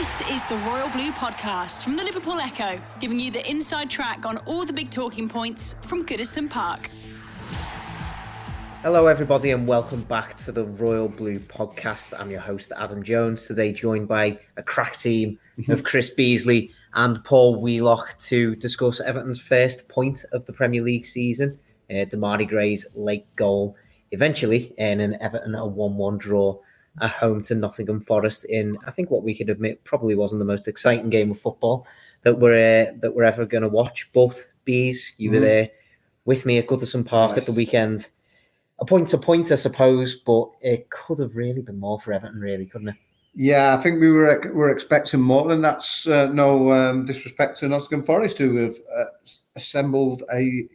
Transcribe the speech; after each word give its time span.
This 0.00 0.22
is 0.30 0.42
the 0.44 0.56
Royal 0.66 0.88
Blue 0.88 1.10
Podcast 1.10 1.84
from 1.84 1.94
the 1.94 2.02
Liverpool 2.02 2.40
Echo, 2.40 2.80
giving 3.00 3.20
you 3.20 3.30
the 3.30 3.46
inside 3.46 3.90
track 3.90 4.24
on 4.24 4.38
all 4.46 4.64
the 4.64 4.72
big 4.72 4.90
talking 4.90 5.28
points 5.28 5.76
from 5.82 6.06
Goodison 6.06 6.48
Park. 6.48 6.88
Hello, 8.80 9.08
everybody, 9.08 9.50
and 9.50 9.68
welcome 9.68 10.00
back 10.04 10.38
to 10.38 10.52
the 10.52 10.64
Royal 10.64 11.06
Blue 11.06 11.38
Podcast. 11.38 12.18
I'm 12.18 12.30
your 12.30 12.40
host, 12.40 12.72
Adam 12.78 13.02
Jones, 13.02 13.46
today 13.46 13.74
joined 13.74 14.08
by 14.08 14.38
a 14.56 14.62
crack 14.62 14.98
team 14.98 15.38
of 15.68 15.84
Chris 15.84 16.08
Beasley 16.08 16.70
and 16.94 17.22
Paul 17.22 17.60
Wheelock 17.60 18.16
to 18.20 18.56
discuss 18.56 19.02
Everton's 19.02 19.38
first 19.38 19.86
point 19.90 20.24
of 20.32 20.46
the 20.46 20.52
Premier 20.54 20.80
League 20.80 21.04
season, 21.04 21.58
uh, 21.90 22.06
Demarai 22.06 22.48
Gray's 22.48 22.86
late 22.94 23.26
goal, 23.36 23.76
eventually 24.12 24.72
in 24.78 25.00
an 25.00 25.20
Everton 25.20 25.54
a 25.54 25.66
1 25.66 25.94
1 25.98 26.16
draw 26.16 26.58
at 27.00 27.10
home 27.10 27.42
to 27.42 27.54
Nottingham 27.54 28.00
Forest 28.00 28.44
in 28.46 28.76
I 28.86 28.90
think 28.90 29.10
what 29.10 29.22
we 29.22 29.34
could 29.34 29.50
admit 29.50 29.84
probably 29.84 30.14
wasn't 30.14 30.40
the 30.40 30.44
most 30.44 30.68
exciting 30.68 31.10
game 31.10 31.30
of 31.30 31.40
football 31.40 31.86
that 32.22 32.38
we're 32.38 32.88
uh, 32.88 32.92
that 33.00 33.14
we're 33.14 33.24
ever 33.24 33.46
going 33.46 33.62
to 33.62 33.68
watch. 33.68 34.08
But 34.12 34.40
bees, 34.64 35.14
you 35.16 35.30
mm. 35.30 35.34
were 35.34 35.40
there 35.40 35.70
with 36.24 36.46
me 36.46 36.58
at 36.58 36.66
Goodison 36.66 37.06
Park 37.06 37.30
nice. 37.30 37.38
at 37.38 37.46
the 37.46 37.52
weekend. 37.52 38.08
A 38.78 38.84
point 38.84 39.08
to 39.08 39.18
point, 39.18 39.52
I 39.52 39.56
suppose, 39.56 40.16
but 40.16 40.50
it 40.62 40.88
could 40.88 41.18
have 41.18 41.36
really 41.36 41.60
been 41.60 41.78
more 41.78 42.00
for 42.00 42.12
Everton, 42.12 42.40
really, 42.40 42.66
couldn't 42.66 42.88
it? 42.88 42.96
Yeah, 43.34 43.76
I 43.78 43.82
think 43.82 44.00
we 44.00 44.10
were 44.10 44.50
were 44.52 44.70
expecting 44.70 45.20
more, 45.20 45.52
and 45.52 45.62
that's 45.62 46.08
uh, 46.08 46.26
no 46.28 46.72
um, 46.72 47.06
disrespect 47.06 47.58
to 47.58 47.68
Nottingham 47.68 48.04
Forest, 48.04 48.38
who 48.38 48.56
have 48.56 48.74
uh, 48.96 49.04
assembled 49.54 50.24
a 50.32 50.66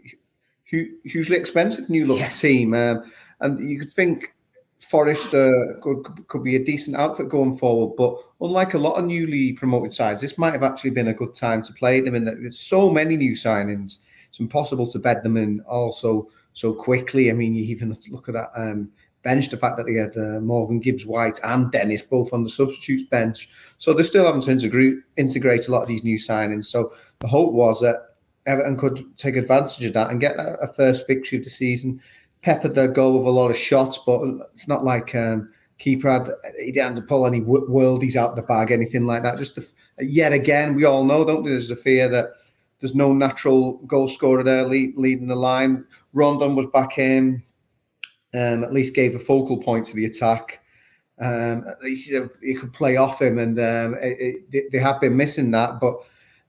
hu- 0.70 0.96
hugely 1.04 1.36
expensive 1.36 1.90
new 1.90 2.06
look 2.06 2.20
yes. 2.20 2.40
team, 2.40 2.74
um, 2.74 3.12
and 3.42 3.70
you 3.70 3.80
could 3.80 3.90
think 3.90 4.35
Forest 4.80 5.34
uh, 5.34 5.50
could, 5.82 6.28
could 6.28 6.44
be 6.44 6.56
a 6.56 6.64
decent 6.64 6.96
outfit 6.96 7.30
going 7.30 7.58
forward, 7.58 7.96
but 7.96 8.16
unlike 8.42 8.74
a 8.74 8.78
lot 8.78 8.98
of 8.98 9.06
newly 9.06 9.54
promoted 9.54 9.96
sides, 9.96 10.22
this 10.22 10.38
might 10.38 10.54
have 10.54 10.64
actually 10.64 10.92
been 10.92 11.08
a 11.08 11.14
good 11.14 11.34
time 11.34 11.62
to 11.64 11.74
play 11.74 12.02
them. 12.02 12.16
And 12.16 12.28
there's 12.28 12.60
so 12.60 12.92
many 12.92 13.18
new 13.18 13.32
signings, 13.32 14.00
it's 14.30 14.40
impossible 14.40 14.88
to 14.88 15.00
bed 15.00 15.24
them 15.24 15.38
in 15.38 15.62
also 15.62 16.30
so 16.54 16.74
quickly. 16.74 17.30
I 17.30 17.34
mean, 17.34 17.54
you 17.54 17.64
even 17.64 17.96
look 18.12 18.28
at 18.30 18.34
that 18.34 18.50
um, 18.56 18.92
bench, 19.24 19.50
the 19.50 19.58
fact 19.58 19.78
that 19.78 19.86
they 19.86 19.96
had 19.96 20.16
uh, 20.18 20.40
Morgan 20.40 20.80
Gibbs 20.80 21.06
White 21.06 21.40
and 21.44 21.72
Dennis 21.72 22.02
both 22.02 22.32
on 22.32 22.44
the 22.44 22.50
substitutes 22.50 23.04
bench. 23.04 23.50
So 23.78 23.94
they're 23.94 24.04
still 24.04 24.26
having 24.26 24.42
to 24.42 24.52
integrate, 24.52 24.98
integrate 25.18 25.68
a 25.68 25.72
lot 25.72 25.82
of 25.82 25.88
these 25.88 26.04
new 26.04 26.18
signings. 26.18 26.66
So 26.66 26.94
the 27.20 27.28
hope 27.28 27.54
was 27.54 27.82
that 27.82 28.16
Everton 28.46 28.78
could 28.78 29.18
take 29.18 29.36
advantage 29.36 29.84
of 29.84 29.94
that 29.94 30.12
and 30.12 30.22
get 30.22 30.36
a, 30.36 30.58
a 30.62 30.68
first 30.68 31.08
victory 31.08 31.40
of 31.40 31.44
the 31.44 31.50
season 31.50 32.02
peppered 32.46 32.76
their 32.76 32.88
goal 32.88 33.18
with 33.18 33.26
a 33.26 33.32
lot 33.32 33.50
of 33.50 33.58
shots, 33.58 33.98
but 34.06 34.22
it's 34.54 34.68
not 34.68 34.84
like 34.84 35.16
um, 35.16 35.52
keeper 35.80 36.12
had 36.12 36.30
he 36.64 36.72
didn't 36.72 37.08
pull 37.08 37.26
any 37.26 37.42
worldies 37.42 38.16
out 38.16 38.36
the 38.36 38.44
bag, 38.44 38.70
anything 38.70 39.04
like 39.04 39.24
that. 39.24 39.40
Just 39.40 39.58
yet 40.00 40.32
again, 40.32 40.76
we 40.76 40.86
all 40.86 41.04
know, 41.04 41.26
don't 41.26 41.42
we? 41.42 41.50
There's 41.50 41.72
a 41.72 41.76
fear 41.76 42.08
that 42.10 42.28
there's 42.80 42.94
no 42.94 43.14
natural 43.14 43.78
goal 43.88 44.08
scorer 44.08 44.44
there 44.44 44.68
lead, 44.68 44.96
leading 44.96 45.28
the 45.28 45.36
line. 45.36 45.86
Rondon 46.14 46.56
was 46.56 46.68
back 46.68 47.00
in, 47.00 47.42
um, 48.36 48.64
at 48.64 48.72
least 48.72 48.94
gave 48.94 49.16
a 49.16 49.20
focal 49.20 49.58
point 49.58 49.88
to 49.88 49.96
the 49.96 50.06
attack. 50.06 50.60
Um, 51.20 51.66
at 51.68 51.82
least 51.82 52.14
he 52.44 52.54
could 52.54 52.74
play 52.74 52.98
off 52.98 53.24
him, 53.24 53.40
and 53.40 53.58
um, 53.60 53.96
it, 54.00 54.44
it, 54.52 54.72
they 54.72 54.78
have 54.78 55.02
been 55.02 55.18
missing 55.18 55.50
that, 55.52 55.80
but 55.80 55.96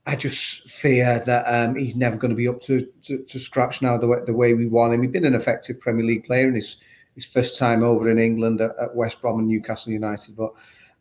I 0.07 0.15
just 0.15 0.69
fear 0.69 1.21
that 1.27 1.45
um, 1.47 1.75
he's 1.75 1.97
never 1.97 2.17
going 2.17 2.31
to 2.31 2.37
be 2.37 2.47
up 2.47 2.61
to, 2.63 2.87
to, 3.03 3.25
to, 3.25 3.39
scratch 3.41 3.83
now 3.83 3.99
the 3.99 4.07
way, 4.07 4.19
the 4.25 4.35
way 4.35 4.55
we 4.55 4.69
want 4.69 4.95
him. 4.95 5.03
He's 5.03 5.11
been 5.11 5.25
an 5.25 5.35
effective 5.35 5.81
Premier 5.81 6.05
League 6.05 6.25
player 6.25 6.47
in 6.47 6.55
his, 6.55 6.77
his 7.17 7.27
first 7.27 7.59
time 7.59 7.83
over 7.83 8.09
in 8.09 8.19
England 8.19 8.61
at, 8.61 8.71
at 8.81 8.95
West 8.95 9.21
Brom 9.21 9.41
and 9.41 9.49
Newcastle 9.49 9.93
United. 9.93 10.37
But 10.37 10.53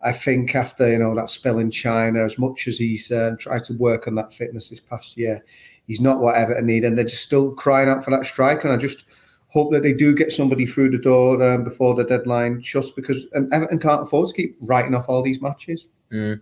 I 0.01 0.11
think 0.11 0.55
after 0.55 0.91
you 0.91 0.99
know 0.99 1.16
that 1.16 1.29
spell 1.29 1.59
in 1.59 1.71
China, 1.71 2.23
as 2.23 2.39
much 2.39 2.67
as 2.67 2.77
he's 2.77 3.11
uh, 3.11 3.35
tried 3.39 3.63
to 3.66 3.77
work 3.77 4.07
on 4.07 4.16
that 4.16 4.33
fitness 4.33 4.69
this 4.69 4.79
past 4.79 5.17
year, 5.17 5.45
he's 5.87 6.01
not 6.01 6.19
what 6.19 6.35
Everton 6.35 6.66
need, 6.66 6.83
and 6.83 6.97
they're 6.97 7.05
just 7.05 7.23
still 7.23 7.51
crying 7.53 7.89
out 7.89 8.03
for 8.03 8.11
that 8.11 8.25
striker. 8.25 8.67
And 8.67 8.73
I 8.73 8.77
just 8.77 9.05
hope 9.49 9.72
that 9.72 9.83
they 9.83 9.93
do 9.93 10.13
get 10.13 10.31
somebody 10.31 10.66
through 10.66 10.89
the 10.89 10.97
door 10.97 11.41
um, 11.41 11.63
before 11.63 11.95
the 11.95 12.03
deadline 12.03 12.59
just 12.59 12.95
because 12.95 13.25
um, 13.35 13.49
Everton 13.53 13.79
can't 13.79 14.03
afford 14.03 14.27
to 14.27 14.33
keep 14.33 14.57
writing 14.61 14.93
off 14.93 15.09
all 15.09 15.22
these 15.22 15.41
matches. 15.41 15.87
Mm. 16.11 16.41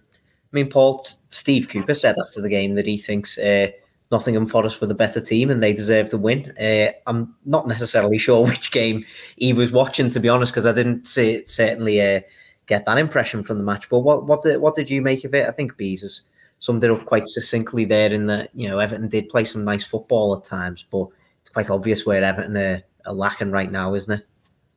I 0.53 0.55
mean, 0.55 0.69
Paul, 0.69 1.03
Steve 1.03 1.67
Cooper 1.67 1.95
said 1.95 2.15
after 2.21 2.39
the 2.39 2.49
game 2.49 2.75
that 2.75 2.85
he 2.85 2.97
thinks 2.97 3.39
uh, 3.39 3.71
Nottingham 4.11 4.45
Forest 4.45 4.79
were 4.79 4.87
the 4.87 4.93
better 4.93 5.19
team 5.19 5.49
and 5.49 5.63
they 5.63 5.73
deserve 5.73 6.11
the 6.11 6.17
win. 6.19 6.53
Uh, 6.57 6.91
I'm 7.07 7.35
not 7.45 7.67
necessarily 7.67 8.17
sure 8.19 8.45
which 8.45 8.71
game 8.71 9.03
he 9.37 9.51
was 9.51 9.71
watching, 9.71 10.09
to 10.09 10.19
be 10.19 10.29
honest, 10.29 10.53
because 10.53 10.67
I 10.67 10.71
didn't 10.71 11.07
see 11.07 11.31
it, 11.31 11.49
certainly 11.49 11.99
uh, 11.99 12.21
get 12.67 12.85
that 12.85 12.99
impression 12.99 13.43
from 13.43 13.57
the 13.57 13.63
match. 13.63 13.89
But 13.89 13.99
what 13.99 14.25
what 14.27 14.43
did, 14.43 14.61
what 14.61 14.75
did 14.75 14.91
you 14.91 15.01
make 15.01 15.23
of 15.23 15.33
it? 15.33 15.47
I 15.47 15.51
think 15.51 15.75
Bees 15.75 16.01
has 16.01 16.29
summed 16.59 16.83
it 16.83 16.91
up 16.91 17.05
quite 17.05 17.27
succinctly 17.27 17.85
there 17.85 18.13
in 18.13 18.27
that, 18.27 18.51
you 18.53 18.69
know, 18.69 18.77
Everton 18.77 19.09
did 19.09 19.29
play 19.29 19.45
some 19.45 19.65
nice 19.65 19.85
football 19.85 20.35
at 20.35 20.45
times, 20.45 20.85
but 20.91 21.07
it's 21.41 21.49
quite 21.49 21.69
obvious 21.71 22.05
where 22.05 22.23
Everton 22.23 22.55
are, 22.55 22.83
are 23.05 23.13
lacking 23.13 23.51
right 23.51 23.71
now, 23.71 23.95
isn't 23.95 24.19
it? 24.19 24.27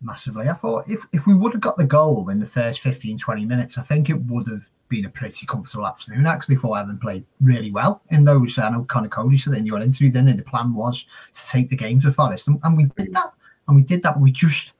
Massively. 0.02 0.48
I 0.48 0.52
thought 0.52 0.84
if, 0.88 1.06
if 1.12 1.26
we 1.26 1.34
would 1.34 1.52
have 1.52 1.62
got 1.62 1.78
the 1.78 1.84
goal 1.84 2.28
in 2.28 2.38
the 2.38 2.46
first 2.46 2.80
15, 2.80 3.18
20 3.18 3.44
minutes, 3.46 3.78
I 3.78 3.82
think 3.82 4.10
it 4.10 4.20
would 4.26 4.46
have 4.46 4.68
been 4.88 5.06
a 5.06 5.10
pretty 5.10 5.46
comfortable 5.46 5.86
afternoon 5.86 6.26
actually 6.26 6.56
for 6.56 6.78
Everton 6.78 6.98
played 6.98 7.24
really 7.40 7.72
well 7.72 8.02
in 8.10 8.24
those. 8.24 8.58
I 8.58 8.68
know 8.68 8.84
Conor 8.84 9.08
Coady 9.08 9.38
said 9.38 9.54
in 9.54 9.66
your 9.66 9.80
interview 9.80 10.10
then 10.10 10.28
and 10.28 10.38
the 10.38 10.44
plan 10.44 10.74
was 10.74 11.06
to 11.32 11.48
take 11.48 11.70
the 11.70 11.76
game 11.76 12.00
to 12.00 12.12
Forest 12.12 12.48
and, 12.48 12.60
and 12.62 12.76
we 12.76 12.84
did 12.96 13.14
that 13.14 13.32
and 13.66 13.76
we 13.76 13.82
did 13.82 14.02
that. 14.02 14.20
we 14.20 14.30
just 14.30 14.74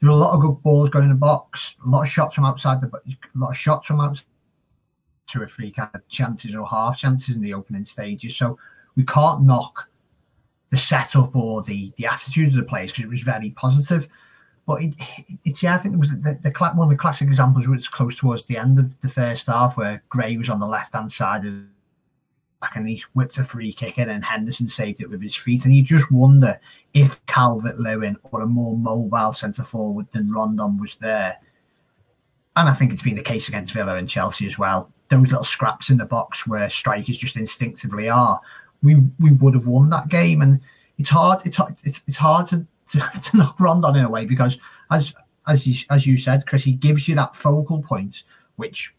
there 0.00 0.10
were 0.10 0.16
a 0.16 0.20
lot 0.20 0.34
of 0.34 0.40
good 0.40 0.62
balls 0.62 0.90
going 0.90 1.04
in 1.04 1.10
the 1.10 1.16
box, 1.16 1.76
a 1.84 1.88
lot 1.88 2.02
of 2.02 2.08
shots 2.08 2.34
from 2.34 2.44
outside 2.44 2.80
the 2.80 2.88
box, 2.88 3.04
a 3.08 3.38
lot 3.38 3.50
of 3.50 3.56
shots 3.56 3.86
from 3.86 4.00
outside 4.00 4.26
two 5.26 5.40
or 5.40 5.46
three 5.46 5.70
kind 5.70 5.90
of 5.94 6.06
chances 6.08 6.54
or 6.54 6.66
half 6.66 6.98
chances 6.98 7.36
in 7.36 7.42
the 7.42 7.54
opening 7.54 7.84
stages. 7.84 8.36
So 8.36 8.58
we 8.96 9.04
can't 9.04 9.42
knock 9.42 9.88
the 10.70 10.76
setup 10.76 11.34
or 11.36 11.62
the 11.62 11.92
the 11.96 12.06
attitudes 12.06 12.54
of 12.54 12.62
the 12.62 12.68
players 12.68 12.90
because 12.90 13.04
it 13.04 13.10
was 13.10 13.20
very 13.20 13.50
positive. 13.50 14.08
But 14.66 14.82
it, 14.82 14.94
it, 14.98 15.38
it's 15.44 15.62
yeah, 15.62 15.74
I 15.74 15.78
think 15.78 15.94
it 15.94 15.98
was 15.98 16.10
the, 16.10 16.38
the, 16.40 16.52
one 16.74 16.86
of 16.86 16.90
the 16.90 16.96
classic 16.96 17.28
examples 17.28 17.66
was 17.66 17.88
close 17.88 18.18
towards 18.18 18.46
the 18.46 18.56
end 18.56 18.78
of 18.78 19.00
the 19.00 19.08
first 19.08 19.48
half 19.48 19.76
where 19.76 20.02
Gray 20.08 20.36
was 20.36 20.48
on 20.48 20.60
the 20.60 20.66
left 20.66 20.94
hand 20.94 21.10
side 21.10 21.44
of 21.44 21.54
back 22.62 22.76
and 22.76 22.88
he 22.88 23.02
whipped 23.12 23.36
a 23.36 23.44
free 23.44 23.72
kick 23.72 23.98
in 23.98 24.08
and 24.08 24.24
Henderson 24.24 24.68
saved 24.68 25.02
it 25.02 25.10
with 25.10 25.20
his 25.20 25.34
feet. 25.34 25.64
And 25.64 25.74
you 25.74 25.82
just 25.82 26.10
wonder 26.10 26.58
if 26.94 27.24
Calvert 27.26 27.78
Lewin 27.78 28.16
or 28.30 28.40
a 28.40 28.46
more 28.46 28.76
mobile 28.76 29.32
centre 29.32 29.64
forward 29.64 30.06
than 30.12 30.32
Rondon 30.32 30.78
was 30.78 30.96
there. 30.96 31.36
And 32.56 32.68
I 32.68 32.74
think 32.74 32.92
it's 32.92 33.02
been 33.02 33.16
the 33.16 33.22
case 33.22 33.48
against 33.48 33.72
Villa 33.72 33.96
and 33.96 34.08
Chelsea 34.08 34.46
as 34.46 34.58
well. 34.58 34.90
Those 35.08 35.28
little 35.28 35.44
scraps 35.44 35.90
in 35.90 35.98
the 35.98 36.06
box 36.06 36.46
where 36.46 36.70
strikers 36.70 37.18
just 37.18 37.36
instinctively 37.36 38.08
are. 38.08 38.40
We 38.82 38.96
we 39.18 39.32
would 39.32 39.54
have 39.54 39.66
won 39.66 39.90
that 39.90 40.08
game, 40.08 40.42
and 40.42 40.60
it's 40.98 41.08
hard. 41.08 41.40
It's 41.44 41.58
it's, 41.84 42.02
it's 42.06 42.16
hard 42.16 42.46
to 42.48 42.66
to, 42.92 43.20
to 43.22 43.36
knock 43.36 43.58
Rondon 43.60 43.96
in 43.96 44.04
a 44.04 44.10
way 44.10 44.24
because 44.24 44.58
as 44.90 45.12
as 45.46 45.66
you 45.66 45.74
as 45.90 46.06
you 46.06 46.18
said, 46.18 46.46
Chris, 46.46 46.64
he 46.64 46.72
gives 46.72 47.08
you 47.08 47.14
that 47.16 47.34
focal 47.36 47.82
point, 47.82 48.22
which 48.56 48.94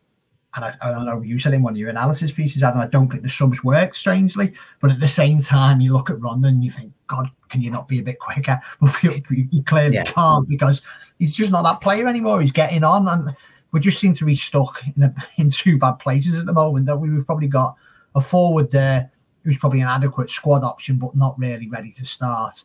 and 0.56 0.66
I, 0.66 0.76
I 0.82 0.92
don't 0.92 1.06
know, 1.06 1.22
you 1.22 1.40
said 1.40 1.54
in 1.54 1.64
one 1.64 1.74
of 1.74 1.78
your 1.78 1.90
analysis 1.90 2.32
pieces, 2.32 2.62
Adam, 2.62 2.80
I 2.80 2.88
don't 2.88 3.10
think 3.10 3.24
the 3.24 3.30
subs 3.30 3.64
work 3.64 3.96
strangely, 3.96 4.54
but 4.80 4.92
at 4.92 5.00
the 5.00 5.08
same 5.08 5.42
time, 5.42 5.82
you 5.82 5.94
look 5.94 6.12
at 6.12 6.22
Rondon 6.22 6.56
and 6.56 6.64
you 6.64 6.70
think, 6.70 6.94
God, 7.08 7.30
can 7.50 7.62
you 7.62 7.72
not 7.72 7.88
be 7.88 8.00
a 8.00 8.04
bit 8.04 8.20
quicker? 8.20 8.60
But 8.80 9.02
you, 9.02 9.24
you 9.30 9.64
clearly 9.64 9.96
yeah. 9.96 10.04
can't 10.04 10.48
because 10.48 10.82
he's 11.18 11.36
just 11.36 11.52
not 11.52 11.64
that 11.64 11.82
player 11.82 12.08
anymore. 12.08 12.40
He's 12.40 12.52
getting 12.52 12.84
on, 12.84 13.08
and 13.08 13.36
we 13.72 13.80
just 13.80 14.00
seem 14.00 14.14
to 14.16 14.26
be 14.26 14.36
stuck 14.36 14.84
in, 14.96 15.04
a, 15.04 15.16
in 15.38 15.50
two 15.50 15.80
bad 15.80 15.94
places 15.94 16.38
at 16.38 16.46
the 16.46 16.54
moment. 16.54 16.86
That 16.86 16.98
we've 16.98 17.26
probably 17.26 17.48
got 17.48 17.76
a 18.14 18.22
forward 18.22 18.70
there 18.70 19.12
who's 19.44 19.58
probably 19.58 19.82
an 19.82 19.88
adequate 19.88 20.30
squad 20.30 20.64
option, 20.64 20.98
but 20.98 21.16
not 21.16 21.38
really 21.40 21.68
ready 21.68 21.92
to 21.92 22.06
start. 22.06 22.64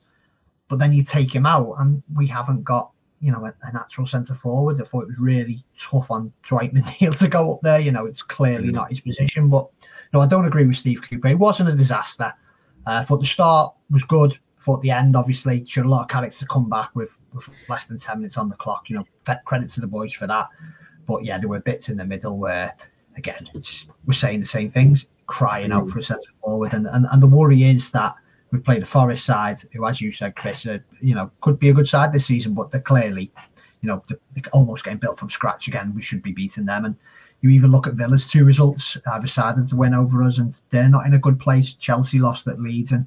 But 0.69 0.79
then 0.79 0.93
you 0.93 1.03
take 1.03 1.35
him 1.35 1.47
out, 1.47 1.75
and 1.79 2.03
we 2.15 2.27
haven't 2.27 2.65
got 2.65 2.91
you 3.21 3.33
know 3.33 3.45
a, 3.47 3.55
a 3.63 3.73
natural 3.73 4.07
centre 4.07 4.35
forward. 4.35 4.81
I 4.81 4.85
thought 4.85 5.03
it 5.03 5.09
was 5.09 5.19
really 5.19 5.65
tough 5.79 6.11
on 6.11 6.33
Dwight 6.47 6.75
McNeil 6.75 7.19
to 7.19 7.29
go 7.29 7.53
up 7.53 7.61
there. 7.63 7.81
You 7.81 7.93
know, 7.93 8.07
it's 8.07 8.23
clearly 8.23 8.71
not 8.71 8.91
his 8.91 9.01
position. 9.01 9.49
But 9.49 9.69
no, 10.13 10.21
I 10.21 10.27
don't 10.27 10.47
agree 10.47 10.67
with 10.67 10.77
Steve 10.77 11.03
Cooper. 11.03 11.29
It 11.29 11.39
wasn't 11.39 11.71
a 11.71 11.75
disaster. 11.75 12.33
Uh, 12.87 12.93
I 12.93 13.03
thought 13.03 13.19
the 13.21 13.27
start 13.27 13.75
was 13.91 14.05
good. 14.05 14.33
I 14.33 14.61
thought 14.61 14.83
the 14.83 14.91
end, 14.91 15.17
obviously, 15.17 15.65
showed 15.67 15.87
a 15.87 15.89
lot 15.89 16.03
of 16.03 16.09
character 16.09 16.39
to 16.39 16.47
come 16.47 16.69
back 16.69 16.95
with, 16.95 17.17
with 17.33 17.49
less 17.69 17.87
than 17.87 17.99
ten 17.99 18.19
minutes 18.19 18.37
on 18.37 18.49
the 18.49 18.57
clock. 18.57 18.89
You 18.89 18.97
know, 18.97 19.37
credit 19.45 19.71
to 19.71 19.81
the 19.81 19.87
boys 19.87 20.13
for 20.13 20.27
that. 20.27 20.49
But 21.07 21.25
yeah, 21.25 21.39
there 21.39 21.49
were 21.49 21.61
bits 21.61 21.89
in 21.89 21.97
the 21.97 22.05
middle 22.05 22.39
where 22.39 22.75
again, 23.19 23.49
we're 24.07 24.15
saying 24.15 24.41
the 24.41 24.47
same 24.47 24.71
things, 24.71 25.07
crying 25.27 25.73
out 25.73 25.89
for 25.89 25.99
a 25.99 26.03
centre 26.03 26.31
forward, 26.43 26.73
and, 26.73 26.87
and 26.87 27.07
and 27.11 27.23
the 27.23 27.27
worry 27.27 27.65
is 27.65 27.91
that 27.93 28.15
we've 28.51 28.65
played 28.65 28.83
a 28.83 28.87
Forest 28.87 29.25
side 29.25 29.59
who, 29.73 29.87
as 29.87 30.01
you 30.01 30.13
said, 30.13 30.37
Chris, 30.37 30.67
uh, 30.67 30.79
you 31.01 31.15
know, 31.15 31.31
could 31.41 31.59
be 31.59 31.69
a 31.69 31.75
good 31.75 31.89
side 31.89 32.13
this 32.13 32.27
season, 32.27 32.55
but 32.55 32.71
they're 32.71 32.81
clearly, 32.81 33.31
you 33.81 33.89
know, 33.89 34.03
they're, 34.09 34.19
they're 34.33 34.53
almost 34.53 34.85
getting 34.85 34.99
built 34.99 35.19
from 35.19 35.31
scratch 35.31 35.69
again. 35.69 35.95
We 35.95 36.03
should 36.03 36.23
be 36.23 36.33
beating 36.33 36.67
them, 36.67 36.85
and 36.85 36.97
you 37.41 37.51
even 37.51 37.71
look 37.71 37.87
at 37.87 37.95
Villa's 37.95 38.27
two 38.27 38.45
results 38.45 38.97
either 39.13 39.27
side 39.27 39.59
of 39.59 39.69
the 39.69 39.77
win 39.77 39.95
over 39.95 40.23
us, 40.23 40.39
and 40.39 40.61
they're 40.71 40.89
not 40.89 41.07
in 41.07 41.15
a 41.15 41.19
good 41.19 41.39
place. 41.39 41.75
Chelsea 41.75 42.19
lost 42.19 42.47
at 42.49 42.61
Leeds, 42.61 42.93
and 42.93 43.07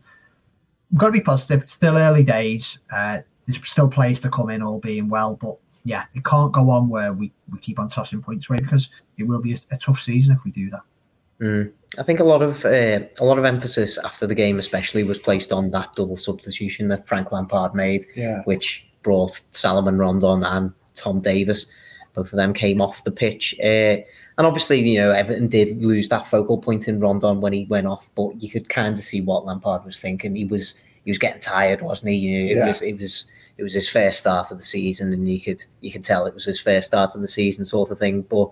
we've 0.91 0.99
got 0.99 1.07
to 1.07 1.13
be 1.13 1.21
positive. 1.21 1.63
It's 1.63 1.73
still 1.73 1.97
early 1.97 2.23
days. 2.23 2.77
Uh, 2.93 3.19
there's 3.45 3.59
still 3.67 3.89
plays 3.89 4.19
to 4.21 4.29
come 4.29 4.49
in, 4.49 4.61
all 4.61 4.79
being 4.79 5.09
well, 5.09 5.35
but 5.35 5.57
yeah, 5.83 6.05
it 6.13 6.23
can't 6.23 6.51
go 6.51 6.69
on 6.69 6.89
where 6.89 7.11
we, 7.11 7.31
we 7.51 7.59
keep 7.59 7.79
on 7.79 7.89
tossing 7.89 8.21
points 8.21 8.49
away 8.49 8.59
because 8.59 8.89
it 9.17 9.23
will 9.23 9.41
be 9.41 9.53
a, 9.53 9.57
a 9.71 9.77
tough 9.77 9.99
season 9.99 10.35
if 10.35 10.43
we 10.45 10.51
do 10.51 10.69
that. 10.69 10.81
Mm. 11.41 11.71
I 11.99 12.03
think 12.03 12.19
a 12.19 12.23
lot 12.23 12.41
of 12.41 12.63
uh, 12.63 12.99
a 13.19 13.25
lot 13.25 13.37
of 13.37 13.45
emphasis 13.45 13.97
after 13.97 14.25
the 14.25 14.35
game, 14.35 14.59
especially, 14.59 15.03
was 15.03 15.19
placed 15.19 15.51
on 15.51 15.71
that 15.71 15.93
double 15.95 16.15
substitution 16.15 16.87
that 16.87 17.07
Frank 17.07 17.31
Lampard 17.31 17.75
made, 17.75 18.03
yeah. 18.15 18.43
which 18.43 18.85
brought 19.03 19.31
Salomon 19.51 19.97
Rondon 19.97 20.43
and 20.43 20.71
Tom 20.95 21.19
Davies. 21.19 21.65
Both 22.13 22.27
of 22.27 22.37
them 22.37 22.53
came 22.53 22.81
off 22.81 23.03
the 23.03 23.11
pitch, 23.11 23.55
uh, 23.61 23.97
and 24.37 24.47
obviously, 24.47 24.79
you 24.79 24.99
know, 24.99 25.11
Everton 25.11 25.47
did 25.47 25.83
lose 25.83 26.09
that 26.09 26.27
focal 26.27 26.57
point 26.57 26.87
in 26.87 26.99
Rondon 26.99 27.41
when 27.41 27.53
he 27.53 27.65
went 27.65 27.87
off, 27.87 28.09
but 28.15 28.41
you 28.41 28.49
could 28.49 28.69
kind 28.69 28.97
of 28.97 29.03
see 29.03 29.21
what 29.21 29.45
Lampard 29.45 29.83
was 29.83 29.99
thinking. 29.99 30.35
He 30.35 30.45
was 30.45 30.75
he 31.03 31.11
was 31.11 31.17
getting 31.17 31.41
tired, 31.41 31.81
wasn't 31.81 32.11
he? 32.11 32.17
You 32.17 32.39
know, 32.39 32.51
it 32.51 32.57
Yeah. 32.57 32.67
was 32.67 32.81
it 32.81 32.97
was 32.97 33.31
it 33.57 33.63
was 33.63 33.73
his 33.73 33.89
first 33.89 34.19
start 34.19 34.51
of 34.51 34.57
the 34.57 34.63
season, 34.63 35.11
and 35.13 35.27
you 35.29 35.41
could 35.41 35.61
you 35.81 35.91
could 35.91 36.03
tell 36.03 36.25
it 36.25 36.33
was 36.33 36.45
his 36.45 36.59
first 36.59 36.87
start 36.87 37.15
of 37.15 37.21
the 37.21 37.27
season, 37.27 37.65
sort 37.65 37.91
of 37.91 37.99
thing. 37.99 38.21
But 38.21 38.49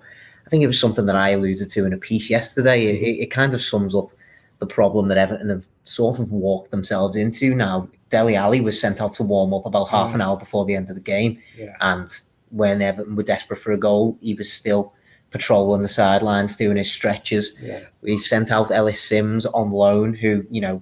I 0.50 0.51
think 0.51 0.63
it 0.63 0.68
was 0.68 0.80
something 0.80 1.06
that 1.06 1.16
I 1.16 1.30
alluded 1.30 1.69
to 1.69 1.86
in 1.86 1.94
a 1.94 1.98
piece 1.98 2.28
yesterday. 2.28 2.88
It, 2.88 3.22
it, 3.22 3.28
kind 3.28 3.54
of 3.54 3.62
sums 3.62 3.94
up 3.94 4.10
the 4.57 4.66
problem 4.66 5.06
that 5.06 5.18
Everton 5.19 5.50
have 5.50 5.63
sort 5.84 6.18
of 6.18 6.31
walked 6.31 6.72
themselves 6.72 7.16
into 7.16 7.54
now. 7.54 7.88
Dele 8.10 8.36
Alli 8.36 8.60
was 8.60 8.81
sent 8.81 9.00
out 9.00 9.13
to 9.13 9.24
warm 9.24 9.54
up 9.54 9.68
about 9.68 9.90
half 9.90 10.16
an 10.16 10.22
mm. 10.22 10.24
hour 10.24 10.38
before 10.38 10.66
the 10.66 10.74
end 10.74 10.90
of 10.90 10.96
the 10.96 11.01
game, 11.01 11.40
Yeah. 11.56 11.75
and 11.81 12.10
when 12.50 12.81
Everton 12.81 13.16
were 13.16 13.22
desperate 13.22 13.62
for 13.62 13.74
a 13.74 13.78
goal, 13.78 14.18
he 14.22 14.34
was 14.34 14.51
still 14.51 14.92
patrolling 15.30 15.84
the 15.84 15.88
sidelines, 15.88 16.56
doing 16.56 16.78
his 16.78 16.92
stretches. 16.92 17.56
Yeah. 17.62 17.81
We've 18.01 18.19
sent 18.19 18.50
out 18.51 18.72
Ellis 18.72 19.04
Sims 19.04 19.46
on 19.46 19.69
loan, 19.69 20.16
who 20.16 20.48
you 20.50 20.62
know 20.62 20.81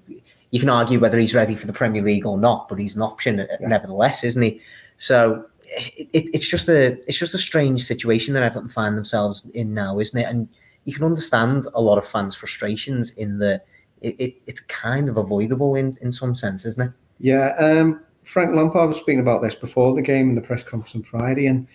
you 0.51 0.61
can 0.61 0.69
argue 0.69 1.01
whether 1.01 1.19
he's 1.19 1.35
ready 1.35 1.55
for 1.55 1.67
the 1.67 1.73
Premier 1.73 2.01
League 2.01 2.25
or 2.25 2.37
not, 2.37 2.69
but 2.69 2.79
he's 2.79 2.95
an 2.95 3.01
option 3.01 3.39
Yeah. 3.39 3.67
nevertheless, 3.67 4.23
isn't 4.23 4.41
he? 4.41 4.61
So 4.95 5.45
it, 5.67 6.09
it, 6.13 6.29
it's 6.33 6.47
just 6.47 6.69
a 6.69 6.97
it's 7.07 7.17
just 7.17 7.33
a 7.33 7.39
strange 7.39 7.85
situation 7.85 8.33
that 8.33 8.43
Everton 8.43 8.69
find 8.69 8.97
themselves 8.97 9.45
in 9.53 9.73
now, 9.73 9.99
isn't 9.99 10.19
it? 10.19 10.23
And 10.23 10.47
you 10.85 10.93
can 10.93 11.03
understand 11.03 11.65
a 11.73 11.81
lot 11.81 11.97
of 11.97 12.07
fans' 12.07 12.35
frustrations 12.35 13.11
in 13.11 13.39
the 13.39 13.61
it, 14.01 14.15
it 14.19 14.35
it's 14.47 14.61
kind 14.61 15.09
of 15.09 15.17
avoidable 15.17 15.75
in 15.75 15.97
in 16.01 16.11
some 16.11 16.35
sense, 16.35 16.65
isn't 16.65 16.87
it? 16.87 16.93
Yeah, 17.19 17.53
um, 17.59 18.01
Frank 18.23 18.53
Lampard 18.53 18.89
was 18.89 18.97
speaking 18.97 19.19
about 19.19 19.41
this 19.41 19.55
before 19.55 19.95
the 19.95 20.01
game 20.01 20.29
in 20.29 20.35
the 20.35 20.41
press 20.41 20.63
conference 20.63 20.95
on 20.95 21.03
Friday, 21.03 21.47
and 21.47 21.67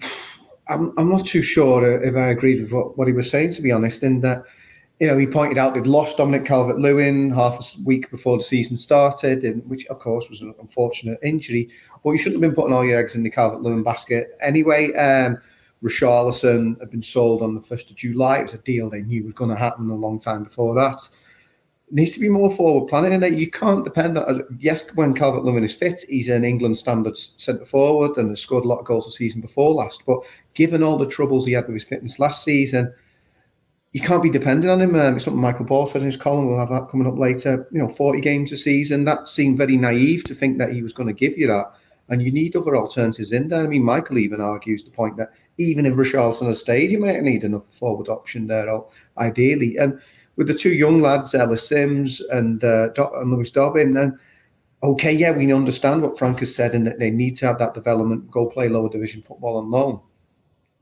I'm, 0.68 0.92
I'm 0.96 1.10
not 1.10 1.26
too 1.26 1.42
sure 1.42 2.00
if 2.02 2.14
I 2.14 2.28
agreed 2.28 2.60
with 2.60 2.72
what, 2.72 2.96
what 2.96 3.08
he 3.08 3.12
was 3.12 3.28
saying, 3.28 3.50
to 3.52 3.62
be 3.62 3.72
honest. 3.72 4.02
In 4.02 4.20
that, 4.20 4.44
you 5.02 5.08
know, 5.08 5.18
he 5.18 5.26
pointed 5.26 5.58
out 5.58 5.74
they'd 5.74 5.84
lost 5.84 6.18
Dominic 6.18 6.44
Calvert 6.44 6.78
Lewin 6.78 7.32
half 7.32 7.58
a 7.58 7.82
week 7.82 8.08
before 8.08 8.36
the 8.36 8.42
season 8.44 8.76
started, 8.76 9.42
and, 9.42 9.68
which, 9.68 9.84
of 9.86 9.98
course, 9.98 10.30
was 10.30 10.42
an 10.42 10.54
unfortunate 10.60 11.18
injury. 11.24 11.70
But 12.04 12.12
you 12.12 12.18
shouldn't 12.18 12.40
have 12.40 12.48
been 12.48 12.54
putting 12.54 12.72
all 12.72 12.84
your 12.84 13.00
eggs 13.00 13.16
in 13.16 13.24
the 13.24 13.30
Calvert 13.30 13.62
Lewin 13.62 13.82
basket 13.82 14.28
anyway. 14.40 14.92
Um, 14.92 15.38
Richarlison 15.82 16.78
had 16.78 16.92
been 16.92 17.02
sold 17.02 17.42
on 17.42 17.56
the 17.56 17.60
1st 17.60 17.90
of 17.90 17.96
July. 17.96 18.38
It 18.38 18.42
was 18.44 18.54
a 18.54 18.58
deal 18.58 18.88
they 18.88 19.02
knew 19.02 19.24
was 19.24 19.32
going 19.32 19.50
to 19.50 19.56
happen 19.56 19.90
a 19.90 19.94
long 19.96 20.20
time 20.20 20.44
before 20.44 20.72
that 20.76 21.08
needs 21.94 22.12
to 22.12 22.20
be 22.20 22.30
more 22.30 22.50
forward 22.50 22.88
planning 22.88 23.12
in 23.12 23.20
that 23.20 23.34
you 23.34 23.50
can't 23.50 23.84
depend 23.84 24.16
on 24.16 24.42
yes 24.58 24.94
when 24.94 25.12
Calvert 25.12 25.44
Lewin 25.44 25.62
is 25.62 25.74
fit 25.74 26.00
he's 26.08 26.30
an 26.30 26.42
England 26.42 26.74
standard 26.74 27.18
centre 27.18 27.66
forward 27.66 28.16
and 28.16 28.30
has 28.30 28.40
scored 28.40 28.64
a 28.64 28.68
lot 28.68 28.78
of 28.78 28.86
goals 28.86 29.04
the 29.04 29.12
season 29.12 29.42
before 29.42 29.74
last 29.74 30.06
but 30.06 30.20
given 30.54 30.82
all 30.82 30.96
the 30.96 31.06
troubles 31.06 31.44
he 31.44 31.52
had 31.52 31.66
with 31.66 31.74
his 31.74 31.84
fitness 31.84 32.18
last 32.18 32.42
season 32.42 32.94
you 33.92 34.00
can't 34.00 34.22
be 34.22 34.30
dependent 34.30 34.70
on 34.70 34.80
him. 34.80 34.94
Um, 34.94 35.16
it's 35.16 35.24
something 35.24 35.40
Michael 35.40 35.66
Ball 35.66 35.86
said 35.86 36.00
in 36.00 36.06
his 36.06 36.16
column 36.16 36.46
we'll 36.46 36.58
have 36.58 36.70
that 36.70 36.88
coming 36.88 37.06
up 37.06 37.18
later. 37.18 37.68
You 37.72 37.80
know 37.80 37.88
40 37.88 38.20
games 38.20 38.52
a 38.52 38.56
season 38.56 39.04
that 39.04 39.28
seemed 39.28 39.58
very 39.58 39.76
naive 39.76 40.24
to 40.24 40.34
think 40.34 40.58
that 40.58 40.72
he 40.72 40.82
was 40.82 40.92
going 40.92 41.08
to 41.08 41.12
give 41.12 41.36
you 41.36 41.46
that. 41.48 41.74
And 42.08 42.22
you 42.22 42.32
need 42.32 42.56
other 42.56 42.76
alternatives 42.76 43.32
in 43.32 43.48
there. 43.48 43.64
I 43.64 43.66
mean 43.66 43.84
Michael 43.84 44.18
even 44.18 44.40
argues 44.40 44.82
the 44.82 44.90
point 44.90 45.16
that 45.18 45.32
even 45.58 45.86
if 45.86 45.94
Richarlison 45.94 46.46
has 46.46 46.60
stayed 46.60 46.90
you 46.90 46.98
might 46.98 47.22
need 47.22 47.44
another 47.44 47.64
forward 47.64 48.08
option 48.08 48.46
there 48.46 48.66
ideally. 49.18 49.76
And 49.76 50.00
with 50.36 50.48
the 50.48 50.54
two 50.54 50.72
young 50.72 50.98
lads, 50.98 51.34
Ellis 51.34 51.68
Sims 51.68 52.20
and, 52.20 52.64
uh, 52.64 52.88
Do- 52.88 53.10
and 53.14 53.30
Lewis 53.30 53.50
Dobbin, 53.50 53.92
then 53.92 54.18
okay, 54.82 55.12
yeah, 55.12 55.30
we 55.30 55.52
understand 55.52 56.02
what 56.02 56.18
Frank 56.18 56.40
has 56.40 56.54
said 56.54 56.74
and 56.74 56.86
that 56.86 56.98
they 56.98 57.10
need 57.10 57.36
to 57.36 57.46
have 57.46 57.58
that 57.58 57.74
development, 57.74 58.30
go 58.30 58.46
play 58.46 58.68
lower 58.68 58.88
division 58.88 59.22
football 59.22 59.58
on 59.58 59.70
loan. 59.70 60.00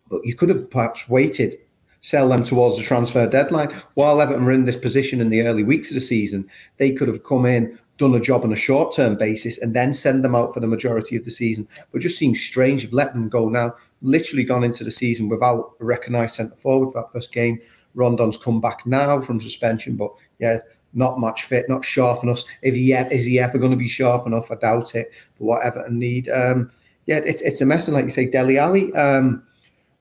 But 0.09 0.25
you 0.25 0.35
could 0.35 0.49
have 0.49 0.71
perhaps 0.71 1.09
waited, 1.09 1.55
sell 2.01 2.29
them 2.29 2.43
towards 2.43 2.77
the 2.77 2.83
transfer 2.83 3.27
deadline. 3.27 3.71
While 3.95 4.21
Everton 4.21 4.45
were 4.45 4.53
in 4.53 4.65
this 4.65 4.77
position 4.77 5.21
in 5.21 5.31
the 5.31 5.43
early 5.43 5.63
weeks 5.63 5.91
of 5.91 5.95
the 5.95 6.01
season, 6.01 6.49
they 6.79 6.93
could 6.93 7.09
have 7.09 7.25
come 7.25 7.47
in, 7.47 7.79
done 7.99 8.15
a 8.15 8.21
job 8.21 8.45
on 8.45 8.53
a 8.53 8.57
short 8.57 8.95
term 8.95 9.17
basis, 9.17 9.59
and 9.59 9.75
then 9.75 9.93
send 9.93 10.25
them 10.25 10.35
out 10.35 10.55
for 10.55 10.61
the 10.61 10.67
majority 10.67 11.17
of 11.17 11.25
the 11.25 11.31
season. 11.31 11.69
But 11.93 12.01
just 12.01 12.19
seems 12.19 12.41
strange 12.41 12.85
of 12.85 12.93
letting 12.93 13.21
them 13.21 13.29
go 13.29 13.49
now. 13.49 13.75
Literally 14.03 14.45
gone 14.45 14.65
into 14.65 14.83
the 14.83 14.91
season 14.91 15.29
without 15.29 15.73
a 15.81 15.85
recognised 15.85 16.35
centre 16.35 16.57
forward 16.57 16.93
for 16.93 17.03
that 17.03 17.13
first 17.13 17.33
game. 17.33 17.61
Rondon's 17.95 18.39
come 18.39 18.61
back 18.61 18.87
now 18.87 19.21
from 19.21 19.41
suspension, 19.41 19.97
but 19.97 20.13
yeah, 20.39 20.59
not 20.93 21.19
much 21.19 21.45
fit, 21.45 21.69
not 21.69 21.85
sharp 21.85 22.23
enough. 22.23 22.43
If 22.63 22.75
he 22.75 22.93
is 22.93 23.27
he 23.27 23.39
ever 23.39 23.59
going 23.59 23.73
to 23.73 23.77
be 23.77 23.89
sharp 23.89 24.27
enough? 24.27 24.51
I 24.51 24.57
doubt 24.57 24.95
it. 24.95 25.13
But 25.39 25.45
what 25.45 25.63
Everton 25.65 25.99
need, 25.99 26.29
um, 26.31 26.71
yeah, 27.07 27.17
it's 27.19 27.43
it's 27.43 27.61
a 27.61 27.67
mess. 27.67 27.89
And 27.89 27.95
like 27.95 28.05
you 28.05 28.11
say, 28.11 28.27
Dele 28.27 28.59
Alli, 28.59 28.93
um, 28.95 29.43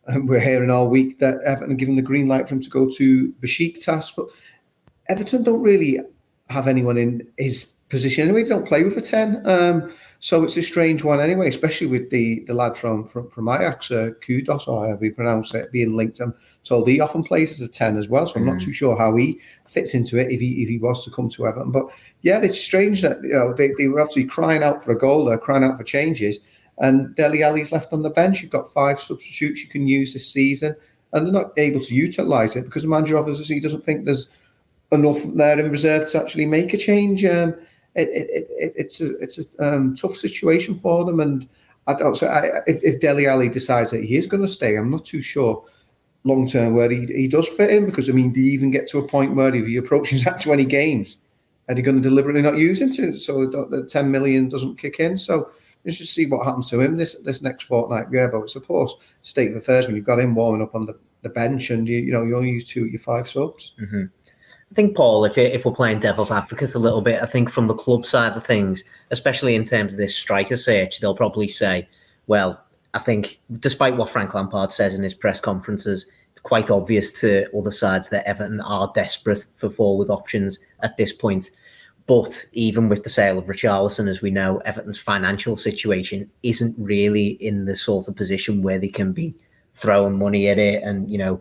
and 0.10 0.28
we're 0.30 0.40
hearing 0.40 0.70
all 0.70 0.90
week 0.90 1.20
that 1.20 1.42
Everton 1.46 1.78
giving 1.78 1.96
the 1.96 2.02
green 2.02 2.28
light 2.28 2.48
for 2.48 2.56
him 2.56 2.62
to 2.62 2.70
go 2.70 2.90
to 2.90 3.34
Besiktas, 3.42 4.14
but 4.16 4.28
Everton 5.08 5.44
don't 5.44 5.62
really 5.62 6.00
have 6.50 6.68
anyone 6.68 6.98
in 6.98 7.28
his 7.38 7.80
position 7.90 8.24
anyway. 8.24 8.44
They 8.44 8.50
don't 8.50 8.68
play 8.68 8.84
with 8.84 8.98
a 8.98 9.02
ten, 9.02 9.42
um, 9.46 9.92
so 10.20 10.44
it's 10.44 10.58
a 10.58 10.62
strange 10.62 11.04
one 11.04 11.20
anyway. 11.20 11.48
Especially 11.48 11.88
with 11.88 12.10
the 12.10 12.42
the 12.42 12.54
lad 12.54 12.78
from 12.78 13.06
from, 13.06 13.30
from 13.30 13.50
Ajax, 13.50 13.92
uh, 13.92 14.12
Kudus 14.22 14.68
or 14.68 14.86
however 14.86 15.06
you 15.06 15.14
pronounce 15.14 15.54
it, 15.54 15.72
being 15.72 15.96
linked. 15.96 16.20
I'm 16.20 16.36
told 16.64 16.88
he 16.88 17.00
often 17.00 17.24
plays 17.24 17.52
as 17.52 17.68
a 17.68 17.72
ten 17.72 17.98
as 17.98 18.10
well, 18.10 18.28
so 18.28 18.40
I'm 18.40 18.46
not 18.46 18.60
too 18.60 18.74
sure 18.74 18.98
how 18.98 19.16
he 19.16 19.40
fits 19.68 19.94
into 19.94 20.20
it 20.20 20.32
if 20.32 20.40
he 20.40 20.62
if 20.62 20.70
he 20.70 20.78
was 20.78 21.04
to 21.06 21.12
come 21.12 21.30
to 21.30 21.48
Everton. 21.48 21.72
But 21.72 21.88
yeah, 22.22 22.40
it's 22.40 22.60
strange 22.60 23.02
that 23.02 23.24
you 23.24 23.34
know 23.34 23.54
they, 23.54 23.72
they 23.78 23.88
were 23.88 24.00
obviously 24.00 24.26
crying 24.26 24.64
out 24.64 24.84
for 24.84 24.92
a 24.92 24.98
goal, 24.98 25.26
they're 25.26 25.38
crying 25.38 25.64
out 25.64 25.78
for 25.78 25.84
changes, 25.84 26.40
and 26.80 27.14
Dele 27.16 27.44
Alli's 27.44 27.72
left 27.72 27.94
on 27.94 28.02
the 28.02 28.10
bench. 28.10 28.42
You've 28.42 28.52
got 28.52 28.74
five 28.74 29.00
substitutes 29.00 29.64
you 29.64 29.70
can 29.70 29.88
use 29.88 30.14
this 30.14 30.32
season, 30.32 30.76
and 31.14 31.26
they're 31.26 31.34
not 31.34 31.52
able 31.58 31.82
to 31.82 31.96
utilise 31.96 32.56
it 32.56 32.66
because 32.66 32.84
the 32.84 32.90
manager 32.90 33.18
obviously 33.18 33.60
doesn't 33.60 33.84
think 33.84 34.06
there's 34.06 34.38
enough 34.92 35.22
there 35.36 35.60
in 35.60 35.70
reserve 35.70 36.08
to 36.08 36.22
actually 36.22 36.46
make 36.46 36.74
a 36.74 36.78
change. 36.78 37.24
Um, 37.26 37.56
it, 37.96 38.08
it, 38.10 38.48
it, 38.50 38.74
it's 38.76 39.02
a 39.02 39.18
it's 39.20 39.40
a 39.40 39.76
um, 39.76 39.96
tough 39.96 40.16
situation 40.16 40.76
for 40.80 41.04
them, 41.06 41.20
and 41.20 41.48
I 41.88 41.94
don't. 41.94 42.16
So 42.16 42.28
I, 42.28 42.62
if, 42.68 42.84
if 42.84 43.00
Dele 43.00 43.28
Alli 43.28 43.50
decides 43.50 43.92
that 43.92 44.04
he 44.04 44.16
is 44.16 44.28
going 44.28 44.42
to 44.42 44.48
stay, 44.48 44.76
I'm 44.76 44.92
not 44.92 45.06
too 45.06 45.22
sure 45.22 45.66
long 46.24 46.46
term 46.46 46.76
where 46.76 46.90
he, 46.90 47.06
he 47.06 47.28
does 47.28 47.48
fit 47.48 47.72
in 47.72 47.86
because 47.86 48.10
I 48.10 48.14
mean, 48.14 48.32
do 48.32 48.42
you 48.42 48.52
even 48.52 48.72
get 48.72 48.88
to 48.90 49.00
a 49.00 49.08
point 49.08 49.36
where 49.36 49.54
if 49.54 49.68
he 49.68 49.78
approaches 49.78 50.24
that 50.26 50.42
20 50.42 50.66
games, 50.66 51.18
are 51.68 51.76
they 51.76 51.82
going 51.82 52.02
to 52.02 52.10
deliberately 52.10 52.42
not 52.42 52.58
use 52.58 52.82
him 52.82 52.92
to 52.94 53.14
so 53.14 53.46
the 53.46 53.66
the 53.66 53.86
10 53.86 54.10
million 54.12 54.50
doesn't 54.50 54.78
kick 54.78 55.00
in? 55.00 55.18
So 55.18 55.52
let's 55.86 55.98
just 55.98 56.14
see 56.14 56.26
what 56.26 56.46
happens 56.46 56.70
to 56.70 56.82
him 56.82 56.98
this 56.98 57.16
this 57.24 57.42
next 57.42 57.64
fortnight. 57.64 58.08
Yeah, 58.12 58.28
but 58.28 58.42
it's 58.42 58.56
of 58.56 58.68
course 58.68 58.94
state 59.22 59.52
of 59.52 59.58
affairs 59.58 59.88
when 59.88 59.96
you've 59.96 60.06
got 60.06 60.20
him 60.20 60.36
warming 60.36 60.62
up 60.62 60.76
on 60.76 60.86
the, 60.86 60.98
the 61.22 61.30
bench 61.30 61.70
and 61.70 61.88
you 61.88 61.98
you 61.98 62.12
know 62.12 62.24
you 62.24 62.36
only 62.36 62.52
use 62.52 62.66
two 62.66 62.84
of 62.84 62.92
your 62.92 63.00
five 63.00 63.28
subs. 63.28 63.74
Mm-hmm. 63.80 64.06
I 64.72 64.76
think, 64.76 64.96
Paul, 64.96 65.26
if 65.26 65.38
if 65.38 65.66
we're 65.66 65.74
playing 65.74 66.00
devil's 66.00 66.32
advocate 66.32 66.76
a 66.76 66.80
little 66.80 67.02
bit, 67.02 67.24
I 67.24 67.26
think 67.26 67.50
from 67.50 67.68
the 67.68 67.74
club 67.74 68.06
side 68.06 68.36
of 68.36 68.46
things, 68.46 68.84
especially 69.10 69.56
in 69.56 69.64
terms 69.64 69.94
of 69.94 69.98
this 69.98 70.16
striker 70.16 70.58
search, 70.58 71.00
they'll 71.00 71.16
probably 71.16 71.48
say, 71.48 71.88
well, 72.28 72.64
I 72.94 73.00
think 73.00 73.40
despite 73.60 73.98
what 73.98 74.10
Frank 74.10 74.34
Lampard 74.36 74.72
says 74.72 74.94
in 74.94 75.02
his 75.02 75.16
press 75.16 75.42
conferences, 75.42 76.08
it's 76.32 76.42
quite 76.42 76.70
obvious 76.70 77.12
to 77.22 77.48
other 77.58 77.72
sides 77.72 78.10
that 78.10 78.28
Everton 78.28 78.62
are 78.62 78.92
desperate 78.94 79.46
for 79.58 79.72
forward 79.72 80.10
options 80.10 80.60
at 80.82 80.98
this 80.98 81.14
point. 81.14 81.50
But 82.10 82.44
even 82.54 82.90
with 82.90 83.04
the 83.04 83.10
sale 83.12 83.38
of 83.38 83.46
Richarlison, 83.46 84.10
as 84.10 84.20
we 84.20 84.32
know, 84.32 84.64
Everton's 84.66 84.98
financial 84.98 85.56
situation 85.56 86.28
isn't 86.42 86.76
really 86.80 87.28
in 87.34 87.66
the 87.66 87.76
sort 87.76 88.08
of 88.08 88.16
position 88.16 88.64
where 88.64 88.80
they 88.80 88.88
can 88.88 89.12
be 89.12 89.36
throwing 89.76 90.18
money 90.18 90.48
at 90.48 90.58
it 90.58 90.82
and, 90.82 91.08
you 91.08 91.20
know, 91.20 91.40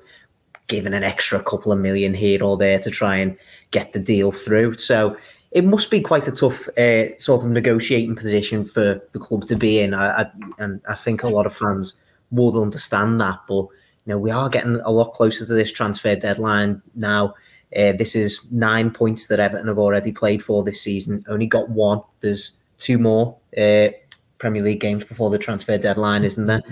giving 0.66 0.92
an 0.92 1.02
extra 1.02 1.42
couple 1.42 1.72
of 1.72 1.78
million 1.78 2.12
here 2.12 2.42
or 2.42 2.58
there 2.58 2.78
to 2.80 2.90
try 2.90 3.16
and 3.16 3.34
get 3.70 3.94
the 3.94 3.98
deal 3.98 4.30
through. 4.30 4.76
So 4.76 5.16
it 5.52 5.64
must 5.64 5.90
be 5.90 6.02
quite 6.02 6.28
a 6.28 6.32
tough 6.32 6.68
uh, 6.76 7.16
sort 7.16 7.44
of 7.44 7.50
negotiating 7.50 8.16
position 8.16 8.66
for 8.66 9.00
the 9.12 9.18
club 9.18 9.46
to 9.46 9.56
be 9.56 9.80
in. 9.80 9.94
I, 9.94 10.20
I, 10.20 10.30
and 10.58 10.82
I 10.86 10.96
think 10.96 11.22
a 11.22 11.28
lot 11.28 11.46
of 11.46 11.56
fans 11.56 11.94
would 12.30 12.60
understand 12.60 13.22
that. 13.22 13.38
But 13.48 13.68
you 14.04 14.12
know, 14.12 14.18
we 14.18 14.30
are 14.30 14.50
getting 14.50 14.82
a 14.84 14.90
lot 14.90 15.14
closer 15.14 15.46
to 15.46 15.54
this 15.54 15.72
transfer 15.72 16.14
deadline 16.14 16.82
now. 16.94 17.34
Uh, 17.76 17.92
this 17.92 18.16
is 18.16 18.50
nine 18.50 18.90
points 18.90 19.26
that 19.26 19.40
Everton 19.40 19.68
have 19.68 19.78
already 19.78 20.12
played 20.12 20.42
for 20.42 20.64
this 20.64 20.80
season. 20.80 21.24
Only 21.28 21.46
got 21.46 21.68
one. 21.68 22.00
There's 22.20 22.58
two 22.78 22.98
more 22.98 23.36
uh, 23.58 23.88
Premier 24.38 24.62
League 24.62 24.80
games 24.80 25.04
before 25.04 25.30
the 25.30 25.38
transfer 25.38 25.76
deadline, 25.76 26.24
isn't 26.24 26.46
there? 26.46 26.62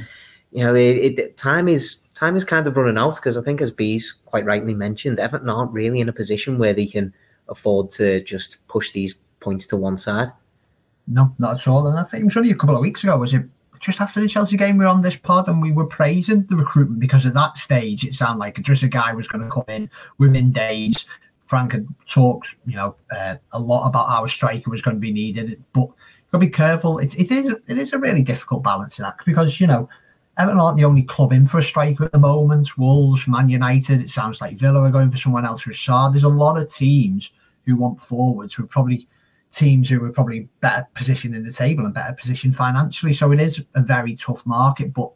You 0.52 0.64
know, 0.64 0.74
it, 0.74 1.18
it, 1.18 1.36
time 1.36 1.68
is 1.68 1.96
time 2.14 2.36
is 2.36 2.44
kind 2.44 2.66
of 2.66 2.76
running 2.76 2.96
out 2.96 3.16
because 3.16 3.36
I 3.36 3.42
think, 3.42 3.60
as 3.60 3.70
Bees 3.70 4.12
quite 4.24 4.46
rightly 4.46 4.74
mentioned, 4.74 5.18
Everton 5.18 5.50
aren't 5.50 5.72
really 5.72 6.00
in 6.00 6.08
a 6.08 6.14
position 6.14 6.58
where 6.58 6.72
they 6.72 6.86
can 6.86 7.12
afford 7.48 7.90
to 7.90 8.22
just 8.22 8.66
push 8.68 8.92
these 8.92 9.16
points 9.40 9.66
to 9.68 9.76
one 9.76 9.98
side. 9.98 10.28
No, 11.08 11.34
not 11.38 11.60
at 11.60 11.68
all. 11.68 11.86
And 11.86 11.98
I 11.98 12.04
think 12.04 12.22
it 12.22 12.24
was 12.24 12.36
only 12.36 12.50
a 12.50 12.56
couple 12.56 12.74
of 12.74 12.80
weeks 12.80 13.04
ago, 13.04 13.16
was 13.18 13.34
it 13.34 13.42
just 13.80 14.00
after 14.00 14.20
the 14.20 14.28
Chelsea 14.28 14.56
game, 14.56 14.78
we 14.78 14.84
were 14.84 14.90
on 14.90 15.02
this 15.02 15.16
pod 15.16 15.48
and 15.48 15.60
we 15.60 15.72
were 15.72 15.86
praising 15.86 16.44
the 16.46 16.56
recruitment 16.56 17.00
because 17.00 17.26
at 17.26 17.34
that 17.34 17.56
stage 17.56 18.04
it 18.04 18.14
sounded 18.14 18.40
like 18.40 18.60
just 18.62 18.82
a 18.82 18.88
guy 18.88 19.12
was 19.12 19.28
going 19.28 19.44
to 19.44 19.50
come 19.50 19.64
in 19.68 19.90
within 20.18 20.52
days. 20.52 21.04
Frank 21.46 21.72
had 21.72 21.86
talked, 22.08 22.54
you 22.66 22.76
know, 22.76 22.96
uh, 23.10 23.36
a 23.52 23.60
lot 23.60 23.88
about 23.88 24.08
how 24.08 24.24
a 24.24 24.28
striker 24.28 24.70
was 24.70 24.82
going 24.82 24.96
to 24.96 25.00
be 25.00 25.12
needed, 25.12 25.62
but 25.72 25.82
you've 25.82 26.32
got 26.32 26.38
to 26.40 26.46
be 26.46 26.50
careful. 26.50 26.98
It, 26.98 27.14
it 27.14 27.30
is 27.30 27.54
it 27.66 27.78
is 27.78 27.92
a 27.92 27.98
really 27.98 28.22
difficult 28.22 28.64
balancing 28.64 29.04
act 29.04 29.24
because 29.24 29.60
you 29.60 29.66
know 29.66 29.88
Everton 30.38 30.60
aren't 30.60 30.76
the 30.76 30.84
only 30.84 31.02
club 31.02 31.32
in 31.32 31.46
for 31.46 31.58
a 31.58 31.62
striker 31.62 32.04
at 32.04 32.12
the 32.12 32.18
moment. 32.18 32.76
Wolves, 32.76 33.26
Man 33.26 33.48
United, 33.48 34.00
it 34.00 34.10
sounds 34.10 34.40
like 34.40 34.56
Villa 34.56 34.82
are 34.82 34.90
going 34.90 35.10
for 35.10 35.16
someone 35.16 35.46
else. 35.46 35.64
Rashad, 35.64 36.12
there's 36.12 36.24
a 36.24 36.28
lot 36.28 36.60
of 36.60 36.72
teams 36.72 37.32
who 37.64 37.76
want 37.76 38.00
forwards 38.00 38.54
who 38.54 38.64
are 38.64 38.68
probably 38.68 39.08
teams 39.56 39.88
who 39.88 40.04
are 40.04 40.12
probably 40.12 40.48
better 40.60 40.86
positioned 40.94 41.34
in 41.34 41.42
the 41.42 41.50
table 41.50 41.86
and 41.86 41.94
better 41.94 42.12
positioned 42.12 42.54
financially. 42.54 43.14
So 43.14 43.32
it 43.32 43.40
is 43.40 43.62
a 43.74 43.80
very 43.80 44.14
tough 44.14 44.44
market, 44.44 44.92
but 44.92 45.10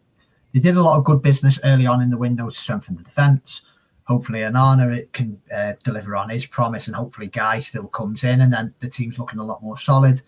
they 0.52 0.60
did 0.60 0.76
a 0.76 0.82
lot 0.82 0.98
of 0.98 1.04
good 1.04 1.20
business 1.20 1.60
early 1.62 1.86
on 1.86 2.00
in 2.00 2.08
the 2.08 2.16
window 2.16 2.48
to 2.48 2.56
strengthen 2.56 2.96
the 2.96 3.02
defence. 3.02 3.60
Hopefully, 4.04 4.40
Onana 4.40 4.96
it 4.96 5.12
can 5.12 5.40
uh, 5.54 5.74
deliver 5.84 6.16
on 6.16 6.30
his 6.30 6.46
promise, 6.46 6.86
and 6.86 6.96
hopefully, 6.96 7.28
Gueye 7.28 7.62
still 7.62 7.86
comes 7.88 8.24
in, 8.24 8.40
and 8.40 8.52
then 8.52 8.74
the 8.80 8.88
team's 8.88 9.18
looking 9.18 9.38
a 9.38 9.44
lot 9.44 9.62
more 9.62 9.78
solid. 9.78 10.20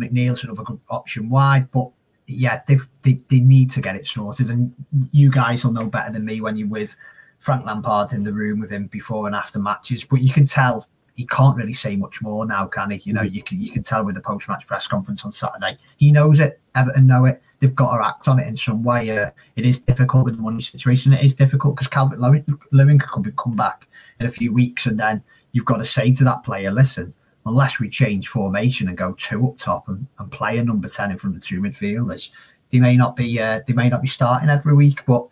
McNeil's 0.00 0.44
another 0.44 0.62
good 0.62 0.80
option 0.88 1.28
wide, 1.28 1.70
but 1.70 1.90
yeah, 2.28 2.62
they 2.66 2.78
they 3.02 3.40
need 3.40 3.70
to 3.72 3.82
get 3.82 3.96
it 3.96 4.06
sorted. 4.06 4.48
And 4.48 4.72
you 5.10 5.30
guys 5.30 5.64
will 5.64 5.72
know 5.72 5.86
better 5.86 6.12
than 6.12 6.24
me 6.24 6.40
when 6.40 6.56
you're 6.56 6.68
with 6.68 6.96
Frank 7.40 7.66
Lampard 7.66 8.12
in 8.12 8.22
the 8.22 8.32
room 8.32 8.60
with 8.60 8.70
him 8.70 8.86
before 8.86 9.26
and 9.26 9.36
after 9.36 9.58
matches. 9.58 10.04
But 10.04 10.22
you 10.22 10.32
can 10.32 10.46
tell 10.46 10.88
he 11.16 11.26
can't 11.26 11.56
really 11.56 11.72
say 11.72 11.96
much 11.96 12.20
more 12.20 12.44
now, 12.44 12.66
can 12.66 12.90
he? 12.90 13.00
You 13.04 13.14
know, 13.14 13.22
you 13.22 13.42
can 13.42 13.58
you 13.58 13.72
can 13.72 13.82
tell 13.82 14.04
with 14.04 14.14
the 14.14 14.20
post 14.20 14.48
match 14.50 14.66
press 14.66 14.86
conference 14.86 15.24
on 15.24 15.32
Saturday. 15.32 15.78
He 15.96 16.12
knows 16.12 16.40
it. 16.40 16.60
Everton 16.74 17.06
know 17.06 17.24
it. 17.24 17.42
They've 17.58 17.74
got 17.74 17.96
to 17.96 18.06
act 18.06 18.28
on 18.28 18.38
it 18.38 18.46
in 18.46 18.54
some 18.54 18.84
way. 18.84 19.18
Uh, 19.18 19.30
it 19.56 19.64
is 19.64 19.80
difficult 19.80 20.26
with 20.26 20.36
the 20.36 20.42
money 20.42 20.60
situation. 20.60 21.14
It 21.14 21.24
is 21.24 21.34
difficult 21.34 21.74
because 21.74 21.88
Calvert 21.88 22.20
Lewin 22.20 22.98
could 22.98 23.36
come 23.38 23.56
back 23.56 23.88
in 24.20 24.26
a 24.26 24.30
few 24.30 24.52
weeks, 24.52 24.84
and 24.84 25.00
then 25.00 25.22
you've 25.52 25.64
got 25.64 25.78
to 25.78 25.86
say 25.86 26.12
to 26.12 26.24
that 26.24 26.44
player, 26.44 26.70
"Listen, 26.70 27.14
unless 27.46 27.80
we 27.80 27.88
change 27.88 28.28
formation 28.28 28.88
and 28.88 28.98
go 28.98 29.14
two 29.14 29.48
up 29.48 29.56
top 29.56 29.88
and, 29.88 30.06
and 30.18 30.30
play 30.30 30.58
a 30.58 30.62
number 30.64 30.86
ten 30.86 31.10
in 31.10 31.16
front 31.16 31.36
of 31.36 31.42
two 31.42 31.62
midfielders, 31.62 32.28
they 32.70 32.78
may 32.78 32.94
not 32.94 33.16
be 33.16 33.40
uh, 33.40 33.62
they 33.66 33.72
may 33.72 33.88
not 33.88 34.02
be 34.02 34.08
starting 34.08 34.50
every 34.50 34.74
week, 34.74 35.04
but." 35.06 35.26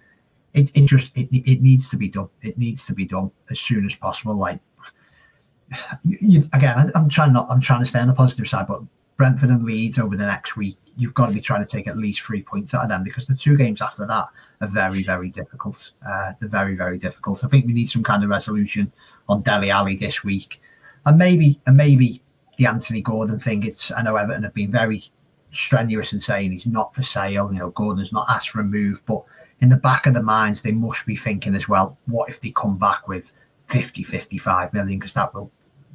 It, 0.55 0.71
it 0.77 0.87
just 0.87 1.17
it, 1.17 1.29
it 1.33 1.63
needs 1.63 1.91
to 1.91 1.97
be 1.97 2.09
done. 2.09 2.29
It 2.41 2.57
needs 2.57 2.87
to 2.87 2.95
be 2.95 3.05
done 3.05 3.33
as 3.51 3.59
soon 3.59 3.85
as 3.85 3.97
possible. 3.97 4.37
Like 4.37 4.61
you, 6.05 6.49
again, 6.53 6.93
I, 6.95 6.99
am 6.99 7.09
trying 7.09 7.33
not. 7.33 7.49
I'm 7.51 7.61
trying 7.61 7.81
to 7.81 7.87
stay 7.87 8.01
on 8.01 8.09
the 8.09 8.15
positive 8.15 8.49
side, 8.49 8.67
but 8.67 8.83
Brentford 9.17 9.51
and 9.51 9.65
Leeds 9.65 9.99
over 9.99 10.17
the 10.17 10.27
next 10.27 10.57
week, 10.57 10.77
you've 10.97 11.15
got 11.15 11.27
to 11.27 11.33
be 11.33 11.41
trying 11.41 11.65
to 11.65 11.71
take 11.71 11.87
at 11.87 11.97
least 11.97 12.21
three 12.21 12.43
points 12.43 12.75
out 12.75 12.83
of 12.83 12.89
them 12.89 13.05
because 13.05 13.27
the 13.27 13.35
two 13.35 13.57
games 13.57 13.81
after 13.81 14.07
that 14.07 14.29
are 14.61 14.69
very, 14.69 15.03
very 15.03 15.31
difficult. 15.31 15.93
Uh, 16.07 16.33
they're 16.41 16.49
very, 16.49 16.75
very 16.75 16.99
difficult. 16.99 17.45
I 17.45 17.49
think 17.49 17.67
we 17.67 17.73
need 17.73 17.89
some 17.89 18.03
kind 18.03 18.23
of 18.23 18.31
resolution 18.31 18.93
on 19.29 19.43
Dele 19.43 19.71
Alli 19.71 19.97
this 19.97 20.25
week, 20.25 20.61
and 21.07 21.19
maybe, 21.19 21.61
and 21.67 21.77
maybe 21.77 22.23
the 22.59 22.67
Anthony 22.67 23.01
Gordon 23.01 23.39
thing. 23.39 23.63
It's 23.65 23.91
I 23.93 24.03
know 24.03 24.17
Everton 24.17 24.45
have 24.45 24.55
been 24.55 24.71
very 24.71 25.05
strenuous 25.51 26.13
in 26.13 26.21
saying 26.21 26.53
he's 26.53 26.67
not 26.67 26.95
for 26.95 27.03
sale. 27.03 27.53
You 27.53 27.61
know, 27.61 27.71
Gordon's 27.71 28.13
not 28.13 28.27
asked 28.29 28.51
for 28.51 28.61
a 28.61 28.65
move, 28.65 29.03
but 29.07 29.23
in 29.61 29.69
the 29.69 29.77
back 29.77 30.07
of 30.07 30.15
the 30.15 30.23
minds, 30.23 30.63
they 30.63 30.73
must 30.73 31.07
be 31.07 31.17
thinking 31.17 31.55
as 31.55 31.69
well, 31.69 31.97
what 32.07 32.29
if 32.29 32.41
they 32.41 32.51
come 32.51 32.77
back 32.77 33.07
with 33.09 33.33
50, 33.69 34.03
55 34.03 34.73
million? 34.73 34.99
Because 34.99 35.15
that 35.15 35.35
will 35.35 35.51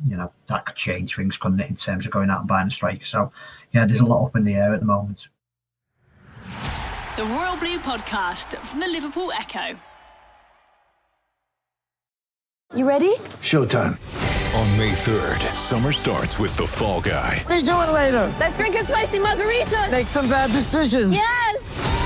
you 0.06 0.16
know 0.16 0.32
that 0.48 0.66
could 0.66 0.76
change 0.76 1.16
things, 1.16 1.38
couldn't 1.38 1.60
it, 1.60 1.70
in 1.70 1.76
terms 1.76 2.06
of 2.06 2.12
going 2.12 2.30
out 2.30 2.40
and 2.40 2.48
buying 2.48 2.68
a 2.68 2.72
striker? 2.72 3.06
So 3.06 3.32
yeah, 3.72 3.86
there's 3.86 4.00
a 4.00 4.06
lot 4.06 4.26
up 4.26 4.36
in 4.36 4.44
the 4.44 4.56
air 4.56 4.74
at 4.74 4.80
the 4.80 4.86
moment. 4.86 5.28
The 7.16 7.26
Royal 7.26 7.58
Blue 7.58 7.80
Podcast 7.80 8.56
from 8.66 8.80
the 8.80 8.88
Liverpool 8.88 9.32
Echo. 9.38 9.78
You 12.76 12.88
ready? 12.88 13.16
Showtime. 13.42 13.98
On 14.56 14.78
May 14.78 14.92
3rd, 14.92 15.56
summer 15.56 15.92
starts 15.92 16.40
with 16.40 16.56
The 16.56 16.66
Fall 16.66 17.02
Guy. 17.02 17.44
Let's 17.50 17.64
do 17.64 17.72
it 17.72 17.92
later. 17.92 18.34
Let's 18.40 18.58
drink 18.58 18.76
a 18.76 18.84
spicy 18.84 19.20
margarita. 19.20 19.88
Make 19.92 20.08
some 20.08 20.30
bad 20.30 20.52
decisions. 20.52 21.14
Yes. 21.14 21.99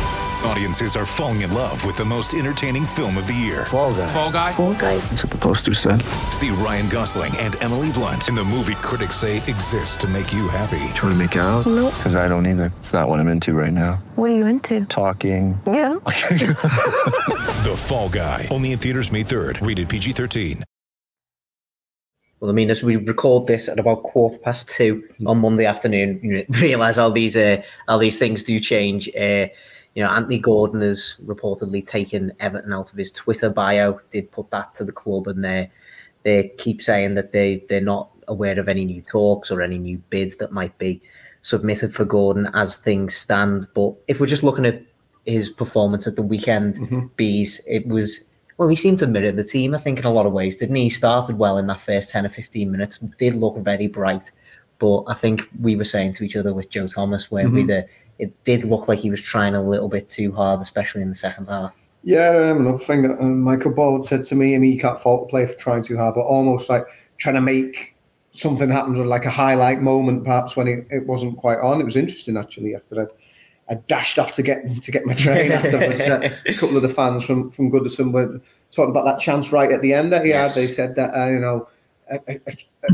Audiences 0.45 0.95
are 0.97 1.05
falling 1.05 1.41
in 1.41 1.53
love 1.53 1.85
with 1.85 1.95
the 1.95 2.03
most 2.03 2.33
entertaining 2.33 2.85
film 2.85 3.17
of 3.17 3.27
the 3.27 3.33
year. 3.33 3.65
Fall 3.65 3.93
guy. 3.93 4.07
Fall 4.07 4.31
guy. 4.31 4.51
Fall 4.51 4.73
guy. 4.73 4.97
That's 4.97 5.23
what 5.23 5.31
the 5.31 5.37
poster 5.37 5.73
said. 5.73 6.01
See 6.31 6.49
Ryan 6.49 6.89
Gosling 6.89 7.35
and 7.37 7.61
Emily 7.63 7.91
Blunt 7.91 8.27
in 8.27 8.35
the 8.35 8.43
movie 8.43 8.75
critics 8.75 9.15
say 9.15 9.37
exists 9.37 9.95
to 9.97 10.07
make 10.07 10.33
you 10.33 10.49
happy. 10.49 10.83
Trying 10.95 11.13
to 11.13 11.15
make 11.15 11.35
it 11.37 11.39
out? 11.39 11.65
Nope. 11.65 11.93
Because 11.95 12.15
I 12.15 12.27
don't 12.27 12.45
either. 12.45 12.73
It's 12.79 12.91
not 12.91 13.07
what 13.07 13.19
I'm 13.21 13.29
into 13.29 13.53
right 13.53 13.71
now. 13.71 14.03
What 14.15 14.31
are 14.31 14.35
you 14.35 14.45
into? 14.45 14.83
Talking. 14.85 15.59
Yeah. 15.65 15.93
the 16.03 17.75
Fall 17.77 18.09
Guy. 18.09 18.49
Only 18.51 18.73
in 18.73 18.79
theaters 18.79 19.11
May 19.11 19.23
3rd. 19.23 19.65
Rated 19.65 19.87
PG-13. 19.87 20.63
Well, 22.41 22.51
I 22.51 22.53
mean, 22.53 22.69
as 22.69 22.83
we 22.83 22.97
record 22.97 23.47
this 23.47 23.69
at 23.69 23.79
about 23.79 24.03
quarter 24.03 24.37
past 24.39 24.67
two 24.67 25.07
on 25.25 25.37
Monday 25.39 25.65
afternoon, 25.65 26.19
you 26.21 26.45
realize 26.49 26.97
all 26.97 27.11
these 27.11 27.37
uh, 27.37 27.63
all 27.87 27.99
these 27.99 28.19
things 28.19 28.43
do 28.43 28.59
change. 28.59 29.07
Uh, 29.15 29.47
you 29.95 30.03
know, 30.03 30.09
Anthony 30.09 30.39
Gordon 30.39 30.81
has 30.81 31.17
reportedly 31.23 31.87
taken 31.87 32.33
Everton 32.39 32.73
out 32.73 32.91
of 32.91 32.97
his 32.97 33.11
Twitter 33.11 33.49
bio. 33.49 33.99
Did 34.09 34.31
put 34.31 34.49
that 34.51 34.73
to 34.75 34.83
the 34.83 34.91
club, 34.91 35.27
and 35.27 35.43
they 35.43 35.71
they 36.23 36.51
keep 36.57 36.81
saying 36.81 37.15
that 37.15 37.31
they 37.31 37.63
they're 37.69 37.81
not 37.81 38.09
aware 38.27 38.59
of 38.59 38.69
any 38.69 38.85
new 38.85 39.01
talks 39.01 39.51
or 39.51 39.61
any 39.61 39.77
new 39.77 39.97
bids 40.09 40.37
that 40.37 40.51
might 40.51 40.77
be 40.77 41.01
submitted 41.41 41.93
for 41.93 42.05
Gordon 42.05 42.49
as 42.53 42.77
things 42.77 43.15
stand. 43.15 43.67
But 43.75 43.93
if 44.07 44.19
we're 44.19 44.25
just 44.25 44.43
looking 44.43 44.65
at 44.65 44.81
his 45.25 45.49
performance 45.49 46.07
at 46.07 46.15
the 46.15 46.21
weekend, 46.21 46.75
mm-hmm. 46.75 47.07
bees, 47.15 47.61
it 47.67 47.87
was 47.87 48.23
well, 48.57 48.69
he 48.69 48.75
seemed 48.75 48.99
to 48.99 49.07
mirror 49.07 49.31
the 49.31 49.43
team, 49.43 49.73
I 49.73 49.79
think, 49.79 49.99
in 49.99 50.05
a 50.05 50.11
lot 50.11 50.25
of 50.25 50.33
ways, 50.33 50.55
didn't 50.55 50.75
he? 50.75 50.83
He 50.83 50.89
started 50.89 51.37
well 51.37 51.57
in 51.57 51.67
that 51.67 51.81
first 51.81 52.11
10 52.11 52.25
or 52.25 52.29
15 52.29 52.71
minutes, 52.71 52.99
did 52.99 53.35
look 53.35 53.57
very 53.57 53.87
bright. 53.87 54.31
But 54.79 55.03
I 55.07 55.13
think 55.13 55.47
we 55.59 55.75
were 55.75 55.85
saying 55.85 56.13
to 56.13 56.23
each 56.23 56.35
other 56.35 56.53
with 56.53 56.69
Joe 56.69 56.87
Thomas, 56.87 57.31
where 57.31 57.45
mm-hmm. 57.45 57.55
we 57.55 57.63
the 57.63 57.87
it 58.19 58.43
did 58.43 58.63
look 58.63 58.87
like 58.87 58.99
he 58.99 59.09
was 59.09 59.21
trying 59.21 59.55
a 59.55 59.61
little 59.61 59.89
bit 59.89 60.09
too 60.09 60.31
hard, 60.31 60.61
especially 60.61 61.01
in 61.01 61.09
the 61.09 61.15
second 61.15 61.47
half. 61.47 61.73
Yeah, 62.03 62.29
um, 62.29 62.65
another 62.65 62.79
thing 62.79 63.03
that 63.03 63.17
um, 63.19 63.41
Michael 63.41 63.73
Ball 63.73 63.95
had 63.95 64.03
said 64.03 64.23
to 64.25 64.35
me, 64.35 64.55
I 64.55 64.57
mean, 64.57 64.73
you 64.73 64.79
can't 64.79 64.99
fault 64.99 65.27
the 65.27 65.29
player 65.29 65.47
for 65.47 65.57
trying 65.57 65.83
too 65.83 65.97
hard, 65.97 66.15
but 66.15 66.21
almost 66.21 66.69
like 66.69 66.85
trying 67.17 67.35
to 67.35 67.41
make 67.41 67.95
something 68.33 68.69
happen, 68.69 68.97
or 68.97 69.05
like 69.05 69.25
a 69.25 69.29
highlight 69.29 69.81
moment, 69.81 70.25
perhaps 70.25 70.55
when 70.55 70.67
it, 70.67 70.85
it 70.89 71.07
wasn't 71.07 71.37
quite 71.37 71.59
on. 71.59 71.79
It 71.79 71.85
was 71.85 71.95
interesting 71.95 72.37
actually 72.37 72.75
after 72.75 72.95
that. 72.95 73.09
I 73.69 73.75
dashed 73.75 74.19
off 74.19 74.35
to 74.35 74.43
get 74.43 74.83
to 74.83 74.91
get 74.91 75.05
my 75.05 75.13
train 75.13 75.51
afterwards. 75.53 76.01
uh, 76.01 76.29
a 76.45 76.53
couple 76.53 76.75
of 76.75 76.83
the 76.83 76.89
fans 76.89 77.25
from 77.25 77.49
from 77.51 77.71
Goodison 77.71 78.11
were 78.11 78.41
talking 78.71 78.91
about 78.91 79.05
that 79.05 79.19
chance 79.19 79.53
right 79.53 79.71
at 79.71 79.81
the 79.81 79.93
end 79.93 80.11
that 80.11 80.23
he 80.23 80.29
yes. 80.29 80.53
had. 80.53 80.61
They 80.61 80.67
said 80.67 80.95
that 80.95 81.15
uh, 81.15 81.29
you 81.29 81.39
know 81.39 81.69
a, 82.11 82.19
a, 82.27 82.41
a, 82.47 82.51
a 82.83 82.91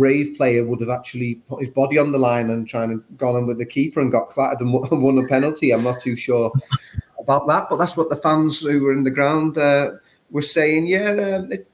brave 0.00 0.34
player 0.38 0.64
would 0.64 0.80
have 0.80 0.88
actually 0.88 1.34
put 1.46 1.60
his 1.60 1.68
body 1.68 1.98
on 1.98 2.10
the 2.10 2.18
line 2.18 2.48
and 2.48 2.66
trying 2.66 2.88
to 2.88 3.04
gone 3.18 3.36
on 3.36 3.46
with 3.46 3.58
the 3.58 3.66
keeper 3.66 4.00
and 4.00 4.10
got 4.10 4.30
clattered 4.30 4.62
and 4.62 4.72
won 5.02 5.18
a 5.18 5.26
penalty. 5.26 5.72
I'm 5.72 5.84
not 5.84 5.98
too 5.98 6.16
sure 6.16 6.50
about 7.18 7.46
that, 7.48 7.66
but 7.68 7.76
that's 7.76 7.98
what 7.98 8.08
the 8.08 8.16
fans 8.16 8.62
who 8.62 8.80
were 8.80 8.94
in 8.94 9.04
the 9.04 9.10
ground 9.10 9.58
uh, 9.58 9.90
were 10.30 10.40
saying. 10.40 10.86
Yeah, 10.86 11.10
um, 11.10 11.52
it, 11.52 11.68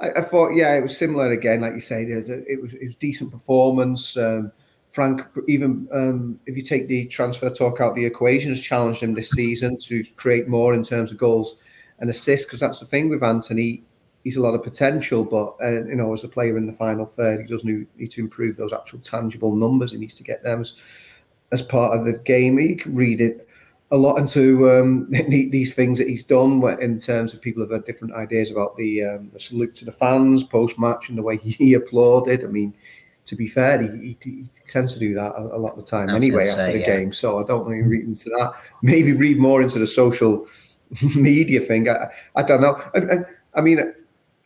I, 0.00 0.12
I, 0.12 0.22
thought, 0.22 0.54
yeah, 0.54 0.78
it 0.78 0.80
was 0.80 0.96
similar 0.96 1.30
again, 1.30 1.60
like 1.60 1.74
you 1.74 1.80
say. 1.80 2.04
It, 2.04 2.30
it 2.48 2.62
was 2.62 2.72
it 2.72 2.86
was 2.86 2.96
decent 2.96 3.32
performance. 3.32 4.16
Um, 4.16 4.50
Frank, 4.88 5.20
even 5.46 5.88
um, 5.92 6.40
if 6.46 6.56
you 6.56 6.62
take 6.62 6.88
the 6.88 7.04
transfer 7.04 7.50
talk 7.50 7.82
out 7.82 7.94
the 7.94 8.06
equation, 8.06 8.48
has 8.48 8.62
challenged 8.62 9.02
him 9.02 9.12
this 9.12 9.28
season 9.32 9.76
to 9.80 10.02
create 10.16 10.48
more 10.48 10.72
in 10.72 10.82
terms 10.82 11.12
of 11.12 11.18
goals 11.18 11.56
and 11.98 12.08
assists. 12.08 12.46
Because 12.46 12.60
that's 12.60 12.80
the 12.80 12.86
thing 12.86 13.10
with 13.10 13.22
Anthony 13.22 13.82
he's 14.24 14.36
a 14.36 14.42
lot 14.42 14.54
of 14.54 14.62
potential, 14.62 15.24
but 15.24 15.56
uh, 15.62 15.84
you 15.84 15.96
know, 15.96 16.12
as 16.12 16.24
a 16.24 16.28
player 16.28 16.56
in 16.56 16.66
the 16.66 16.72
final 16.72 17.06
third, 17.06 17.40
he 17.40 17.46
does 17.46 17.64
need, 17.64 17.86
to 18.10 18.20
improve 18.20 18.56
those 18.56 18.72
actual 18.72 18.98
tangible 18.98 19.54
numbers. 19.54 19.92
He 19.92 19.98
needs 19.98 20.16
to 20.18 20.24
get 20.24 20.42
them 20.42 20.60
as, 20.60 20.74
as 21.52 21.62
part 21.62 21.98
of 21.98 22.04
the 22.04 22.12
game. 22.12 22.58
He 22.58 22.74
can 22.74 22.94
read 22.94 23.20
it 23.20 23.48
a 23.90 23.96
lot 23.96 24.16
into 24.16 24.70
um, 24.70 25.10
these 25.28 25.74
things 25.74 25.98
that 25.98 26.08
he's 26.08 26.22
done 26.22 26.62
in 26.80 26.98
terms 26.98 27.32
of 27.32 27.40
people 27.40 27.62
have 27.62 27.72
had 27.72 27.84
different 27.84 28.14
ideas 28.14 28.50
about 28.50 28.76
the, 28.76 29.04
um, 29.04 29.30
the 29.32 29.38
salute 29.38 29.74
to 29.76 29.84
the 29.84 29.92
fans 29.92 30.44
post 30.44 30.78
match 30.78 31.08
and 31.08 31.16
the 31.16 31.22
way 31.22 31.36
he 31.42 31.74
applauded. 31.74 32.44
I 32.44 32.48
mean, 32.48 32.74
to 33.26 33.36
be 33.36 33.46
fair, 33.46 33.80
he, 33.80 34.16
he, 34.22 34.30
he 34.30 34.48
tends 34.66 34.94
to 34.94 34.98
do 34.98 35.14
that 35.14 35.32
a, 35.32 35.56
a, 35.56 35.58
lot 35.58 35.72
of 35.72 35.78
the 35.78 35.84
time 35.84 36.08
anyway 36.08 36.48
after 36.48 36.72
the 36.72 36.78
yeah. 36.78 36.96
game. 36.96 37.12
So 37.12 37.38
I 37.38 37.44
don't 37.44 37.66
really 37.66 37.82
read 37.82 38.04
into 38.04 38.30
that. 38.30 38.54
Maybe 38.82 39.12
read 39.12 39.38
more 39.38 39.60
into 39.60 39.78
the 39.78 39.86
social 39.86 40.46
media 41.14 41.60
thing. 41.60 41.88
I, 41.88 42.08
I 42.36 42.42
don't 42.42 42.62
know. 42.62 42.82
I, 42.94 42.98
I, 42.98 43.24
I 43.54 43.60
mean, 43.60 43.92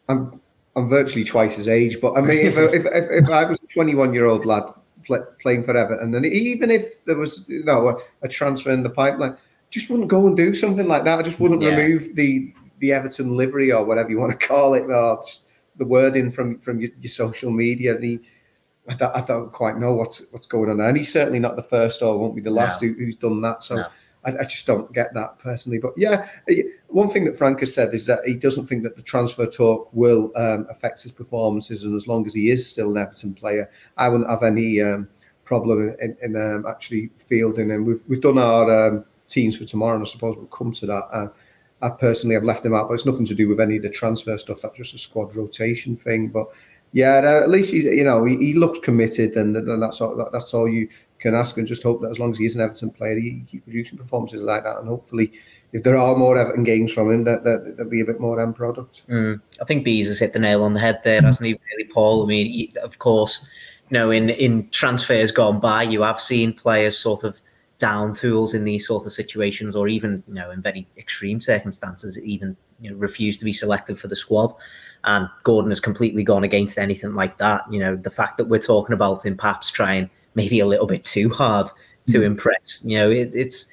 I'm 0.09 0.40
I'm 0.75 0.88
virtually 0.88 1.25
twice 1.25 1.56
his 1.56 1.68
age, 1.68 2.00
but 2.00 2.16
I 2.16 2.23
mean, 2.23 2.47
if 2.47 2.56
if, 2.56 2.87
if, 2.87 3.25
if 3.25 3.28
I 3.28 3.44
was 3.44 3.61
a 3.62 3.66
21 3.66 4.14
year 4.14 4.25
old 4.25 4.47
lad 4.47 4.64
play, 5.04 5.18
playing 5.40 5.64
for 5.64 5.76
Everton, 5.76 6.14
and 6.14 6.25
even 6.25 6.71
if 6.71 7.04
there 7.04 7.16
was 7.16 7.49
you 7.49 7.64
know 7.64 7.90
a, 7.90 7.97
a, 8.23 8.28
transfer 8.28 8.71
in 8.71 8.82
the 8.82 8.90
pipeline, 8.90 9.37
just 9.71 9.90
wouldn't 9.90 10.09
go 10.09 10.26
and 10.26 10.37
do 10.37 10.54
something 10.54 10.88
like 10.88 11.04
that. 11.04 11.18
I 11.18 11.23
just 11.23 11.40
wouldn't 11.40 11.62
yeah. 11.62 11.71
remove 11.71 12.16
the 12.16 12.52
the 12.78 12.92
Everton 12.92 13.37
livery 13.37 13.71
or 13.71 13.85
whatever 13.85 14.11
you 14.11 14.18
want 14.18 14.38
to 14.38 14.47
call 14.47 14.75
it, 14.75 14.85
or 14.85 15.23
just 15.26 15.47
the 15.76 15.85
wording 15.85 16.32
from 16.32 16.59
from 16.61 16.80
your, 16.80 16.90
your 17.00 17.11
social 17.11 17.50
media. 17.50 17.94
And 17.94 18.04
he, 18.04 18.21
I, 18.88 18.94
don't, 18.94 19.16
I 19.16 19.21
don't 19.21 19.52
quite 19.52 19.76
know 19.78 19.92
what's 19.92 20.26
what's 20.32 20.47
going 20.47 20.71
on, 20.71 20.80
and 20.80 20.97
he's 20.97 21.12
certainly 21.12 21.38
not 21.38 21.56
the 21.56 21.62
first 21.62 22.02
or 22.02 22.18
won't 22.18 22.35
be 22.35 22.40
the 22.40 22.50
last 22.50 22.82
no. 22.82 22.88
who, 22.88 22.94
who's 22.94 23.16
done 23.16 23.40
that. 23.42 23.62
So. 23.62 23.76
No. 23.76 23.88
I, 24.25 24.31
I, 24.38 24.45
just 24.45 24.67
don't 24.67 24.93
get 24.93 25.12
that 25.14 25.38
personally. 25.38 25.79
But 25.79 25.95
yeah, 25.97 26.29
one 26.88 27.11
thing 27.11 27.25
that 27.25 27.37
Frank 27.37 27.61
has 27.61 27.75
said 27.75 27.93
is 27.95 28.07
that 28.07 28.21
he 28.25 28.35
doesn't 28.35 28.67
think 28.67 28.83
that 28.85 28.97
the 28.97 29.02
transfer 29.02 29.47
talk 29.47 29.88
will 29.93 30.31
um, 30.37 30.67
affect 30.71 31.02
his 31.02 31.12
performances, 31.12 31.85
and 31.85 31.95
as 31.95 32.07
long 32.07 32.26
as 32.26 32.35
he 32.35 32.50
is 32.50 32.69
still 32.69 32.91
an 32.91 32.99
Everton 32.99 33.35
player, 33.35 33.71
I 33.97 34.09
wouldn't 34.09 34.31
have 34.31 34.43
any 34.43 34.81
um, 34.81 35.09
problem 35.45 35.95
in, 36.00 36.17
in 36.23 36.37
um, 36.37 36.67
actually 36.67 37.11
fielding. 37.19 37.71
And 37.73 37.87
we've 37.87 38.02
we've 38.09 38.21
done 38.21 38.38
our 38.38 38.88
um, 38.88 39.05
teams 39.26 39.59
for 39.59 39.64
tomorrow, 39.64 39.97
and 39.97 40.02
I 40.02 40.11
suppose 40.11 40.37
we'll 40.37 40.47
come 40.47 40.73
to 40.73 40.87
that. 40.87 41.05
Uh, 41.12 41.29
I 41.83 41.91
personally 41.91 42.35
have 42.35 42.45
left 42.45 42.64
him 42.64 42.75
out, 42.75 42.88
but 42.88 42.95
it's 42.95 43.07
nothing 43.07 43.25
to 43.26 43.35
do 43.35 43.49
with 43.49 43.61
any 43.61 43.76
of 43.76 43.83
the 43.83 43.91
transfer 43.91 44.38
stuff. 44.38 44.61
That's 44.62 44.76
just 44.76 44.95
a 44.95 44.99
squad 44.99 45.35
rotation 45.35 45.97
thing. 45.97 46.29
But 46.29 46.47
yeah, 46.93 47.41
at 47.43 47.50
least 47.50 47.73
he, 47.73 47.81
you 47.81 48.05
know, 48.05 48.25
he, 48.25 48.37
he 48.37 48.52
looks 48.52 48.79
committed, 48.79 49.37
and, 49.37 49.57
and 49.57 49.83
that's 49.83 50.00
all. 50.00 50.29
That's 50.33 50.55
all 50.55 50.69
you 50.69 50.88
can 51.23 51.35
ask, 51.35 51.57
and 51.57 51.67
just 51.67 51.83
hope 51.83 52.02
that 52.02 52.11
as 52.11 52.19
long 52.19 52.31
as 52.31 52.38
he 52.38 52.45
is 52.45 52.57
an 52.57 52.62
Everton 52.62 52.91
player, 52.91 53.19
he 53.19 53.45
keeps 53.47 53.64
producing 53.64 53.99
performances 53.99 54.43
like 54.43 54.64
that, 54.64 54.79
and 54.79 54.88
hopefully, 54.88 55.33
if 55.73 55.83
there 55.83 55.97
are 55.97 56.17
more 56.17 56.37
Everton 56.37 56.64
games 56.64 56.93
from 56.93 57.11
him, 57.11 57.25
that, 57.25 57.45
that 57.45 57.76
there'll 57.76 57.91
be 57.91 58.02
a 58.02 58.05
bit 58.05 58.21
more 58.21 58.41
end 58.41 58.57
product. 58.57 59.07
Mm. 59.09 59.41
I 59.61 59.64
think 59.64 59.85
Bees 59.85 60.09
has 60.09 60.19
hit 60.19 60.33
the 60.33 60.38
nail 60.38 60.62
on 60.62 60.75
the 60.75 60.81
head 60.81 61.00
there, 61.05 61.23
hasn't 61.23 61.47
he? 61.47 61.52
Really, 61.52 61.91
Paul. 61.93 62.25
I 62.25 62.26
mean, 62.26 62.73
of 62.83 62.99
course, 62.99 63.45
you 63.88 63.95
know, 63.95 64.11
in 64.11 64.31
in 64.31 64.69
transfers 64.71 65.33
gone 65.33 65.61
by, 65.61 65.85
you 65.85 66.02
have 66.02 66.21
seen 66.21 66.52
players 66.52 66.99
sort 66.99 67.25
of 67.25 67.37
down 67.79 68.14
tools 68.14 68.55
in 68.55 68.64
these 68.64 68.87
sorts 68.87 69.07
of 69.07 69.12
situations, 69.12 69.75
or 69.75 69.88
even 69.88 70.23
you 70.29 70.35
know 70.35 70.50
in 70.50 70.61
very 70.61 70.87
extreme 70.99 71.41
circumstances, 71.41 72.21
even 72.23 72.57
you 72.81 72.91
know, 72.91 72.97
refuse 72.97 73.38
to 73.38 73.45
be 73.45 73.52
selected 73.52 73.99
for 73.99 74.09
the 74.09 74.17
squad. 74.17 74.52
And 75.05 75.29
Gordon 75.43 75.71
has 75.73 75.81
completely 75.81 76.23
gone 76.23 76.45
against 76.45 76.79
anything 76.79 77.14
like 77.14 77.38
that. 77.38 77.62
You 77.73 77.81
know, 77.81 77.97
the 77.97 78.11
fact 78.11 78.38
that 78.38 78.45
we're 78.45 78.61
talking 78.61 78.93
about 78.93 79.25
him 79.25 79.37
perhaps 79.37 79.71
trying 79.71 80.09
maybe 80.35 80.61
a 80.61 80.67
little 80.67 80.87
bit 80.87 81.05
too 81.05 81.29
hard 81.31 81.69
to 82.07 82.21
mm. 82.21 82.25
impress. 82.25 82.81
You 82.85 82.99
know, 82.99 83.11
it, 83.11 83.35
it's 83.35 83.67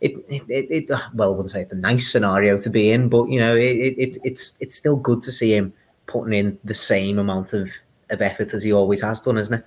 it, 0.00 0.12
it, 0.28 0.44
it, 0.48 0.90
well, 1.14 1.32
I 1.32 1.36
wouldn't 1.36 1.50
say 1.50 1.62
it's 1.62 1.72
a 1.72 1.78
nice 1.78 2.10
scenario 2.10 2.58
to 2.58 2.70
be 2.70 2.90
in, 2.90 3.08
but 3.08 3.28
you 3.28 3.40
know, 3.40 3.56
it, 3.56 3.62
it, 3.62 4.18
it's 4.22 4.52
it's 4.60 4.76
still 4.76 4.96
good 4.96 5.22
to 5.22 5.32
see 5.32 5.54
him 5.54 5.72
putting 6.06 6.34
in 6.34 6.58
the 6.64 6.74
same 6.74 7.18
amount 7.18 7.54
of, 7.54 7.70
of 8.10 8.20
effort 8.20 8.52
as 8.52 8.62
he 8.62 8.72
always 8.72 9.00
has 9.02 9.20
done, 9.20 9.38
isn't 9.38 9.54
it? 9.54 9.66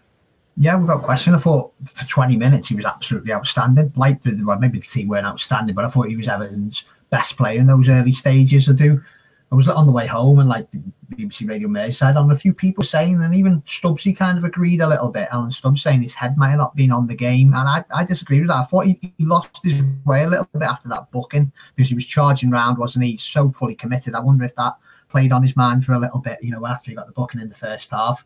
Yeah, 0.57 0.75
without 0.75 1.03
question. 1.03 1.35
I 1.35 1.39
thought 1.39 1.71
for 1.85 2.07
20 2.07 2.35
minutes 2.35 2.67
he 2.67 2.75
was 2.75 2.85
absolutely 2.85 3.31
outstanding. 3.31 3.91
Like, 3.95 4.19
well, 4.43 4.57
maybe 4.59 4.79
the 4.79 4.85
team 4.85 5.07
weren't 5.07 5.25
outstanding, 5.25 5.75
but 5.75 5.85
I 5.85 5.89
thought 5.89 6.09
he 6.09 6.17
was 6.17 6.27
Everton's 6.27 6.83
best 7.09 7.37
player 7.37 7.59
in 7.59 7.67
those 7.67 7.87
early 7.89 8.13
stages. 8.13 8.67
I 8.67 8.73
do. 8.73 9.03
I 9.51 9.55
was 9.55 9.69
on 9.69 9.85
the 9.85 9.93
way 9.93 10.05
home 10.05 10.39
and 10.39 10.49
like 10.49 10.69
the 10.71 10.83
BBC 11.15 11.47
Radio 11.47 11.69
Merseyside 11.69 12.17
on 12.17 12.29
a 12.31 12.35
few 12.35 12.53
people 12.53 12.83
saying, 12.83 13.21
and 13.21 13.33
even 13.33 13.61
Stubbsy 13.61 14.15
kind 14.15 14.37
of 14.37 14.43
agreed 14.43 14.81
a 14.81 14.87
little 14.87 15.09
bit. 15.09 15.29
Alan 15.31 15.51
Stubbs 15.51 15.81
saying 15.81 16.01
his 16.01 16.13
head 16.13 16.37
might 16.37 16.49
have 16.49 16.59
not 16.59 16.75
been 16.75 16.91
on 16.91 17.07
the 17.07 17.15
game, 17.15 17.53
and 17.53 17.67
I, 17.67 17.83
I 17.95 18.03
disagree 18.03 18.39
with 18.39 18.49
that. 18.49 18.57
I 18.57 18.63
thought 18.63 18.87
he, 18.87 18.99
he 19.17 19.25
lost 19.25 19.63
his 19.63 19.81
way 20.05 20.23
a 20.23 20.29
little 20.29 20.49
bit 20.51 20.63
after 20.63 20.89
that 20.89 21.11
booking 21.11 21.51
because 21.75 21.87
he 21.87 21.95
was 21.95 22.05
charging 22.05 22.49
round, 22.49 22.77
wasn't 22.77 23.05
he? 23.05 23.15
So 23.15 23.49
fully 23.49 23.75
committed. 23.75 24.15
I 24.15 24.19
wonder 24.19 24.43
if 24.43 24.55
that 24.55 24.73
played 25.09 25.31
on 25.31 25.43
his 25.43 25.55
mind 25.55 25.85
for 25.85 25.93
a 25.93 25.99
little 25.99 26.19
bit, 26.19 26.39
you 26.41 26.51
know, 26.51 26.65
after 26.67 26.91
he 26.91 26.95
got 26.95 27.07
the 27.07 27.13
booking 27.13 27.39
in 27.39 27.47
the 27.47 27.55
first 27.55 27.91
half. 27.91 28.25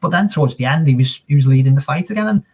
But 0.00 0.10
then 0.10 0.28
towards 0.28 0.56
the 0.56 0.66
end, 0.66 0.86
he 0.86 0.94
was 0.94 1.20
he 1.26 1.34
was 1.34 1.48
leading 1.48 1.74
the 1.74 1.80
fight 1.80 2.10
again, 2.10 2.28
and 2.28 2.44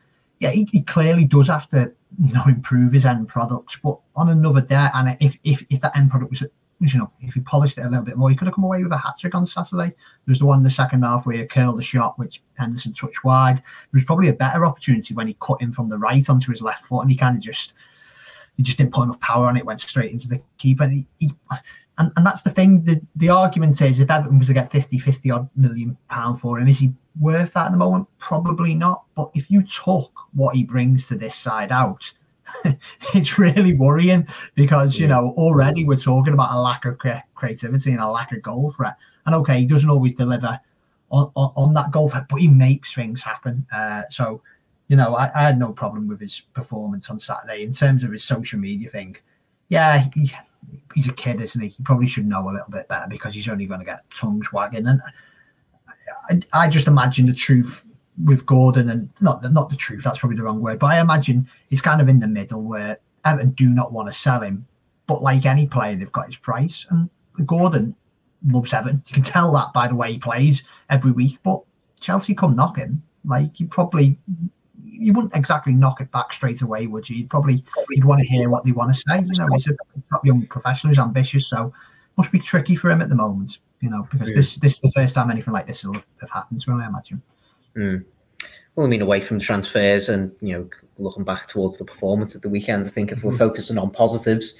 yeah, 0.40 0.50
he, 0.50 0.66
he 0.72 0.80
clearly 0.82 1.26
does 1.26 1.48
have 1.48 1.68
to 1.68 1.92
you 2.18 2.32
know 2.32 2.44
improve 2.46 2.92
his 2.92 3.04
end 3.04 3.28
products. 3.28 3.78
But 3.82 3.98
on 4.14 4.30
another 4.30 4.62
day, 4.62 4.88
and 4.94 5.18
if 5.20 5.38
if 5.44 5.66
if 5.68 5.80
that 5.82 5.94
end 5.96 6.10
product 6.10 6.30
was 6.30 6.44
you 6.80 6.98
know, 6.98 7.10
if 7.20 7.34
he 7.34 7.40
polished 7.40 7.78
it 7.78 7.86
a 7.86 7.88
little 7.88 8.04
bit 8.04 8.16
more, 8.16 8.28
he 8.28 8.36
could 8.36 8.46
have 8.46 8.54
come 8.54 8.64
away 8.64 8.82
with 8.82 8.92
a 8.92 8.98
hat 8.98 9.14
trick 9.18 9.34
on 9.34 9.46
Saturday. 9.46 9.88
There 9.88 10.32
was 10.32 10.40
the 10.40 10.46
one 10.46 10.58
in 10.58 10.64
the 10.64 10.70
second 10.70 11.02
half 11.02 11.24
where 11.24 11.36
he 11.36 11.44
curled 11.46 11.78
the 11.78 11.82
shot, 11.82 12.18
which 12.18 12.42
Henderson 12.54 12.92
touched 12.92 13.24
wide. 13.24 13.56
There 13.56 13.64
was 13.94 14.04
probably 14.04 14.28
a 14.28 14.34
better 14.34 14.66
opportunity 14.66 15.14
when 15.14 15.26
he 15.26 15.36
cut 15.40 15.62
in 15.62 15.72
from 15.72 15.88
the 15.88 15.96
right 15.96 16.28
onto 16.28 16.50
his 16.50 16.60
left 16.60 16.84
foot, 16.84 17.00
and 17.00 17.10
he 17.10 17.16
kind 17.16 17.36
of 17.36 17.42
just 17.42 17.72
he 18.56 18.62
just 18.62 18.78
didn't 18.78 18.92
put 18.92 19.04
enough 19.04 19.20
power 19.20 19.46
on 19.46 19.56
it, 19.56 19.66
went 19.66 19.80
straight 19.80 20.12
into 20.12 20.28
the 20.28 20.40
keeper. 20.58 20.84
And, 20.84 20.92
he, 20.92 21.06
he, 21.18 21.32
and, 21.98 22.10
and 22.16 22.26
that's 22.26 22.42
the 22.42 22.50
thing. 22.50 22.82
The, 22.84 23.00
the 23.14 23.28
argument 23.28 23.80
is 23.82 24.00
if 24.00 24.10
Everton 24.10 24.38
was 24.38 24.48
to 24.48 24.54
get 24.54 24.70
50, 24.70 24.98
50 24.98 25.30
odd 25.30 25.48
million 25.56 25.96
pound 26.08 26.40
for 26.40 26.58
him, 26.58 26.68
is 26.68 26.78
he 26.78 26.92
worth 27.20 27.52
that 27.52 27.66
at 27.66 27.72
the 27.72 27.76
moment? 27.76 28.08
Probably 28.18 28.74
not. 28.74 29.04
But 29.14 29.30
if 29.34 29.50
you 29.50 29.62
took 29.62 30.10
what 30.32 30.56
he 30.56 30.64
brings 30.64 31.06
to 31.08 31.16
this 31.16 31.34
side 31.34 31.70
out, 31.70 32.12
it's 33.14 33.38
really 33.38 33.74
worrying 33.74 34.26
because 34.54 34.98
you 34.98 35.06
know 35.06 35.34
already 35.36 35.84
we're 35.84 35.96
talking 35.96 36.32
about 36.32 36.52
a 36.52 36.60
lack 36.60 36.84
of 36.84 36.98
creativity 37.34 37.92
and 37.92 38.00
a 38.00 38.08
lack 38.08 38.32
of 38.32 38.42
goal 38.42 38.70
threat. 38.72 38.96
And 39.24 39.34
okay, 39.34 39.60
he 39.60 39.66
doesn't 39.66 39.90
always 39.90 40.14
deliver 40.14 40.60
on, 41.10 41.30
on, 41.34 41.52
on 41.56 41.74
that 41.74 41.90
goal 41.90 42.08
threat, 42.08 42.26
but 42.28 42.40
he 42.40 42.48
makes 42.48 42.94
things 42.94 43.22
happen. 43.22 43.66
Uh, 43.74 44.02
so 44.10 44.42
you 44.88 44.96
know, 44.96 45.16
I, 45.16 45.30
I, 45.34 45.42
had 45.42 45.58
no 45.58 45.72
problem 45.72 46.06
with 46.06 46.20
his 46.20 46.40
performance 46.54 47.10
on 47.10 47.18
Saturday 47.18 47.64
in 47.64 47.72
terms 47.72 48.04
of 48.04 48.12
his 48.12 48.22
social 48.22 48.58
media 48.58 48.88
thing. 48.88 49.16
Yeah, 49.68 50.04
he, 50.14 50.32
he's 50.94 51.08
a 51.08 51.12
kid, 51.12 51.40
isn't 51.40 51.60
he? 51.60 51.68
He 51.68 51.82
probably 51.82 52.06
should 52.06 52.26
know 52.26 52.48
a 52.48 52.52
little 52.52 52.70
bit 52.70 52.86
better 52.88 53.06
because 53.08 53.34
he's 53.34 53.48
only 53.48 53.66
going 53.66 53.80
to 53.80 53.86
get 53.86 54.08
tongues 54.14 54.52
wagging. 54.52 54.86
And 54.86 55.02
I, 56.30 56.40
I 56.52 56.68
just 56.68 56.86
imagine 56.86 57.26
the 57.26 57.34
truth 57.34 57.84
with 58.24 58.46
Gordon 58.46 58.90
and 58.90 59.10
not 59.20 59.42
the, 59.42 59.50
not 59.50 59.70
the 59.70 59.76
truth. 59.76 60.04
That's 60.04 60.18
probably 60.18 60.36
the 60.36 60.44
wrong 60.44 60.60
word, 60.60 60.78
but 60.78 60.86
I 60.86 61.00
imagine 61.00 61.48
he's 61.68 61.82
kind 61.82 62.00
of 62.00 62.08
in 62.08 62.20
the 62.20 62.28
middle 62.28 62.62
where 62.62 62.98
Everton 63.24 63.50
do 63.50 63.68
not 63.70 63.92
want 63.92 64.08
to 64.08 64.18
sell 64.18 64.40
him, 64.40 64.66
but 65.06 65.22
like 65.22 65.44
any 65.44 65.66
player, 65.66 65.96
they've 65.96 66.12
got 66.12 66.26
his 66.26 66.36
price. 66.36 66.86
And 66.90 67.10
Gordon 67.44 67.94
loves 68.46 68.72
Everton. 68.72 69.02
You 69.06 69.14
can 69.14 69.22
tell 69.22 69.52
that 69.52 69.72
by 69.72 69.88
the 69.88 69.94
way 69.94 70.12
he 70.12 70.18
plays 70.18 70.62
every 70.88 71.12
week. 71.12 71.38
But 71.42 71.60
Chelsea 72.00 72.34
come 72.34 72.54
knocking, 72.54 73.02
like 73.24 73.58
you 73.60 73.66
probably 73.66 74.18
you 74.84 75.12
wouldn't 75.12 75.36
exactly 75.36 75.72
knock 75.72 76.00
it 76.00 76.10
back 76.10 76.32
straight 76.32 76.62
away, 76.62 76.86
would 76.86 77.08
you? 77.08 77.16
You'd 77.16 77.30
probably 77.30 77.64
you'd 77.90 78.04
want 78.04 78.20
to 78.20 78.26
hear 78.26 78.48
what 78.48 78.64
they 78.64 78.72
want 78.72 78.94
to 78.94 79.00
say. 79.00 79.20
You 79.20 79.32
know, 79.38 79.48
he's 79.52 79.66
a 79.66 79.76
top 80.10 80.24
young 80.24 80.46
professional, 80.46 80.90
he's 80.90 80.98
ambitious, 80.98 81.48
so 81.48 81.72
must 82.16 82.32
be 82.32 82.38
tricky 82.38 82.76
for 82.76 82.90
him 82.90 83.02
at 83.02 83.08
the 83.08 83.14
moment. 83.14 83.58
You 83.80 83.90
know, 83.90 84.08
because 84.10 84.30
yeah. 84.30 84.36
this 84.36 84.56
this 84.56 84.74
is 84.74 84.80
the 84.80 84.90
first 84.92 85.14
time 85.14 85.30
anything 85.30 85.52
like 85.52 85.66
this 85.66 85.84
will 85.84 85.94
have, 85.94 86.06
have 86.20 86.30
happened 86.30 86.60
to 86.62 86.70
him, 86.70 86.80
I 86.80 86.86
imagine. 86.86 87.22
Mm. 87.76 88.04
Well, 88.74 88.86
I 88.86 88.90
mean, 88.90 89.02
away 89.02 89.20
from 89.20 89.40
transfers 89.40 90.08
and 90.08 90.32
you 90.40 90.52
know, 90.52 90.68
looking 90.98 91.24
back 91.24 91.48
towards 91.48 91.78
the 91.78 91.84
performance 91.84 92.34
at 92.36 92.42
the 92.42 92.48
weekend, 92.48 92.86
I 92.86 92.90
think 92.90 93.10
if 93.10 93.22
we're 93.22 93.30
mm-hmm. 93.30 93.38
focusing 93.38 93.78
on 93.78 93.90
positives, 93.90 94.54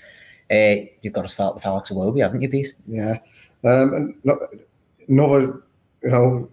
uh, 0.51 0.87
you've 1.03 1.13
got 1.13 1.23
to 1.23 1.29
start 1.29 1.55
with 1.55 1.67
Alex 1.67 1.91
Iwobi, 1.91 2.23
haven't 2.23 2.41
you, 2.41 2.49
Pete? 2.49 2.75
Yeah, 2.87 3.19
um, 3.65 3.93
and 3.95 4.39
another, 5.09 5.63
you 6.03 6.11
know, 6.11 6.51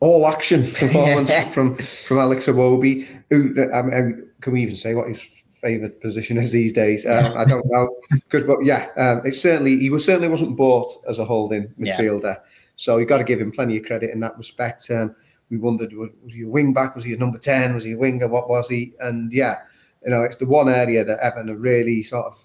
all 0.00 0.26
action 0.26 0.70
performance 0.74 1.32
from 1.52 1.76
from 1.76 2.18
Alex 2.18 2.46
Iwobi. 2.46 3.06
Who 3.30 3.54
um, 3.72 4.30
can 4.40 4.52
we 4.52 4.62
even 4.62 4.76
say 4.76 4.94
what 4.94 5.08
his 5.08 5.22
favourite 5.52 6.00
position 6.00 6.36
is 6.36 6.52
these 6.52 6.72
days? 6.72 7.06
Um, 7.06 7.36
I 7.36 7.44
don't 7.44 7.66
know 7.66 7.96
because, 8.10 8.44
but 8.44 8.64
yeah, 8.64 8.88
um, 8.96 9.22
it's 9.24 9.40
certainly 9.40 9.78
he 9.78 9.90
was 9.90 10.04
certainly 10.04 10.28
wasn't 10.28 10.56
bought 10.56 10.90
as 11.08 11.18
a 11.18 11.24
holding 11.24 11.68
midfielder, 11.80 12.22
yeah. 12.22 12.36
so 12.76 12.94
you 12.94 13.00
have 13.00 13.08
got 13.08 13.18
to 13.18 13.24
give 13.24 13.40
him 13.40 13.52
plenty 13.52 13.76
of 13.76 13.86
credit 13.86 14.10
in 14.10 14.20
that 14.20 14.36
respect. 14.36 14.90
Um, 14.90 15.14
we 15.50 15.58
wondered 15.58 15.92
was 15.94 16.34
he 16.34 16.42
a 16.42 16.48
wing 16.48 16.72
back? 16.72 16.94
Was 16.94 17.04
he 17.04 17.14
a 17.14 17.18
number 17.18 17.38
ten? 17.38 17.74
Was 17.74 17.84
he 17.84 17.92
a 17.92 17.98
winger? 17.98 18.28
What 18.28 18.48
was 18.48 18.68
he? 18.68 18.92
And 19.00 19.32
yeah, 19.32 19.56
you 20.04 20.10
know, 20.10 20.22
it's 20.22 20.36
the 20.36 20.46
one 20.46 20.68
area 20.68 21.04
that 21.04 21.18
Everton 21.20 21.48
have 21.48 21.60
really 21.60 22.02
sort 22.02 22.26
of, 22.26 22.44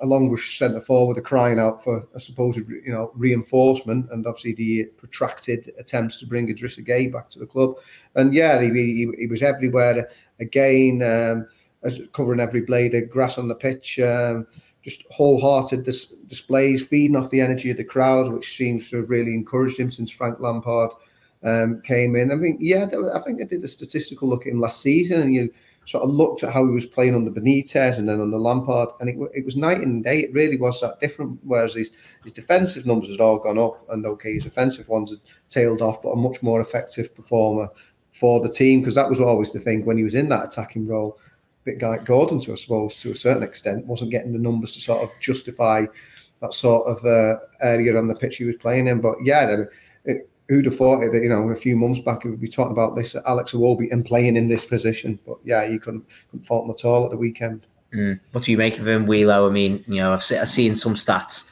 along 0.00 0.30
with 0.30 0.40
centre 0.40 0.80
forward, 0.80 1.18
are 1.18 1.22
crying 1.22 1.58
out 1.58 1.82
for 1.82 2.08
a 2.14 2.20
supposed 2.20 2.58
you 2.70 2.92
know 2.92 3.10
reinforcement, 3.14 4.10
and 4.10 4.26
obviously 4.26 4.54
the 4.54 4.86
protracted 4.96 5.72
attempts 5.78 6.18
to 6.20 6.26
bring 6.26 6.48
Idrissa 6.48 6.86
Gueye 6.86 7.12
back 7.12 7.30
to 7.30 7.38
the 7.38 7.46
club. 7.46 7.76
And 8.14 8.32
yeah, 8.32 8.60
he, 8.60 8.70
he, 8.70 9.10
he 9.18 9.26
was 9.26 9.42
everywhere 9.42 10.08
again, 10.40 11.02
um, 11.02 11.48
as 11.82 12.00
covering 12.12 12.40
every 12.40 12.62
blade 12.62 12.94
of 12.94 13.10
grass 13.10 13.38
on 13.38 13.48
the 13.48 13.54
pitch. 13.54 13.98
Um, 14.00 14.46
just 14.82 15.04
wholehearted 15.10 15.84
dis- 15.84 16.14
displays, 16.28 16.84
feeding 16.84 17.16
off 17.16 17.30
the 17.30 17.40
energy 17.40 17.70
of 17.70 17.76
the 17.76 17.84
crowd, 17.84 18.32
which 18.32 18.56
seems 18.56 18.88
to 18.88 18.98
have 18.98 19.10
really 19.10 19.34
encouraged 19.34 19.78
him 19.78 19.90
since 19.90 20.10
Frank 20.10 20.40
Lampard 20.40 20.90
um, 21.42 21.80
came 21.82 22.16
in. 22.16 22.32
I 22.32 22.34
mean, 22.34 22.58
yeah, 22.60 22.86
I 23.14 23.18
think 23.20 23.40
I 23.40 23.44
did 23.44 23.64
a 23.64 23.68
statistical 23.68 24.28
look 24.28 24.46
at 24.46 24.52
him 24.52 24.60
last 24.60 24.80
season, 24.80 25.22
and 25.22 25.34
you 25.34 25.52
sort 25.84 26.04
of 26.04 26.10
looked 26.10 26.42
at 26.42 26.52
how 26.52 26.66
he 26.66 26.72
was 26.72 26.84
playing 26.84 27.24
the 27.24 27.40
Benitez 27.40 27.98
and 27.98 28.08
then 28.08 28.18
the 28.30 28.38
Lampard, 28.38 28.90
and 29.00 29.08
it, 29.08 29.16
it 29.34 29.44
was 29.44 29.56
night 29.56 29.80
and 29.80 30.04
day. 30.04 30.20
It 30.20 30.34
really 30.34 30.58
was 30.58 30.80
that 30.80 31.00
different. 31.00 31.38
Whereas 31.42 31.74
his 31.74 31.92
his 32.22 32.32
defensive 32.32 32.86
numbers 32.86 33.10
had 33.10 33.20
all 33.20 33.38
gone 33.38 33.58
up, 33.58 33.88
and 33.90 34.04
okay, 34.04 34.34
his 34.34 34.46
offensive 34.46 34.88
ones 34.88 35.10
had 35.10 35.20
tailed 35.48 35.80
off, 35.80 36.02
but 36.02 36.10
a 36.10 36.16
much 36.16 36.42
more 36.42 36.60
effective 36.60 37.14
performer 37.14 37.68
for 38.12 38.40
the 38.40 38.48
team 38.48 38.80
because 38.80 38.96
that 38.96 39.08
was 39.08 39.20
always 39.20 39.52
the 39.52 39.60
thing 39.60 39.84
when 39.84 39.96
he 39.96 40.04
was 40.04 40.14
in 40.14 40.28
that 40.28 40.44
attacking 40.46 40.86
role. 40.86 41.18
Bit 41.64 41.82
like 41.82 42.04
Gordon, 42.04 42.40
to 42.40 42.52
I 42.52 42.56
suppose, 42.56 43.00
to 43.00 43.12
a 43.12 43.14
certain 43.14 43.42
extent, 43.42 43.86
wasn't 43.86 44.10
getting 44.10 44.32
the 44.32 44.38
numbers 44.38 44.72
to 44.72 44.80
sort 44.80 45.02
of 45.02 45.10
justify 45.20 45.86
that 46.40 46.54
sort 46.54 46.86
of 46.86 47.04
uh, 47.04 47.38
area 47.60 47.96
on 47.96 48.08
the 48.08 48.14
pitch 48.14 48.36
he 48.36 48.44
was 48.44 48.56
playing 48.56 48.86
in. 48.86 49.00
But 49.00 49.16
yeah, 49.22 49.40
I 49.40 49.56
mean, 49.56 49.68
it, 50.04 50.30
who'd 50.48 50.64
have 50.64 50.76
thought 50.76 51.02
it 51.02 51.12
that 51.12 51.22
you 51.22 51.28
know 51.28 51.48
a 51.50 51.54
few 51.54 51.76
months 51.76 52.00
back 52.00 52.24
we 52.24 52.30
would 52.30 52.40
be 52.40 52.48
talking 52.48 52.72
about 52.72 52.96
this 52.96 53.14
Alex 53.26 53.52
Iwobi 53.52 53.90
and 53.90 54.04
playing 54.04 54.36
in 54.36 54.48
this 54.48 54.64
position. 54.64 55.18
But 55.26 55.38
yeah, 55.44 55.64
you 55.64 55.78
couldn't 55.78 56.04
couldn't 56.30 56.46
fault 56.46 56.64
him 56.64 56.70
at 56.70 56.84
all 56.84 57.04
at 57.04 57.10
the 57.10 57.16
weekend. 57.16 57.66
Mm. 57.94 58.20
What 58.32 58.44
do 58.44 58.50
you 58.50 58.58
make 58.58 58.78
of 58.78 58.86
him, 58.86 59.06
Wheelo? 59.06 59.48
I 59.48 59.52
mean, 59.52 59.82
you 59.86 59.96
know, 59.96 60.12
I've, 60.12 60.22
se- 60.22 60.38
I've 60.38 60.48
seen 60.48 60.76
some 60.76 60.94
stats 60.94 61.44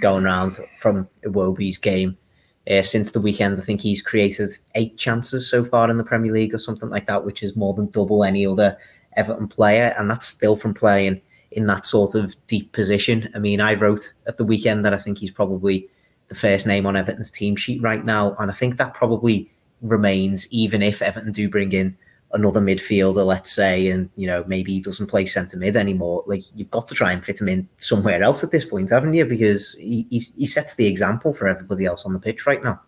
going 0.00 0.24
around 0.24 0.58
from 0.78 1.08
Iwobi's 1.24 1.78
game. 1.78 2.16
Uh, 2.70 2.80
since 2.80 3.10
the 3.10 3.20
weekend, 3.20 3.58
I 3.58 3.62
think 3.62 3.80
he's 3.80 4.00
created 4.02 4.50
eight 4.76 4.96
chances 4.96 5.50
so 5.50 5.64
far 5.64 5.90
in 5.90 5.98
the 5.98 6.04
Premier 6.04 6.32
League 6.32 6.54
or 6.54 6.58
something 6.58 6.88
like 6.88 7.06
that, 7.06 7.24
which 7.24 7.42
is 7.42 7.56
more 7.56 7.74
than 7.74 7.90
double 7.90 8.22
any 8.22 8.46
other 8.46 8.78
Everton 9.16 9.48
player, 9.48 9.94
and 9.98 10.08
that's 10.08 10.26
still 10.26 10.56
from 10.56 10.72
playing 10.72 11.20
in 11.50 11.66
that 11.66 11.84
sort 11.84 12.14
of 12.14 12.34
deep 12.46 12.72
position. 12.72 13.28
I 13.34 13.38
mean, 13.38 13.60
I 13.60 13.74
wrote 13.74 14.12
at 14.26 14.36
the 14.36 14.44
weekend 14.44 14.84
that 14.84 14.94
I 14.94 14.98
think 14.98 15.18
he's 15.18 15.30
probably 15.30 15.88
the 16.32 16.38
first 16.38 16.66
name 16.66 16.86
on 16.86 16.96
Everton's 16.96 17.30
team 17.30 17.56
sheet 17.56 17.82
right 17.82 18.04
now, 18.04 18.34
and 18.38 18.50
I 18.50 18.54
think 18.54 18.78
that 18.78 18.94
probably 18.94 19.50
remains 19.82 20.50
even 20.50 20.82
if 20.82 21.02
Everton 21.02 21.32
do 21.32 21.48
bring 21.48 21.72
in 21.72 21.96
another 22.32 22.60
midfielder, 22.60 23.26
let's 23.26 23.52
say, 23.52 23.88
and 23.88 24.08
you 24.16 24.26
know 24.26 24.42
maybe 24.46 24.72
he 24.72 24.80
doesn't 24.80 25.08
play 25.08 25.26
centre 25.26 25.58
mid 25.58 25.76
anymore. 25.76 26.24
Like 26.26 26.42
you've 26.54 26.70
got 26.70 26.88
to 26.88 26.94
try 26.94 27.12
and 27.12 27.22
fit 27.22 27.40
him 27.40 27.48
in 27.48 27.68
somewhere 27.78 28.22
else 28.22 28.42
at 28.42 28.50
this 28.50 28.64
point, 28.64 28.90
haven't 28.90 29.12
you? 29.12 29.26
Because 29.26 29.74
he 29.74 30.06
he, 30.08 30.20
he 30.38 30.46
sets 30.46 30.74
the 30.74 30.86
example 30.86 31.34
for 31.34 31.48
everybody 31.48 31.84
else 31.84 32.06
on 32.06 32.14
the 32.14 32.18
pitch 32.18 32.46
right 32.46 32.64
now. 32.64 32.80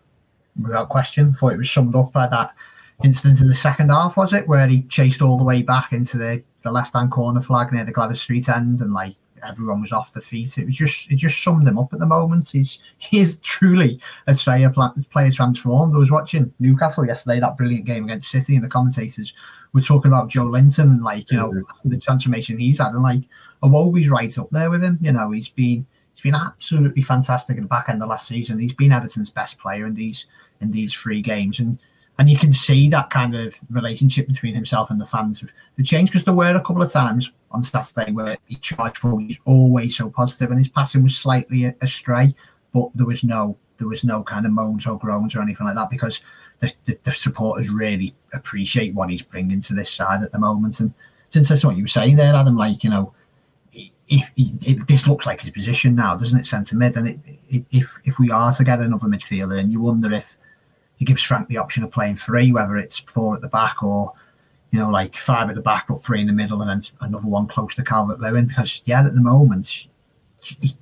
Without 0.59 0.89
question, 0.89 1.31
thought 1.33 1.53
it 1.53 1.57
was 1.57 1.69
summed 1.69 1.95
up 1.95 2.11
by 2.13 2.27
that 2.27 2.55
incident 3.03 3.41
in 3.41 3.47
the 3.47 3.53
second 3.53 3.89
half, 3.89 4.17
was 4.17 4.33
it, 4.33 4.47
where 4.47 4.65
he 4.67 4.83
chased 4.83 5.21
all 5.21 5.37
the 5.37 5.43
way 5.43 5.61
back 5.61 5.91
into 5.91 6.17
the, 6.17 6.41
the 6.63 6.71
left 6.71 6.93
hand 6.93 7.11
corner 7.11 7.41
flag 7.41 7.71
near 7.73 7.83
the 7.83 7.91
Gladys 7.91 8.21
Street 8.21 8.49
end, 8.49 8.79
and 8.79 8.93
like 8.93 9.15
everyone 9.45 9.81
was 9.81 9.91
off 9.91 10.13
the 10.13 10.21
feet. 10.21 10.57
It 10.57 10.65
was 10.65 10.75
just 10.75 11.11
it 11.11 11.15
just 11.15 11.41
summed 11.41 11.67
him 11.67 11.77
up 11.77 11.93
at 11.93 11.99
the 11.99 12.05
moment. 12.05 12.49
He's 12.49 12.79
he 12.97 13.19
is 13.19 13.37
truly 13.37 13.99
a 14.27 14.35
player 14.35 14.73
player 15.11 15.31
transformed. 15.31 15.95
I 15.95 15.99
was 15.99 16.11
watching 16.11 16.53
Newcastle 16.59 17.05
yesterday, 17.05 17.39
that 17.39 17.57
brilliant 17.57 17.85
game 17.85 18.05
against 18.05 18.31
City, 18.31 18.55
and 18.55 18.63
the 18.63 18.69
commentators 18.69 19.33
were 19.73 19.81
talking 19.81 20.11
about 20.11 20.29
Joelinton 20.29 20.83
and 20.83 21.03
like 21.03 21.31
you 21.31 21.37
know 21.37 21.51
mm-hmm. 21.51 21.89
the 21.89 21.99
transformation 21.99 22.57
he's 22.57 22.79
had, 22.79 22.93
and 22.93 23.03
like 23.03 23.23
Iwobi's 23.63 24.09
right 24.09 24.37
up 24.37 24.49
there 24.51 24.69
with 24.69 24.83
him. 24.83 24.97
You 25.01 25.13
know 25.13 25.31
he's 25.31 25.49
been 25.49 25.85
he's 26.13 26.21
been 26.21 26.35
absolutely 26.35 27.01
fantastic 27.01 27.57
in 27.57 27.63
the 27.63 27.69
back 27.69 27.89
end 27.89 28.01
of 28.01 28.09
last 28.09 28.27
season. 28.27 28.59
He's 28.59 28.73
been 28.73 28.91
Everton's 28.91 29.29
best 29.29 29.57
player 29.57 29.85
in 29.85 29.93
these 29.93 30.25
in 30.61 30.71
these 30.71 30.93
three 30.93 31.21
games, 31.21 31.59
and 31.59 31.77
and 32.17 32.29
you 32.29 32.37
can 32.37 32.51
see 32.51 32.89
that 32.89 33.09
kind 33.09 33.35
of 33.35 33.55
relationship 33.69 34.27
between 34.27 34.55
himself 34.55 34.89
and 34.89 34.99
the 34.99 35.05
fans 35.05 35.41
have, 35.41 35.51
changed 35.83 36.11
because 36.11 36.23
there 36.23 36.33
were 36.33 36.55
a 36.55 36.61
couple 36.61 36.81
of 36.81 36.91
times 36.91 37.31
on 37.55 37.63
Saturday 37.63 38.11
where 38.11 38.37
he 38.45 38.55
charged 38.57 38.97
for 38.97 39.19
he's 39.19 39.39
always 39.45 39.95
so 39.97 40.09
positive 40.09 40.49
and 40.49 40.59
his 40.59 40.67
passing 40.67 41.03
was 41.03 41.17
slightly 41.17 41.73
astray, 41.81 42.35
but 42.73 42.89
there 42.95 43.05
was 43.05 43.23
no 43.23 43.57
there 43.77 43.87
was 43.87 44.03
no 44.03 44.23
kind 44.23 44.45
of 44.45 44.51
moans 44.51 44.85
or 44.87 44.97
groans 44.97 45.35
or 45.35 45.41
anything 45.41 45.65
like 45.65 45.75
that 45.75 45.89
because 45.89 46.21
the, 46.59 46.73
the, 46.85 46.97
the 47.03 47.11
supporters 47.11 47.69
really 47.69 48.15
appreciate 48.33 48.93
what 48.93 49.09
he's 49.09 49.21
bringing 49.21 49.61
to 49.61 49.73
this 49.73 49.91
side 49.91 50.23
at 50.23 50.31
the 50.31 50.39
moment. 50.39 50.79
And 50.79 50.93
since 51.29 51.49
that's 51.49 51.65
what 51.65 51.75
you 51.75 51.83
were 51.83 51.89
saying 51.89 52.15
there, 52.15 52.33
Adam, 52.33 52.55
like 52.55 52.83
you 52.83 52.89
know, 52.89 53.13
if, 53.73 54.29
if, 54.37 54.87
this 54.87 55.07
looks 55.07 55.25
like 55.25 55.41
his 55.41 55.51
position 55.51 55.95
now, 55.95 56.15
doesn't 56.15 56.39
it, 56.39 56.45
centre 56.45 56.77
mid? 56.77 56.95
And 56.95 57.09
it, 57.09 57.65
if 57.71 57.89
if 58.05 58.19
we 58.19 58.31
are 58.31 58.53
to 58.53 58.63
get 58.63 58.79
another 58.79 59.07
midfielder, 59.07 59.59
and 59.59 59.71
you 59.71 59.81
wonder 59.81 60.11
if 60.13 60.37
he 60.97 61.05
gives 61.05 61.23
Frank 61.23 61.47
the 61.47 61.57
option 61.57 61.83
of 61.83 61.91
playing 61.91 62.15
three, 62.15 62.51
whether 62.51 62.77
it's 62.77 62.99
four 62.99 63.35
at 63.35 63.41
the 63.41 63.47
back 63.47 63.83
or 63.83 64.13
you 64.75 64.81
know 64.81 64.89
like 64.89 65.15
five 65.15 65.47
at 65.47 65.55
the 65.55 65.61
back 65.61 65.87
but 65.87 66.03
three 66.03 66.19
in 66.19 66.27
the 66.27 66.33
middle 66.33 66.61
and 66.61 66.69
then 66.69 66.83
another 66.99 67.29
one 67.29 67.47
close 67.47 67.75
to 67.75 67.83
Calvert 67.83 68.19
Lewin. 68.19 68.47
Because 68.47 68.81
yeah, 68.83 69.05
at 69.05 69.15
the 69.15 69.21
moment 69.21 69.87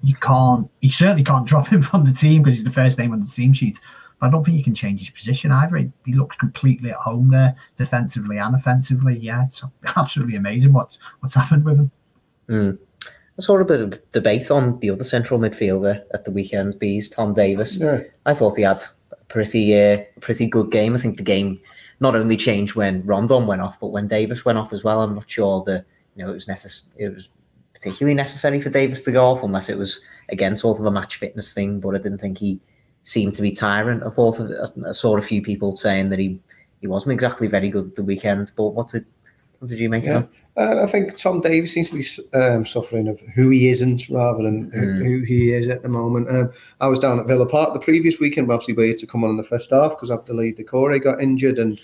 you 0.01 0.15
can't, 0.15 0.67
you 0.81 0.89
certainly 0.89 1.23
can't 1.23 1.45
drop 1.51 1.67
him 1.67 1.83
from 1.83 2.03
the 2.03 2.11
team 2.11 2.41
because 2.41 2.57
he's 2.57 2.63
the 2.63 2.71
first 2.71 2.97
name 2.97 3.13
on 3.13 3.21
the 3.21 3.27
team 3.27 3.53
sheet. 3.53 3.79
But 4.19 4.27
I 4.27 4.29
don't 4.31 4.43
think 4.43 4.57
you 4.57 4.63
can 4.63 4.73
change 4.73 4.99
his 4.99 5.11
position 5.11 5.51
either. 5.51 5.77
He, 5.77 5.91
he 6.07 6.13
looks 6.13 6.35
completely 6.37 6.89
at 6.89 6.95
home 6.95 7.29
there, 7.29 7.55
defensively 7.77 8.39
and 8.39 8.55
offensively. 8.55 9.19
Yeah, 9.19 9.45
it's 9.45 9.63
absolutely 9.95 10.37
amazing 10.37 10.73
what's 10.73 10.97
what's 11.19 11.35
happened 11.35 11.63
with 11.63 11.77
him. 11.77 11.91
Mm. 12.49 12.79
I 13.05 13.41
saw 13.41 13.59
a 13.59 13.65
bit 13.65 13.79
of 13.79 14.11
debate 14.11 14.49
on 14.49 14.79
the 14.79 14.89
other 14.89 15.03
central 15.03 15.39
midfielder 15.39 16.03
at 16.15 16.23
the 16.23 16.31
weekend, 16.31 16.79
Bees, 16.79 17.09
Tom 17.09 17.33
Davies. 17.33 17.77
Yeah. 17.77 18.01
I 18.25 18.33
thought 18.33 18.55
he 18.55 18.63
had 18.63 18.81
pretty 19.27 19.79
uh, 19.79 20.01
pretty 20.19 20.47
good 20.47 20.71
game. 20.71 20.95
I 20.95 20.97
think 20.97 21.17
the 21.17 21.23
game 21.23 21.59
not 21.99 22.15
only 22.15 22.37
changed 22.37 22.75
when 22.75 23.05
Rondon 23.05 23.47
went 23.47 23.61
off, 23.61 23.79
but 23.79 23.87
when 23.87 24.07
Davies 24.07 24.45
went 24.45 24.57
off 24.57 24.73
as 24.73 24.83
well. 24.83 25.01
I'm 25.01 25.15
not 25.15 25.29
sure 25.29 25.63
that 25.65 25.85
you 26.15 26.23
know 26.23 26.31
it 26.31 26.35
was 26.35 26.45
necess- 26.45 26.85
it 26.97 27.13
was 27.13 27.29
particularly 27.73 28.15
necessary 28.15 28.61
for 28.61 28.69
Davies 28.69 29.03
to 29.03 29.11
go 29.11 29.25
off 29.25 29.43
unless 29.43 29.69
it 29.69 29.77
was 29.77 30.01
again 30.29 30.55
sort 30.55 30.79
of 30.79 30.85
a 30.85 30.91
match 30.91 31.17
fitness 31.17 31.53
thing. 31.53 31.79
But 31.79 31.95
I 31.95 31.97
didn't 31.99 32.19
think 32.19 32.37
he 32.37 32.59
seemed 33.03 33.35
to 33.35 33.41
be 33.41 33.51
tyrant. 33.51 34.03
I 34.03 34.09
thought 34.09 34.39
of, 34.39 34.71
I 34.87 34.91
saw 34.91 35.17
a 35.17 35.21
few 35.21 35.41
people 35.41 35.75
saying 35.75 36.09
that 36.09 36.19
he 36.19 36.39
he 36.81 36.87
wasn't 36.87 37.13
exactly 37.13 37.47
very 37.47 37.69
good 37.69 37.87
at 37.87 37.95
the 37.95 38.03
weekend. 38.03 38.51
But 38.55 38.69
what's 38.69 38.93
did 38.93 39.05
what 39.63 39.69
did 39.69 39.79
you 39.79 39.87
make 39.87 40.03
yeah. 40.03 40.17
of? 40.17 40.29
Uh, 40.57 40.83
I 40.83 40.87
think 40.87 41.17
Tom 41.17 41.39
Davies 41.39 41.73
seems 41.73 41.89
to 41.89 41.95
be 41.95 42.37
um, 42.37 42.65
suffering 42.65 43.07
of 43.07 43.21
who 43.33 43.47
he 43.47 43.69
isn't 43.69 44.09
rather 44.09 44.43
than 44.43 44.69
mm. 44.71 44.97
who, 45.01 45.21
he 45.21 45.53
is 45.53 45.69
at 45.69 45.83
the 45.83 45.87
moment. 45.87 46.29
Um, 46.29 46.51
I 46.81 46.89
was 46.89 46.99
down 46.99 47.17
at 47.17 47.27
Villa 47.27 47.47
Park 47.47 47.73
the 47.73 47.79
previous 47.79 48.19
weekend. 48.19 48.51
Obviously, 48.51 48.73
we 48.73 48.89
had 48.89 48.97
to 48.97 49.07
come 49.07 49.23
on 49.23 49.29
in 49.29 49.37
the 49.37 49.43
first 49.45 49.71
half 49.71 49.91
because 49.91 50.09
Abdoulaye 50.09 50.59
Doucouré 50.59 51.01
got 51.01 51.21
injured 51.21 51.59
and 51.59 51.79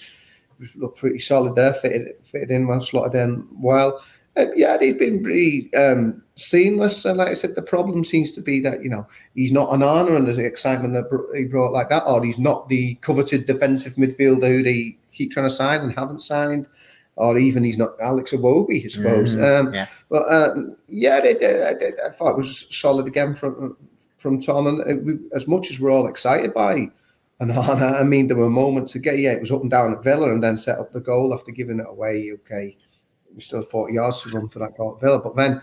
looked 0.76 0.98
pretty 0.98 1.20
solid 1.20 1.56
there, 1.56 1.72
fitted, 1.72 2.16
fitted 2.22 2.52
in 2.52 2.68
well, 2.68 2.82
slotted 2.82 3.16
in 3.16 3.48
well. 3.50 4.04
Uh, 4.36 4.48
yeah, 4.58 4.78
he's 4.78 4.98
been 4.98 5.24
pretty 5.24 5.74
um, 5.74 6.22
seamless. 6.36 7.06
And 7.06 7.18
like 7.18 7.30
I 7.30 7.34
said, 7.36 7.56
the 7.56 7.62
problem 7.62 8.04
seems 8.04 8.34
to 8.34 8.42
be 8.42 8.60
that, 8.60 8.84
you 8.84 8.90
know, 8.90 9.08
he's 9.36 9.54
not 9.54 9.74
an 9.74 9.84
honor 9.84 10.18
and 10.18 10.28
the 10.28 10.44
excitement 10.44 10.96
that 10.96 11.30
he 11.34 11.46
brought 11.46 11.72
like 11.72 11.88
that, 11.92 12.04
or 12.06 12.26
he's 12.26 12.38
not 12.38 12.68
the 12.68 12.96
coveted 12.96 13.48
defensive 13.48 13.96
midfielder 13.96 14.50
who 14.50 14.64
they 14.64 14.98
keep 15.14 15.32
trying 15.32 15.48
to 15.48 15.50
sign 15.50 15.80
and 15.80 15.98
haven't 15.98 16.22
signed 16.22 16.68
or 17.20 17.38
even 17.38 17.66
he's 17.66 17.78
not 17.78 18.00
Alex 18.00 18.32
Iwobi, 18.32 18.86
I 18.86 18.88
suppose. 18.88 19.36
Mm, 19.36 19.60
um, 19.60 19.74
yeah. 19.74 19.88
But 20.10 20.24
uh, 20.24 20.56
yeah, 20.88 21.20
they, 21.20 21.34
they, 21.34 21.74
they, 21.80 21.92
I 22.06 22.10
thought 22.12 22.32
it 22.32 22.38
was 22.38 22.76
solid 22.76 23.08
again 23.08 23.36
from 23.36 23.76
from 24.18 24.40
Tom. 24.40 24.68
And 24.68 25.06
we, 25.06 25.20
as 25.34 25.48
much 25.48 25.70
as 25.70 25.80
we're 25.80 25.92
all 25.92 26.08
excited 26.08 26.54
by 26.54 26.90
Onana, 27.42 28.00
I 28.00 28.04
mean, 28.04 28.28
there 28.28 28.38
were 28.38 28.50
moments 28.50 28.96
again. 28.96 29.20
Yeah, 29.20 29.34
it 29.34 29.42
was 29.42 29.52
up 29.52 29.62
and 29.62 29.70
down 29.70 29.92
at 29.92 30.04
Villa, 30.04 30.32
and 30.32 30.42
then 30.42 30.56
set 30.56 30.80
up 30.80 30.94
the 30.94 31.02
goal 31.02 31.34
after 31.34 31.52
giving 31.52 31.80
it 31.80 31.88
away. 31.90 32.32
Okay, 32.36 32.78
we 33.34 33.42
still 33.42 33.64
40 33.64 33.94
yards 33.94 34.24
to 34.24 34.30
run 34.30 34.48
for 34.48 34.60
that 34.60 34.78
goal 34.78 34.96
at 34.96 35.02
Villa, 35.02 35.20
but 35.20 35.36
then 35.36 35.62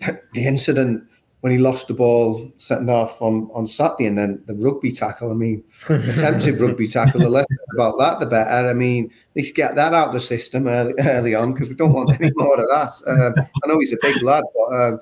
the 0.34 0.46
incident 0.46 1.04
when 1.40 1.52
he 1.52 1.58
lost 1.58 1.88
the 1.88 1.94
ball 1.94 2.52
setting 2.56 2.90
off 2.90 3.20
on, 3.22 3.50
on 3.54 3.66
Saturday 3.66 4.06
and 4.06 4.18
then 4.18 4.42
the 4.46 4.54
rugby 4.54 4.92
tackle. 4.92 5.30
I 5.30 5.34
mean, 5.34 5.64
attempted 5.88 6.60
rugby 6.60 6.86
tackle, 6.86 7.20
the 7.20 7.28
less 7.28 7.46
about 7.74 7.98
that, 7.98 8.20
the 8.20 8.26
better. 8.26 8.68
I 8.68 8.74
mean, 8.74 9.06
at 9.06 9.36
least 9.36 9.54
get 9.54 9.74
that 9.74 9.94
out 9.94 10.08
of 10.08 10.14
the 10.14 10.20
system 10.20 10.66
early, 10.66 10.94
early 10.98 11.34
on 11.34 11.52
because 11.52 11.68
we 11.68 11.74
don't 11.74 11.94
want 11.94 12.20
any 12.20 12.30
more 12.36 12.60
of 12.60 12.68
that. 12.68 12.92
Um, 13.06 13.46
I 13.64 13.66
know 13.66 13.78
he's 13.78 13.92
a 13.92 13.98
big 14.02 14.22
lad, 14.22 14.44
but 14.54 14.74
um, 14.76 15.00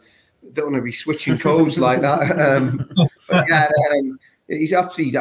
don't 0.52 0.66
want 0.66 0.76
to 0.76 0.82
be 0.82 0.92
switching 0.92 1.38
codes 1.38 1.78
like 1.78 2.00
that. 2.02 2.38
Um, 2.38 2.88
yeah, 3.48 3.68
um, 3.90 4.18
he's 4.46 4.72
obviously, 4.72 5.12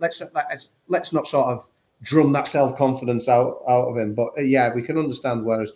let's, 0.00 0.20
let's, 0.34 0.72
let's 0.88 1.12
not 1.12 1.28
sort 1.28 1.46
of 1.48 1.68
drum 2.02 2.32
that 2.32 2.48
self 2.48 2.76
confidence 2.76 3.28
out, 3.28 3.62
out 3.68 3.86
of 3.86 3.96
him. 3.96 4.14
But 4.14 4.30
uh, 4.36 4.42
yeah, 4.42 4.74
we 4.74 4.82
can 4.82 4.98
understand 4.98 5.44
whereas 5.44 5.72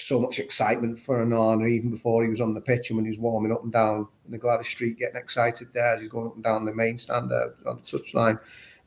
so 0.00 0.20
much 0.20 0.38
excitement 0.38 0.98
for 0.98 1.24
Onana 1.24 1.68
even 1.68 1.90
before 1.90 2.22
he 2.22 2.28
was 2.28 2.40
on 2.40 2.54
the 2.54 2.60
pitch 2.60 2.90
and 2.90 2.96
when 2.96 3.04
he 3.04 3.10
was 3.10 3.18
warming 3.18 3.52
up 3.52 3.62
and 3.62 3.72
down 3.72 4.08
in 4.24 4.32
the 4.32 4.38
Gladys 4.38 4.68
Street, 4.68 4.98
getting 4.98 5.16
excited 5.16 5.68
there 5.72 5.94
as 5.94 6.00
he's 6.00 6.08
going 6.08 6.26
up 6.26 6.34
and 6.34 6.44
down 6.44 6.64
the 6.64 6.74
main 6.74 6.98
stand 6.98 7.30
there 7.30 7.54
on 7.66 7.76
the 7.76 7.82
touchline. 7.82 8.38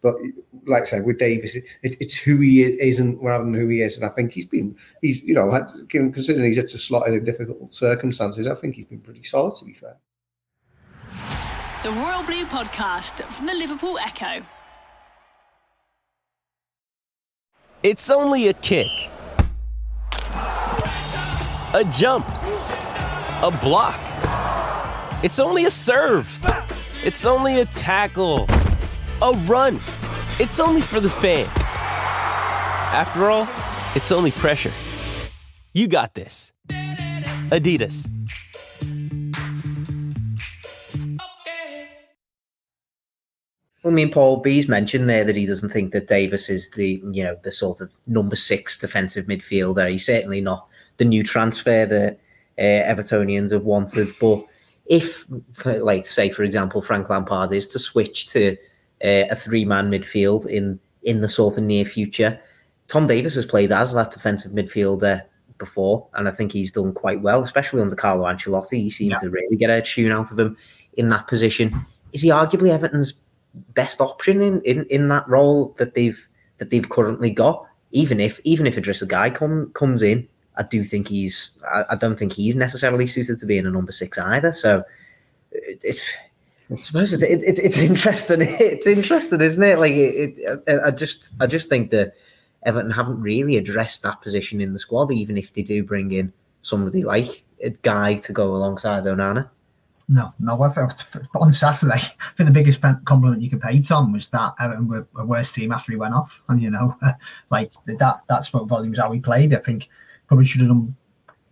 But 0.02 0.15
like 0.65 0.84
I 0.84 0.86
said, 0.86 1.06
with 1.06 1.19
Davies, 1.19 1.56
it, 1.56 1.65
it, 1.84 1.97
it's 2.00 2.17
who 2.17 2.38
he 2.39 2.63
isn't 2.63 3.21
rather 3.21 3.43
than 3.43 3.54
who 3.54 3.67
he 3.67 3.82
is, 3.82 3.97
and 3.97 4.06
I 4.10 4.13
think 4.13 4.32
he's 4.32 4.47
been 4.47 4.76
he's 5.02 5.21
you 5.24 5.36
know 5.36 5.52
had, 5.52 5.67
considering 5.89 6.47
he's 6.47 6.58
had 6.58 6.67
to 6.67 6.80
slot 6.80 7.08
in 7.08 7.24
difficult 7.24 7.74
circumstances, 7.74 8.47
I 8.47 8.56
think 8.56 8.76
he's 8.76 8.86
been 8.86 9.02
pretty 9.02 9.24
solid 9.24 9.56
to 9.56 9.65
be 9.65 9.74
fair. 9.74 9.97
The 11.84 11.91
Royal 11.91 12.24
Blue 12.24 12.45
Podcast 12.45 13.24
from 13.32 13.45
the 13.45 13.54
Liverpool 13.54 14.00
Echo. 14.00 14.43
It's 17.84 18.10
only 18.10 18.47
a 18.47 18.54
kick 18.54 18.88
a 21.73 21.86
jump, 21.86 22.27
a 22.27 23.57
block. 23.62 23.99
It's 25.23 25.39
only 25.39 25.65
a 25.65 25.71
serve. 25.71 26.27
It's 27.05 27.25
only 27.25 27.62
a 27.62 27.65
tackle, 27.65 28.45
a 29.21 29.31
run. 29.45 29.75
It's 30.39 30.60
only 30.60 30.81
for 30.81 30.99
the 30.99 31.10
fans. 31.10 31.47
After 32.93 33.29
all, 33.29 33.47
it's 33.95 34.12
only 34.12 34.31
pressure. 34.31 34.71
You 35.73 35.88
got 35.88 36.13
this. 36.13 36.51
Adidas. 36.67 38.10
I 43.84 43.89
mean, 43.89 44.12
Paul 44.12 44.41
B's 44.41 44.67
mentioned 44.67 45.10
there 45.10 45.23
that 45.23 45.36
he 45.38 45.45
doesn't 45.45 45.69
think 45.69 45.93
that 45.93 46.07
Davies 46.07 46.49
is 46.49 46.69
the, 46.71 47.01
you 47.12 47.23
know, 47.23 47.38
the 47.43 47.51
sort 47.51 47.79
of 47.81 47.89
number 48.07 48.36
six 48.36 48.77
defensive 48.77 49.25
midfielder. 49.25 49.89
He's 49.89 50.05
certainly 50.05 50.41
not 50.41 50.67
the 51.02 51.06
new 51.06 51.24
transfer 51.24 51.88
that 51.88 52.20
uh, 52.60 52.94
Evertonians 52.94 53.52
have 53.52 53.64
wanted. 53.64 54.12
But 54.20 54.46
if, 54.86 55.26
like, 55.66 56.06
say 56.06 56.30
for 56.30 56.44
example, 56.44 56.84
Frank 56.84 57.10
Lampard 57.10 57.52
is 57.52 57.68
to 57.70 57.80
switch 57.80 58.28
to 58.28 58.52
uh, 59.04 59.26
a 59.32 59.36
three-man 59.36 59.90
midfield 59.90 60.48
in 60.48 60.80
in 61.02 61.22
the 61.22 61.28
sort 61.30 61.58
of 61.58 61.64
near 61.64 61.86
future, 61.86 62.40
Tom 62.88 63.08
Davies 63.08 63.34
has 63.34 63.48
played 63.48 63.72
as 63.72 63.94
that 63.96 64.12
defensive 64.12 64.52
midfielder 64.52 65.24
before, 65.58 66.08
and 66.14 66.28
I 66.28 66.32
think 66.32 66.52
he's 66.52 66.72
done 66.72 66.94
quite 66.94 67.22
well, 67.24 67.42
especially 67.42 67.82
under 67.82 67.96
Carlo 67.96 68.26
Ancelotti. 68.26 68.78
He 68.84 68.92
seems 68.92 69.14
Yeah. 69.14 69.22
to 69.24 69.30
really 69.32 69.56
get 69.56 69.72
a 69.72 69.82
tune 69.82 70.12
out 70.12 70.32
of 70.32 70.40
him 70.40 70.56
in 70.94 71.10
that 71.10 71.26
position. 71.26 71.74
Is 72.14 72.22
he 72.22 72.30
arguably 72.30 72.70
Everton's 72.70 73.14
best 73.74 74.02
option 74.02 74.42
in, 74.44 74.62
in, 74.62 74.86
in 74.92 75.08
that 75.08 75.28
role 75.28 75.74
that 75.80 75.96
they've 75.96 76.22
that 76.60 76.70
they've 76.70 76.90
currently 76.90 77.32
got? 77.32 77.66
Even 77.92 78.20
if 78.20 78.40
even 78.44 78.68
if 78.68 78.76
Idrissa 78.76 79.08
Gueye 79.08 79.34
come 79.34 79.72
comes 79.74 80.04
in, 80.04 80.28
I 80.58 80.64
do 80.64 80.84
think 80.84 81.08
he's 81.08 81.58
I, 81.68 81.86
I 81.92 81.96
don't 81.96 82.18
think 82.18 82.34
he's 82.34 82.56
necessarily 82.56 83.08
suited 83.08 83.40
to 83.40 83.46
being 83.46 83.66
a 83.66 83.72
number 83.72 83.92
six 83.92 84.18
either. 84.18 84.52
So 84.52 84.84
it, 85.52 85.82
it's 85.84 86.02
I 86.72 86.82
suppose 86.82 87.12
it's, 87.12 87.24
it, 87.24 87.42
it, 87.44 87.60
it's 87.60 87.78
interesting. 87.78 88.42
It's 88.60 88.88
interesting, 88.88 89.42
isn't 89.42 89.64
it? 89.64 89.80
Like 89.80 89.94
it, 89.94 90.38
it, 90.38 90.64
I 90.68 90.88
I 90.88 90.92
just 90.92 91.34
I 91.40 91.48
just 91.48 91.70
think 91.70 91.92
that 91.92 92.14
Everton 92.64 92.92
haven't 92.92 93.22
really 93.22 93.58
addressed 93.58 94.04
that 94.04 94.22
position 94.22 94.62
in 94.62 94.74
the 94.74 94.80
squad, 94.80 95.12
even 95.12 95.38
if 95.38 95.54
they 95.54 95.64
do 95.64 95.84
bring 95.84 96.12
in 96.12 96.32
somebody 96.62 97.04
like 97.04 97.44
a 97.64 97.70
guy 97.70 98.16
to 98.16 98.34
go 98.34 98.56
alongside 98.56 99.04
Onana. 99.04 99.50
No, 100.08 100.34
no. 100.40 100.62
I 100.62 100.74
felt 100.74 101.06
on 101.36 101.54
Saturday, 101.54 101.94
I 101.94 102.32
think 102.36 102.48
the 102.48 102.52
biggest 102.52 102.82
compliment 103.06 103.42
you 103.42 103.50
could 103.50 103.62
pay 103.62 103.82
Tom 103.82 104.12
was 104.12 104.28
that 104.30 104.54
Everton 104.60 104.88
were 104.88 105.08
a 105.16 105.26
worse 105.26 105.54
team 105.54 105.72
after 105.72 105.92
he 105.92 105.98
went 105.98 106.14
off, 106.14 106.44
and 106.50 106.62
you 106.62 106.70
know, 106.70 106.98
like 107.50 107.72
that 107.86 108.22
that 108.28 108.46
spoke 108.46 108.68
volumes 108.68 109.00
how 109.00 109.10
we 109.10 109.20
played. 109.20 109.54
I 109.54 109.60
think 109.60 109.90
probably 110.32 110.46
should 110.46 110.62
have 110.62 110.70
done 110.70 110.96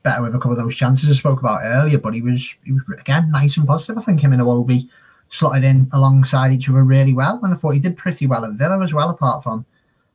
better 0.04 0.22
with 0.22 0.34
a 0.34 0.38
couple 0.38 0.54
of 0.54 0.58
those 0.58 0.74
chances 0.74 1.10
I 1.10 1.13
spoke 1.13 1.42
about 1.42 1.65
earlier, 1.65 1.98
but 1.98 2.13
he 2.13 2.22
was 2.22 2.56
he 2.63 2.72
was 2.72 2.82
again 2.98 3.30
nice 3.30 3.58
and 3.58 3.68
positive. 3.68 3.98
I 3.98 4.06
think 4.06 4.22
him 4.22 4.32
and 4.32 4.42
Iwobi 4.42 4.88
slotted 5.28 5.65
in 5.65 5.89
alongside 5.92 6.54
each 6.54 6.70
other 6.70 6.86
really 6.86 7.13
well, 7.13 7.42
and 7.44 7.54
I 7.54 7.58
thought 7.58 7.72
he 7.72 7.82
did 7.82 7.98
pretty 7.98 8.26
well 8.26 8.46
at 8.46 8.54
Villa 8.54 8.82
as 8.82 8.94
well, 8.94 9.10
apart 9.10 9.44
from 9.44 9.65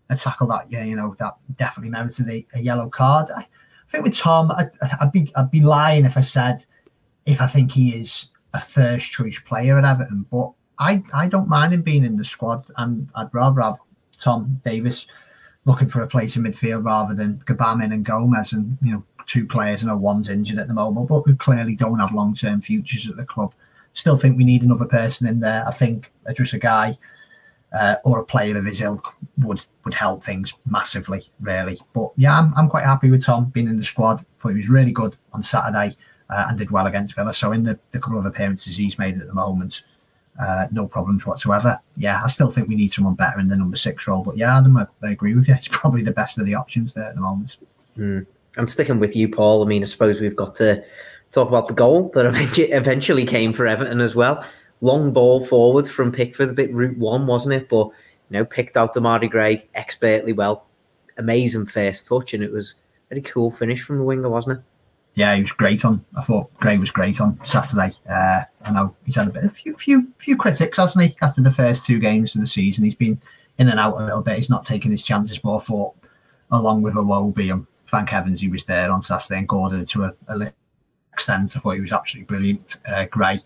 a 0.08 0.16
tackle 0.16 0.46
that 0.46 0.64
yeah, 0.70 0.82
you 0.82 0.96
know, 0.96 1.14
that 1.18 1.34
definitely 1.58 1.90
merited 1.90 2.26
a, 2.26 2.46
a 2.54 2.60
yellow 2.62 2.88
card. 2.88 3.26
I, 3.36 3.40
I 3.40 3.46
think 3.90 4.04
with 4.04 4.16
Tom, 4.16 4.50
I, 4.50 4.70
I'd 5.02 5.12
be 5.12 5.30
I'd 5.36 5.50
be 5.50 5.60
lying 5.60 6.06
if 6.06 6.16
I 6.16 6.22
said 6.22 6.64
if 7.26 7.42
I 7.42 7.46
think 7.46 7.70
he 7.70 7.90
is 7.90 8.28
a 8.54 8.60
first 8.60 9.12
choice 9.12 9.38
player 9.38 9.76
at 9.76 9.84
Everton, 9.84 10.24
but 10.30 10.52
I, 10.78 11.02
I 11.12 11.26
don't 11.26 11.48
mind 11.48 11.74
him 11.74 11.82
being 11.82 12.06
in 12.06 12.16
the 12.16 12.24
squad, 12.24 12.66
and 12.78 13.10
I'd 13.14 13.34
rather 13.34 13.60
have 13.60 13.78
Tom 14.18 14.62
Davies 14.64 15.06
looking 15.64 15.88
for 15.88 16.02
a 16.02 16.08
place 16.08 16.36
in 16.36 16.42
midfield 16.42 16.84
rather 16.84 17.14
than 17.14 17.42
Gbamin 17.46 17.92
and 17.92 18.04
Gomes, 18.04 18.52
and 18.52 18.76
you 18.82 18.92
know 18.92 19.04
two 19.26 19.46
players. 19.46 19.82
and 19.82 19.90
a 19.90 19.96
one's 19.96 20.28
injured 20.28 20.58
at 20.58 20.68
the 20.68 20.74
moment, 20.74 21.08
but 21.08 21.22
who 21.22 21.36
clearly 21.36 21.76
don't 21.76 21.98
have 21.98 22.12
long 22.12 22.34
term 22.34 22.60
futures 22.60 23.08
at 23.08 23.16
the 23.16 23.24
club. 23.24 23.54
Still 23.92 24.18
think 24.18 24.36
we 24.36 24.44
need 24.44 24.62
another 24.62 24.86
person 24.86 25.26
in 25.26 25.40
there. 25.40 25.66
I 25.66 25.70
think 25.70 26.12
just 26.34 26.52
a 26.52 26.58
guy 26.58 26.98
uh, 27.72 27.96
or 28.04 28.18
a 28.18 28.24
player 28.24 28.56
of 28.56 28.64
his 28.64 28.80
ilk 28.80 29.14
would 29.38 29.64
would 29.84 29.94
help 29.94 30.22
things 30.22 30.52
massively, 30.66 31.22
really. 31.40 31.78
But 31.92 32.10
yeah, 32.16 32.38
I'm, 32.38 32.52
I'm 32.56 32.68
quite 32.68 32.84
happy 32.84 33.10
with 33.10 33.24
Tom 33.24 33.46
being 33.46 33.68
in 33.68 33.76
the 33.76 33.84
squad. 33.84 34.24
Thought 34.38 34.50
he 34.50 34.56
was 34.56 34.68
really 34.68 34.92
good 34.92 35.16
on 35.32 35.42
Saturday 35.42 35.96
uh, 36.30 36.46
and 36.48 36.58
did 36.58 36.70
well 36.70 36.86
against 36.86 37.14
Villa. 37.14 37.34
So 37.34 37.52
in 37.52 37.64
the, 37.64 37.78
the 37.90 38.00
couple 38.00 38.18
of 38.18 38.26
appearances 38.26 38.76
he's 38.76 38.98
made 38.98 39.16
at 39.16 39.26
the 39.26 39.34
moment, 39.34 39.82
uh, 40.40 40.66
no 40.70 40.86
problems 40.86 41.26
whatsoever. 41.26 41.78
Yeah, 41.96 42.20
I 42.22 42.26
still 42.26 42.50
think 42.50 42.68
we 42.68 42.74
need 42.74 42.92
someone 42.92 43.14
better 43.14 43.38
in 43.38 43.48
the 43.48 43.56
number 43.56 43.76
six 43.76 44.06
role. 44.06 44.22
But 44.22 44.36
yeah, 44.36 44.58
Adam, 44.58 44.76
I, 44.76 44.86
I 45.02 45.10
agree 45.10 45.34
with 45.34 45.48
you. 45.48 45.54
It's 45.58 45.68
probably 45.68 46.02
the 46.02 46.12
best 46.12 46.38
of 46.38 46.46
the 46.46 46.54
options 46.54 46.94
there 46.94 47.08
at 47.08 47.14
the 47.14 47.20
moment. 47.20 47.56
Mm. 47.96 48.26
I'm 48.56 48.68
sticking 48.68 48.98
with 48.98 49.16
you, 49.16 49.28
Paul. 49.28 49.64
I 49.64 49.66
mean, 49.66 49.82
I 49.82 49.86
suppose 49.86 50.20
we've 50.20 50.36
got 50.36 50.54
to 50.56 50.82
talk 51.32 51.48
about 51.48 51.68
the 51.68 51.74
goal 51.74 52.10
that 52.14 52.26
eventually 52.58 53.24
came 53.24 53.52
for 53.52 53.66
Everton 53.66 54.00
as 54.00 54.14
well. 54.14 54.44
Long 54.80 55.12
ball 55.12 55.44
forward 55.44 55.88
from 55.88 56.12
Pickford, 56.12 56.50
a 56.50 56.54
bit 56.54 56.72
route 56.72 56.98
one, 56.98 57.26
wasn't 57.26 57.54
it? 57.54 57.68
But 57.68 57.86
you 58.30 58.38
know, 58.38 58.44
picked 58.44 58.76
out 58.76 58.94
Demarai 58.94 59.30
Gray 59.30 59.68
expertly 59.74 60.32
well. 60.32 60.66
Amazing 61.16 61.66
first 61.66 62.08
touch, 62.08 62.34
and 62.34 62.42
it 62.42 62.52
was 62.52 62.74
a 63.06 63.14
very 63.14 63.22
cool 63.22 63.50
finish 63.50 63.82
from 63.82 63.98
the 63.98 64.04
winger, 64.04 64.28
wasn't 64.28 64.58
it? 64.58 64.64
Yeah, 65.14 65.34
he 65.34 65.42
was 65.42 65.52
great 65.52 65.84
on. 65.84 66.04
I 66.16 66.22
thought 66.22 66.52
Gray 66.54 66.76
was 66.76 66.90
great 66.90 67.20
on 67.20 67.38
Saturday. 67.44 67.92
Uh, 68.08 68.42
I 68.64 68.72
know 68.72 68.96
he's 69.04 69.14
had 69.14 69.28
a 69.28 69.30
bit, 69.30 69.44
a 69.44 69.48
few, 69.48 69.76
few, 69.76 70.08
few 70.18 70.36
critics, 70.36 70.76
hasn't 70.76 71.04
he? 71.04 71.16
After 71.22 71.40
the 71.40 71.52
first 71.52 71.86
two 71.86 72.00
games 72.00 72.34
of 72.34 72.40
the 72.40 72.46
season, 72.48 72.84
he's 72.84 72.96
been 72.96 73.20
in 73.58 73.68
and 73.68 73.78
out 73.78 74.00
a 74.00 74.04
little 74.04 74.22
bit. 74.22 74.36
He's 74.36 74.50
not 74.50 74.64
taking 74.64 74.90
his 74.90 75.04
chances, 75.04 75.38
but 75.38 75.56
I 75.56 75.60
thought, 75.60 75.94
along 76.50 76.82
with 76.82 76.94
Iwobi 76.94 77.52
and 77.52 77.66
thank 77.86 78.08
heavens 78.08 78.40
he 78.40 78.48
was 78.48 78.64
there 78.64 78.90
on 78.90 79.02
Saturday 79.02 79.38
and 79.38 79.48
Gordon 79.48 79.86
to 79.86 80.04
a, 80.04 80.14
a 80.28 80.36
little 80.36 80.54
extent. 81.12 81.56
I 81.56 81.60
thought 81.60 81.74
he 81.74 81.80
was 81.80 81.92
absolutely 81.92 82.26
brilliant. 82.26 82.78
Uh, 82.86 83.06
Gray, 83.06 83.38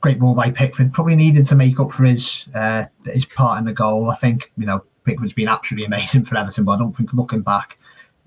great 0.00 0.18
ball 0.18 0.34
by 0.34 0.50
Pickford. 0.50 0.92
Probably 0.92 1.16
needed 1.16 1.46
to 1.48 1.56
make 1.56 1.78
up 1.78 1.92
for 1.92 2.04
his 2.04 2.46
uh, 2.54 2.86
his 3.04 3.26
part 3.26 3.58
in 3.58 3.64
the 3.64 3.72
goal. 3.72 4.10
I 4.10 4.16
think 4.16 4.50
you 4.56 4.66
know 4.66 4.82
Pickford's 5.04 5.34
been 5.34 5.48
absolutely 5.48 5.86
amazing 5.86 6.24
for 6.24 6.38
Everton, 6.38 6.64
but 6.64 6.72
I 6.72 6.78
don't 6.78 6.96
think 6.96 7.12
looking 7.12 7.42
back, 7.42 7.78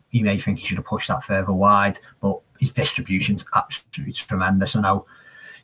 he 0.10 0.22
may 0.22 0.38
think 0.38 0.60
he 0.60 0.66
should 0.66 0.78
have 0.78 0.86
pushed 0.86 1.08
that 1.08 1.24
further 1.24 1.54
wide. 1.54 1.98
But 2.22 2.40
his 2.60 2.72
distribution's 2.72 3.46
absolutely 3.56 4.14
tremendous. 4.14 4.76
I 4.76 4.82
know 4.82 5.06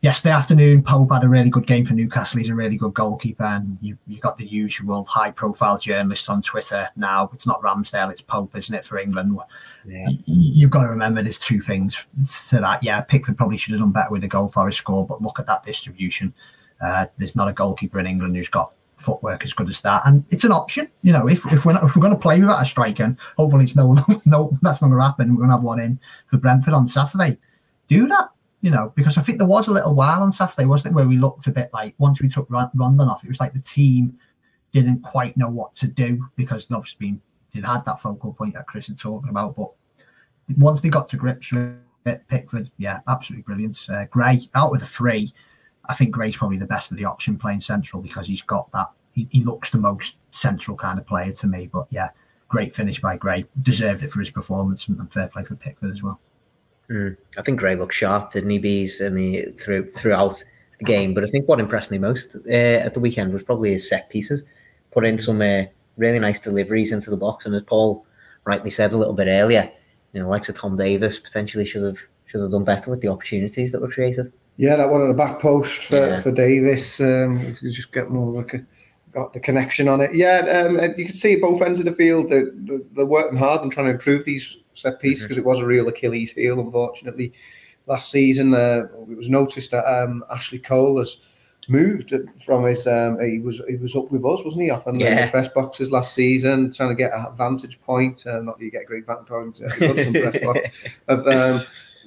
yesterday 0.02 0.34
afternoon, 0.34 0.84
Pope 0.84 1.12
had 1.12 1.24
a 1.24 1.30
really 1.30 1.50
good 1.50 1.68
game 1.68 1.84
for 1.84 1.94
Newcastle. 1.94 2.38
He's 2.38 2.50
a 2.50 2.56
really 2.56 2.78
good 2.78 2.94
goalkeeper, 2.94 3.44
and 3.44 3.78
you 3.82 3.98
you 4.08 4.20
got 4.20 4.38
the 4.38 4.46
usual 4.46 5.04
high 5.06 5.32
profile 5.32 5.78
journalists 5.78 6.30
on 6.30 6.42
Twitter 6.42 6.88
now. 6.96 7.30
It's 7.34 7.48
not 7.48 7.62
Ramsdale, 7.62 8.12
it's 8.12 8.22
Pope, 8.22 8.56
isn't 8.56 8.76
it, 8.76 8.86
for 8.86 8.98
England? 9.00 9.38
Yeah. 9.86 10.08
You, 10.10 10.20
you've 10.26 10.72
got 10.72 10.84
to 10.84 10.90
remember 10.90 11.22
there's 11.22 11.40
two 11.40 11.62
things 11.62 12.06
to 12.50 12.60
that. 12.60 12.84
Yeah, 12.84 13.02
Pickford 13.02 13.38
probably 13.38 13.58
should 13.58 13.72
have 13.72 13.82
done 13.82 13.92
better 13.92 14.12
with 14.12 14.22
the 14.22 14.28
goal 14.28 14.50
for 14.50 14.68
his 14.68 14.78
score, 14.78 15.06
but 15.06 15.22
look 15.22 15.40
at 15.40 15.48
that 15.48 15.64
distribution. 15.64 16.34
Uh, 16.82 17.08
there's 17.18 17.36
not 17.36 17.48
a 17.48 17.54
goalkeeper 17.54 18.00
in 18.00 18.06
England 18.06 18.36
who's 18.36 18.50
got 18.50 18.74
footwork 18.98 19.44
as 19.44 19.54
good 19.54 19.70
as 19.70 19.82
that, 19.82 20.02
and 20.06 20.24
it's 20.30 20.44
an 20.44 20.52
option. 20.52 20.90
You 21.02 21.14
know, 21.14 21.28
if, 21.28 21.46
if 21.52 21.66
we're 21.66 21.74
not, 21.74 21.84
if 21.84 21.96
we're 21.96 22.02
going 22.02 22.14
to 22.14 22.20
play 22.20 22.40
without 22.40 22.62
a 22.62 22.66
striker, 22.66 23.16
hopefully 23.38 23.66
it's 23.66 23.76
no 23.76 23.94
no 24.26 24.58
that's 24.62 24.82
not 24.82 24.90
going 24.90 25.00
to 25.00 25.06
happen. 25.06 25.32
We're 25.32 25.46
going 25.46 25.50
to 25.50 25.56
have 25.56 25.64
one 25.64 25.80
in 25.80 26.00
for 26.28 26.38
Brentford 26.38 26.74
on 26.74 26.88
Saturday. 26.88 27.38
Do 27.88 28.08
that, 28.08 28.30
you 28.62 28.72
know, 28.72 28.94
because 28.96 29.18
I 29.18 29.22
think 29.22 29.38
there 29.38 29.48
was 29.48 29.68
a 29.68 29.72
little 29.72 29.96
while 29.96 30.24
on 30.24 30.32
Saturday, 30.32 30.66
wasn't 30.66 30.94
it, 30.94 30.96
where 30.96 31.08
we 31.08 31.18
looked 31.18 31.48
a 31.48 31.52
bit 31.52 31.70
like 31.74 31.94
once 31.98 32.22
we 32.22 32.30
took 32.30 32.50
Rondon 32.50 33.08
off, 33.08 33.24
it 33.24 33.30
was 33.30 33.40
like 33.40 33.54
the 33.54 33.62
team 33.62 34.18
didn't 34.72 35.02
quite 35.02 35.38
know 35.38 35.50
what 35.50 35.74
to 35.76 35.88
do 35.88 36.28
because 36.36 36.70
obviously 36.72 37.12
been 37.12 37.22
they 37.54 37.62
had 37.62 37.86
that 37.86 38.02
focal 38.02 38.34
point 38.34 38.54
that 38.54 38.68
Chris 38.68 38.90
is 38.90 39.00
talking 39.00 39.30
about, 39.30 39.56
but 39.56 39.72
once 40.58 40.82
they 40.82 40.90
got 40.90 41.10
to 41.10 41.18
grips 41.18 41.52
with 41.52 41.78
it, 42.06 42.28
Pickford, 42.28 42.70
yeah, 42.78 43.00
absolutely 43.08 43.44
brilliant. 43.44 43.80
Uh, 43.90 44.06
Gray 44.06 44.42
out 44.54 44.72
with 44.72 44.82
a 44.82 44.86
three. 44.86 45.34
I 45.90 45.94
think 45.94 46.12
Gray's 46.12 46.36
probably 46.36 46.58
the 46.58 46.66
best 46.66 46.92
of 46.92 46.98
the 46.98 47.06
option 47.06 47.38
playing 47.38 47.62
central 47.62 48.02
because 48.02 48.28
he's 48.28 48.42
got 48.42 48.72
that. 48.72 48.90
He, 49.14 49.28
he 49.32 49.44
looks 49.44 49.70
the 49.70 49.78
most 49.78 50.18
central 50.32 50.76
kind 50.76 51.00
of 51.00 51.06
player 51.06 51.32
to 51.32 51.48
me. 51.48 51.68
But 51.72 51.88
yeah, 51.90 52.10
great 52.48 52.76
finish 52.76 53.00
by 53.02 53.18
Gray. 53.18 53.46
Deserved 53.62 54.04
it 54.04 54.12
for 54.12 54.20
his 54.20 54.30
performance 54.30 54.88
and, 54.88 55.12
fair 55.12 55.28
play 55.28 55.44
for 55.44 55.56
Pickford 55.56 55.92
as 55.92 56.04
well. 56.04 56.20
Mm. 56.90 57.18
I 57.38 57.42
think 57.42 57.60
Gray 57.60 57.76
looked 57.76 57.94
sharp, 57.94 58.32
didn't 58.32 58.50
he, 58.50 58.60
Bees? 58.60 59.02
I 59.02 59.10
mean, 59.10 59.54
through, 59.54 59.92
throughout 59.92 60.44
the 60.80 60.86
game. 60.86 61.14
But 61.14 61.24
I 61.24 61.28
think 61.28 61.48
what 61.48 61.60
impressed 61.60 61.92
me 61.92 61.98
most 61.98 62.36
uh, 62.36 62.50
at 62.50 62.94
the 62.94 63.00
weekend 63.00 63.34
was 63.34 63.44
probably 63.44 63.72
his 63.72 63.90
set 63.90 64.10
pieces. 64.10 64.44
Put 64.92 65.06
in 65.06 65.18
some 65.18 65.42
uh, 65.42 65.64
really 65.98 66.20
nice 66.20 66.40
deliveries 66.40 66.92
into 66.92 67.10
the 67.10 67.18
box, 67.18 67.46
and 67.46 67.56
as 67.56 67.64
Paul 67.64 68.06
rightly 68.46 68.70
said 68.70 68.94
a 68.94 68.98
little 68.98 69.14
bit 69.14 69.28
earlier, 69.28 69.70
you 70.14 70.22
know, 70.22 70.30
likes 70.30 70.48
of 70.48 70.58
Tom 70.58 70.78
Davies 70.78 71.20
potentially 71.20 71.66
should 71.66 71.84
have 71.84 71.98
should 72.26 72.42
have 72.42 72.52
done 72.52 72.64
better 72.64 72.92
with 72.92 73.02
the 73.02 73.08
opportunities 73.08 73.72
that 73.72 73.82
were 73.82 73.92
created. 73.92 74.32
Yeah, 74.58 74.76
that 74.78 74.90
one 74.90 75.02
on 75.02 75.10
the 75.10 75.14
back 75.14 75.40
post 75.40 75.84
for, 75.84 75.96
Yeah. 75.98 76.22
for 76.22 76.32
Davies. 76.32 77.00
Um, 77.02 77.56
you 77.62 77.72
just 77.72 77.92
get 77.92 78.10
more 78.10 78.32
like 78.32 78.54
a, 78.54 78.66
got 79.12 79.34
the 79.34 79.40
connection 79.40 79.88
on 79.88 80.00
it. 80.02 80.14
Yeah, 80.16 80.66
um, 80.68 80.76
you 80.98 81.06
can 81.06 81.14
see 81.14 81.36
both 81.36 81.62
ends 81.62 81.80
of 81.80 81.86
the 81.86 81.92
field. 81.92 82.30
They're, 82.30 82.52
they're 82.94 83.06
working 83.06 83.38
hard 83.38 83.62
and 83.62 83.72
trying 83.72 83.88
to 83.88 83.92
improve 83.94 84.24
these 84.26 84.58
set 84.74 85.00
pieces 85.02 85.24
because 85.26 85.38
it 85.38 85.46
was 85.46 85.60
a 85.60 85.66
real 85.66 85.88
Achilles 85.88 86.32
heel, 86.32 86.60
unfortunately. 86.60 87.34
Last 87.88 88.10
season, 88.12 88.54
uh, 88.54 88.88
it 89.10 89.16
was 89.18 89.30
noticed 89.30 89.72
that 89.72 89.86
um, 89.86 90.24
Ashley 90.32 90.60
Cole 90.60 90.98
has 91.00 91.28
moved 91.68 92.14
from 92.44 92.64
his. 92.66 92.88
Um, 92.88 93.20
he 93.20 93.40
was 93.40 93.62
he 93.68 93.76
was 93.76 93.96
up 93.96 94.12
with 94.12 94.26
us, 94.26 94.44
wasn't 94.44 94.64
he? 94.64 94.70
The- 94.70 94.94
Yeah. 94.98 95.26
the 95.26 95.32
press 95.32 95.50
boxes 95.50 95.92
last 95.92 96.14
season, 96.16 96.72
trying 96.72 96.90
to 96.90 96.96
get 96.96 97.12
a 97.14 97.32
vantage 97.38 97.80
point. 97.82 98.26
Uh, 98.26 98.40
not 98.40 98.58
that 98.58 98.66
you 98.66 98.72
get 98.72 98.84
a 98.84 98.86
great 98.86 99.06
vantage 99.06 99.28
point. 99.28 99.62
Uh, 99.62 99.66
you've 99.80 99.96
got 99.96 100.04
some 100.04 100.14
press 100.14 100.44
box 100.44 101.00
of 101.08 101.28
um, 101.28 101.66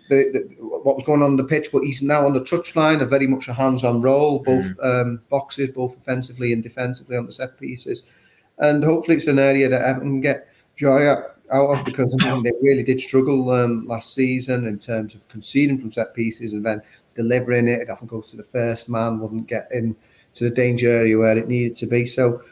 the, 0.08 0.30
the, 0.32 0.56
what 0.60 0.94
was 0.94 1.04
going 1.04 1.22
on, 1.22 1.30
on 1.30 1.36
the 1.36 1.44
pitch, 1.44 1.68
but 1.72 1.82
he's 1.82 2.02
now 2.02 2.24
on 2.26 2.32
the 2.32 2.40
touchline, 2.40 3.00
a 3.00 3.06
very 3.06 3.26
much 3.26 3.48
a 3.48 3.52
hands-on 3.52 4.00
role, 4.00 4.38
both 4.40 4.66
um, 4.82 5.20
boxes, 5.28 5.70
both 5.70 5.96
offensively 5.96 6.52
and 6.52 6.62
defensively 6.62 7.16
on 7.16 7.26
the 7.26 7.32
set 7.32 7.58
pieces, 7.58 8.10
and 8.58 8.84
hopefully 8.84 9.16
it's 9.16 9.26
an 9.26 9.38
area 9.38 9.68
that 9.68 9.82
Everton 9.82 10.10
can 10.10 10.20
get 10.20 10.48
joy 10.76 11.06
out, 11.06 11.36
out 11.50 11.70
of 11.70 11.84
because 11.84 12.14
I 12.20 12.34
mean, 12.34 12.42
they 12.42 12.52
really 12.62 12.82
did 12.82 13.00
struggle 13.00 13.50
um, 13.50 13.86
last 13.86 14.14
season 14.14 14.66
in 14.66 14.78
terms 14.78 15.14
of 15.14 15.28
conceding 15.28 15.78
from 15.78 15.92
set 15.92 16.14
pieces 16.14 16.52
and 16.52 16.64
then 16.64 16.82
delivering 17.14 17.68
it. 17.68 17.80
It 17.80 17.90
often 17.90 18.06
goes 18.06 18.26
to 18.28 18.36
the 18.36 18.44
first 18.44 18.88
man, 18.88 19.18
wouldn't 19.18 19.46
get 19.46 19.68
in 19.72 19.96
to 20.34 20.44
the 20.44 20.54
danger 20.54 20.90
area 20.90 21.18
where 21.18 21.36
it 21.36 21.48
needed 21.48 21.74
to 21.76 21.86
be. 21.86 22.06
So 22.06 22.42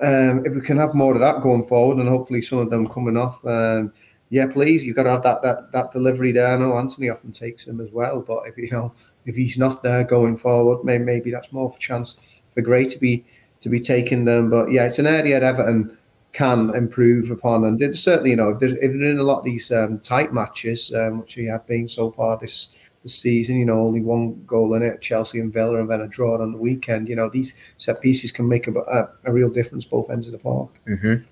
um, 0.00 0.44
if 0.44 0.54
we 0.54 0.60
can 0.60 0.76
have 0.76 0.94
more 0.94 1.14
of 1.14 1.20
that 1.20 1.42
going 1.42 1.66
forward, 1.66 1.98
and 1.98 2.08
hopefully 2.08 2.42
some 2.42 2.58
of 2.58 2.70
them 2.70 2.88
coming 2.88 3.16
off. 3.16 3.44
Um, 3.46 3.92
yeah, 4.30 4.46
please. 4.46 4.84
You've 4.84 4.96
got 4.96 5.04
to 5.04 5.12
have 5.12 5.22
that 5.22 5.42
that 5.42 5.72
that 5.72 5.92
delivery 5.92 6.32
there. 6.32 6.52
I 6.52 6.56
know 6.56 6.76
Anthony 6.76 7.08
often 7.08 7.32
takes 7.32 7.64
them 7.64 7.80
as 7.80 7.90
well, 7.90 8.20
but 8.20 8.42
if 8.46 8.58
you 8.58 8.70
know 8.70 8.92
if 9.26 9.36
he's 9.36 9.58
not 9.58 9.82
there 9.82 10.04
going 10.04 10.36
forward, 10.36 10.84
maybe, 10.84 11.04
maybe 11.04 11.30
that's 11.30 11.52
more 11.52 11.68
of 11.68 11.76
a 11.76 11.78
chance 11.78 12.16
for 12.54 12.60
Gray 12.60 12.84
to 12.84 12.98
be 12.98 13.24
to 13.60 13.68
be 13.68 13.80
taking 13.80 14.24
them. 14.24 14.50
But 14.50 14.70
yeah, 14.70 14.84
it's 14.84 14.98
an 14.98 15.06
area 15.06 15.40
that 15.40 15.46
Everton 15.46 15.96
can 16.32 16.74
improve 16.74 17.30
upon, 17.30 17.64
and 17.64 17.80
it, 17.80 17.94
certainly, 17.96 18.30
you 18.30 18.36
know, 18.36 18.50
if 18.50 18.58
they're, 18.58 18.76
if 18.76 18.92
they're 18.92 19.10
in 19.10 19.18
a 19.18 19.22
lot 19.22 19.38
of 19.38 19.44
these 19.44 19.72
um, 19.72 19.98
tight 20.00 20.32
matches, 20.32 20.92
um, 20.94 21.20
which 21.20 21.36
we 21.36 21.46
have 21.46 21.66
been 21.66 21.88
so 21.88 22.10
far 22.10 22.36
this 22.36 22.70
this 23.02 23.14
season, 23.14 23.56
you 23.58 23.64
know, 23.64 23.80
only 23.80 24.00
one 24.00 24.42
goal 24.46 24.74
in 24.74 24.82
it, 24.82 25.00
Chelsea 25.00 25.40
and 25.40 25.52
Villa, 25.52 25.80
and 25.80 25.90
then 25.90 26.02
a 26.02 26.08
draw 26.08 26.40
on 26.40 26.52
the 26.52 26.58
weekend. 26.58 27.08
You 27.08 27.16
know, 27.16 27.30
these 27.30 27.54
set 27.78 28.00
pieces 28.00 28.30
can 28.32 28.46
make 28.46 28.66
a, 28.66 28.72
a, 28.72 29.08
a 29.24 29.32
real 29.32 29.48
difference 29.48 29.84
both 29.84 30.10
ends 30.10 30.26
of 30.26 30.32
the 30.32 30.38
park. 30.38 30.70
Mm-hmm. 30.86 31.24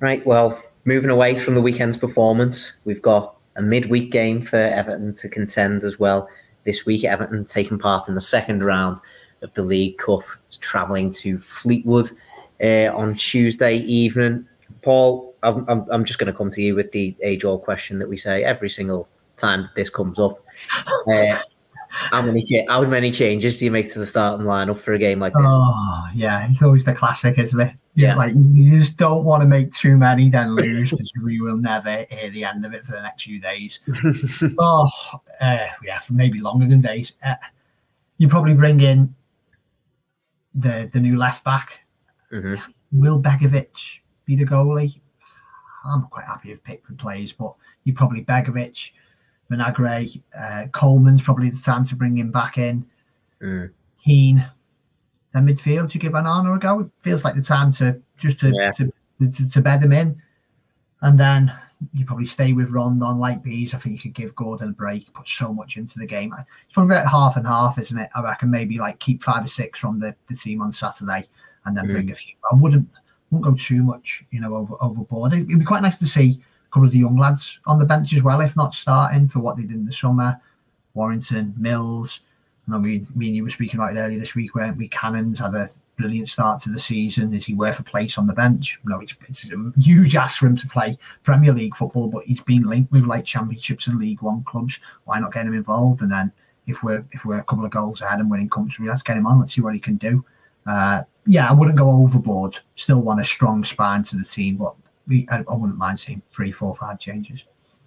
Right. 0.00 0.26
Well, 0.26 0.60
moving 0.90 1.10
away 1.10 1.38
from 1.38 1.54
the 1.54 1.60
weekend's 1.60 1.96
performance, 1.96 2.78
we've 2.84 3.00
got 3.00 3.36
a 3.54 3.62
midweek 3.62 4.10
game 4.10 4.42
for 4.42 4.56
Everton 4.56 5.14
to 5.14 5.28
contend 5.28 5.84
as 5.84 6.00
well. 6.00 6.28
This 6.64 6.84
week, 6.84 7.04
Everton 7.04 7.44
taking 7.44 7.78
part 7.78 8.08
in 8.08 8.16
the 8.16 8.20
second 8.20 8.64
round 8.64 8.98
of 9.42 9.54
the 9.54 9.62
League 9.62 9.98
Cup, 9.98 10.22
travelling 10.60 11.12
to 11.12 11.38
Fleetwood 11.38 12.10
uh, 12.60 12.90
on 12.92 13.14
Tuesday 13.14 13.76
evening. 13.76 14.44
Paul, 14.82 15.32
I'm, 15.44 15.64
I'm, 15.68 15.86
I'm 15.92 16.04
just 16.04 16.18
going 16.18 16.32
to 16.32 16.36
come 16.36 16.50
to 16.50 16.60
you 16.60 16.74
with 16.74 16.90
the 16.90 17.14
age 17.22 17.44
old 17.44 17.62
question 17.62 18.00
that 18.00 18.08
we 18.08 18.16
say 18.16 18.42
every 18.42 18.68
single 18.68 19.06
time 19.36 19.70
this 19.76 19.90
comes 19.90 20.18
up. 20.18 20.44
Uh, 21.10 21.38
how 22.10 22.22
many 22.22 22.66
how 22.68 22.84
many 22.84 23.10
changes 23.10 23.58
do 23.58 23.64
you 23.64 23.70
make 23.70 23.92
to 23.92 23.98
the 23.98 24.06
starting 24.06 24.46
lineup 24.46 24.80
for 24.80 24.92
a 24.92 24.98
game 24.98 25.20
like 25.20 25.32
this? 25.32 25.42
Oh, 25.46 26.08
yeah, 26.14 26.48
it's 26.48 26.62
always 26.62 26.84
the 26.84 26.94
classic, 26.94 27.38
isn't 27.38 27.60
it? 27.60 27.74
Yeah. 27.94 28.16
Like 28.16 28.32
you 28.34 28.78
just 28.78 28.96
don't 28.96 29.24
want 29.24 29.42
to 29.42 29.48
make 29.48 29.72
too 29.72 29.96
many, 29.96 30.30
then 30.30 30.54
lose 30.54 30.90
because 30.90 31.12
we 31.22 31.40
will 31.40 31.56
never 31.56 32.04
hear 32.10 32.30
the 32.30 32.44
end 32.44 32.64
of 32.64 32.72
it 32.72 32.86
for 32.86 32.92
the 32.92 33.02
next 33.02 33.24
few 33.24 33.40
days. 33.40 33.80
oh, 34.58 34.88
uh, 35.40 35.66
yeah, 35.84 35.98
for 35.98 36.14
maybe 36.14 36.40
longer 36.40 36.66
than 36.66 36.80
days. 36.80 37.14
Uh, 37.24 37.34
you 38.18 38.28
probably 38.28 38.54
bring 38.54 38.80
in 38.80 39.14
the 40.54 40.88
the 40.92 41.00
new 41.00 41.18
left 41.18 41.44
back. 41.44 41.80
Mhm. 42.32 42.60
Will 42.92 43.20
Begovic 43.20 44.00
be 44.24 44.36
the 44.36 44.46
goalie? 44.46 45.00
I'm 45.84 46.02
quite 46.04 46.26
happy 46.26 46.52
if 46.52 46.62
Pickford 46.62 46.98
plays, 46.98 47.32
but 47.32 47.54
you 47.84 47.92
probably 47.92 48.22
Begovic, 48.24 48.90
Vinagre, 49.50 50.22
uh, 50.38 50.66
Coleman's 50.72 51.22
probably 51.22 51.50
the 51.50 51.60
time 51.64 51.84
to 51.86 51.96
bring 51.96 52.16
him 52.16 52.30
back 52.30 52.58
in. 52.58 52.86
Mm. 53.42 53.70
Keane, 54.04 54.50
then 55.32 55.46
midfield, 55.46 55.92
you 55.94 56.00
give 56.00 56.12
Onana 56.12 56.54
a 56.56 56.58
go. 56.58 56.80
It 56.80 56.90
feels 57.00 57.24
like 57.24 57.34
the 57.34 57.42
time 57.42 57.72
to 57.74 58.00
just 58.16 58.40
to, 58.40 58.52
Yeah. 58.54 58.70
to, 58.72 58.92
to, 59.20 59.50
to 59.50 59.60
bed 59.60 59.82
him 59.82 59.92
in. 59.92 60.20
And 61.02 61.18
then 61.18 61.52
you 61.94 62.04
probably 62.04 62.26
stay 62.26 62.52
with 62.52 62.70
Rondon 62.70 63.18
like 63.18 63.42
bees. 63.42 63.72
I 63.74 63.78
think 63.78 63.94
you 63.96 64.00
could 64.00 64.14
give 64.14 64.34
Gordon 64.34 64.70
a 64.70 64.72
break, 64.72 65.12
put 65.14 65.26
so 65.26 65.52
much 65.52 65.76
into 65.76 65.98
the 65.98 66.06
game. 66.06 66.34
It's 66.38 66.74
probably 66.74 66.94
about 66.94 67.10
half 67.10 67.36
and 67.36 67.46
half, 67.46 67.78
isn't 67.78 67.98
it? 67.98 68.10
I 68.14 68.22
reckon 68.22 68.50
maybe 68.50 68.78
like 68.78 68.98
keep 68.98 69.22
five 69.22 69.44
or 69.44 69.48
six 69.48 69.78
from 69.78 69.98
the, 69.98 70.14
the 70.28 70.34
team 70.36 70.60
on 70.60 70.72
Saturday 70.72 71.24
and 71.64 71.76
then 71.76 71.86
bring 71.86 72.10
a 72.10 72.14
few. 72.14 72.34
I 72.50 72.54
wouldn't 72.54 72.88
wouldn't 73.30 73.44
go 73.44 73.56
too 73.62 73.82
much, 73.82 74.24
you 74.30 74.40
know, 74.40 74.54
over 74.54 74.74
overboard. 74.80 75.32
It'd 75.32 75.48
be 75.48 75.64
quite 75.64 75.82
nice 75.82 75.98
to 75.98 76.06
see 76.06 76.42
couple 76.70 76.86
of 76.86 76.92
the 76.92 76.98
young 76.98 77.16
lads 77.16 77.58
on 77.66 77.78
the 77.78 77.86
bench 77.86 78.12
as 78.12 78.22
well, 78.22 78.40
if 78.40 78.56
not 78.56 78.74
starting 78.74 79.28
for 79.28 79.40
what 79.40 79.56
they 79.56 79.62
did 79.62 79.72
in 79.72 79.84
the 79.84 79.92
summer. 79.92 80.40
Warrington, 80.94 81.54
Mills. 81.56 82.20
I 82.66 82.72
know 82.72 82.78
we, 82.80 83.06
me 83.14 83.28
and 83.28 83.36
you 83.36 83.44
were 83.44 83.50
speaking 83.50 83.80
about 83.80 83.96
it 83.96 84.00
earlier 84.00 84.18
this 84.18 84.34
week 84.34 84.54
where 84.54 84.72
we 84.72 84.88
Cannons 84.88 85.38
had 85.38 85.54
a 85.54 85.68
brilliant 85.96 86.28
start 86.28 86.60
to 86.62 86.70
the 86.70 86.78
season. 86.78 87.34
Is 87.34 87.46
he 87.46 87.54
worth 87.54 87.78
a 87.78 87.84
place 87.84 88.16
on 88.16 88.26
the 88.26 88.32
bench? 88.32 88.78
No, 88.84 89.00
it's, 89.00 89.14
it's 89.28 89.50
a 89.50 89.72
huge 89.78 90.16
ask 90.16 90.38
for 90.38 90.46
him 90.46 90.56
to 90.56 90.68
play 90.68 90.96
Premier 91.22 91.52
League 91.52 91.76
football, 91.76 92.08
but 92.08 92.24
he's 92.24 92.42
been 92.42 92.62
linked 92.62 92.92
with 92.92 93.04
like 93.04 93.24
championships 93.24 93.86
and 93.86 93.98
League 93.98 94.22
One 94.22 94.44
clubs. 94.44 94.78
Why 95.04 95.18
not 95.20 95.32
get 95.32 95.46
him 95.46 95.54
involved? 95.54 96.02
And 96.02 96.10
then 96.10 96.32
if 96.66 96.82
we're 96.82 97.04
if 97.12 97.24
we're 97.24 97.38
a 97.38 97.44
couple 97.44 97.64
of 97.64 97.70
goals 97.70 98.00
ahead 98.00 98.20
and 98.20 98.30
winning 98.30 98.48
comfortably, 98.48 98.88
let's 98.88 99.02
get 99.02 99.16
him 99.16 99.26
on. 99.26 99.40
Let's 99.40 99.54
see 99.54 99.60
what 99.60 99.74
he 99.74 99.80
can 99.80 99.96
do. 99.96 100.24
Uh, 100.66 101.02
yeah, 101.26 101.48
I 101.48 101.52
wouldn't 101.52 101.78
go 101.78 101.90
overboard. 101.90 102.58
Still 102.76 103.02
want 103.02 103.20
a 103.20 103.24
strong 103.24 103.64
spine 103.64 104.02
to 104.04 104.16
the 104.16 104.24
team, 104.24 104.56
but 104.56 104.74
we, 105.06 105.26
I, 105.30 105.38
I 105.38 105.54
wouldn't 105.54 105.78
mind 105.78 106.00
seeing 106.00 106.22
three, 106.30 106.52
four, 106.52 106.74
five 106.74 106.98
changes. 106.98 107.40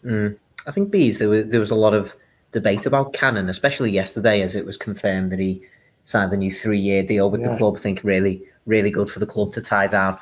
Mm. 0.04 0.38
I 0.66 0.72
think 0.72 0.92
bees 0.92 1.20
there 1.20 1.30
was 1.30 1.48
there 1.48 1.60
was 1.60 1.72
a 1.72 1.76
lot 1.76 1.94
of 1.94 2.14
debate 2.52 2.86
about 2.86 3.14
Cannon, 3.14 3.50
especially 3.50 3.92
yesterday, 3.92 4.42
as 4.42 4.56
it 4.56 4.66
was 4.66 4.78
confirmed 4.78 5.32
that 5.32 5.40
he 5.40 5.62
signed 6.06 6.32
a 6.34 6.38
new 6.38 6.54
three-year 6.54 7.04
deal 7.04 7.30
with 7.30 7.42
the 7.44 7.58
club. 7.58 7.76
I 7.78 7.80
think 7.80 8.02
really, 8.04 8.44
really 8.66 8.92
good 8.92 9.10
for 9.10 9.20
the 9.20 9.26
club 9.26 9.52
to 9.54 9.62
tie 9.62 9.88
down 9.88 10.14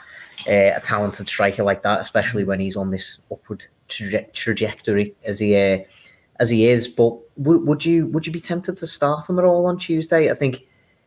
uh, 0.48 0.72
a 0.76 0.80
talented 0.82 1.28
striker 1.28 1.64
like 1.64 1.84
that, 1.84 2.02
especially 2.02 2.44
when 2.44 2.60
he's 2.60 2.76
on 2.76 2.92
this 2.92 3.20
upward 3.32 3.66
traje- 3.90 4.32
trajectory 4.34 5.14
as 5.24 5.40
he 5.40 5.56
uh, 5.56 5.80
as 6.40 6.50
he 6.50 6.68
is. 6.68 6.88
But 6.88 7.18
w- 7.42 7.64
would 7.66 7.86
you 7.86 8.08
would 8.08 8.26
you 8.26 8.34
be 8.34 8.42
tempted 8.42 8.78
to 8.78 8.88
start 8.88 9.30
him 9.30 9.40
at 9.40 9.46
all 9.46 9.66
on 9.66 9.78
Tuesday? 9.78 10.32
I 10.32 10.36
think 10.36 10.66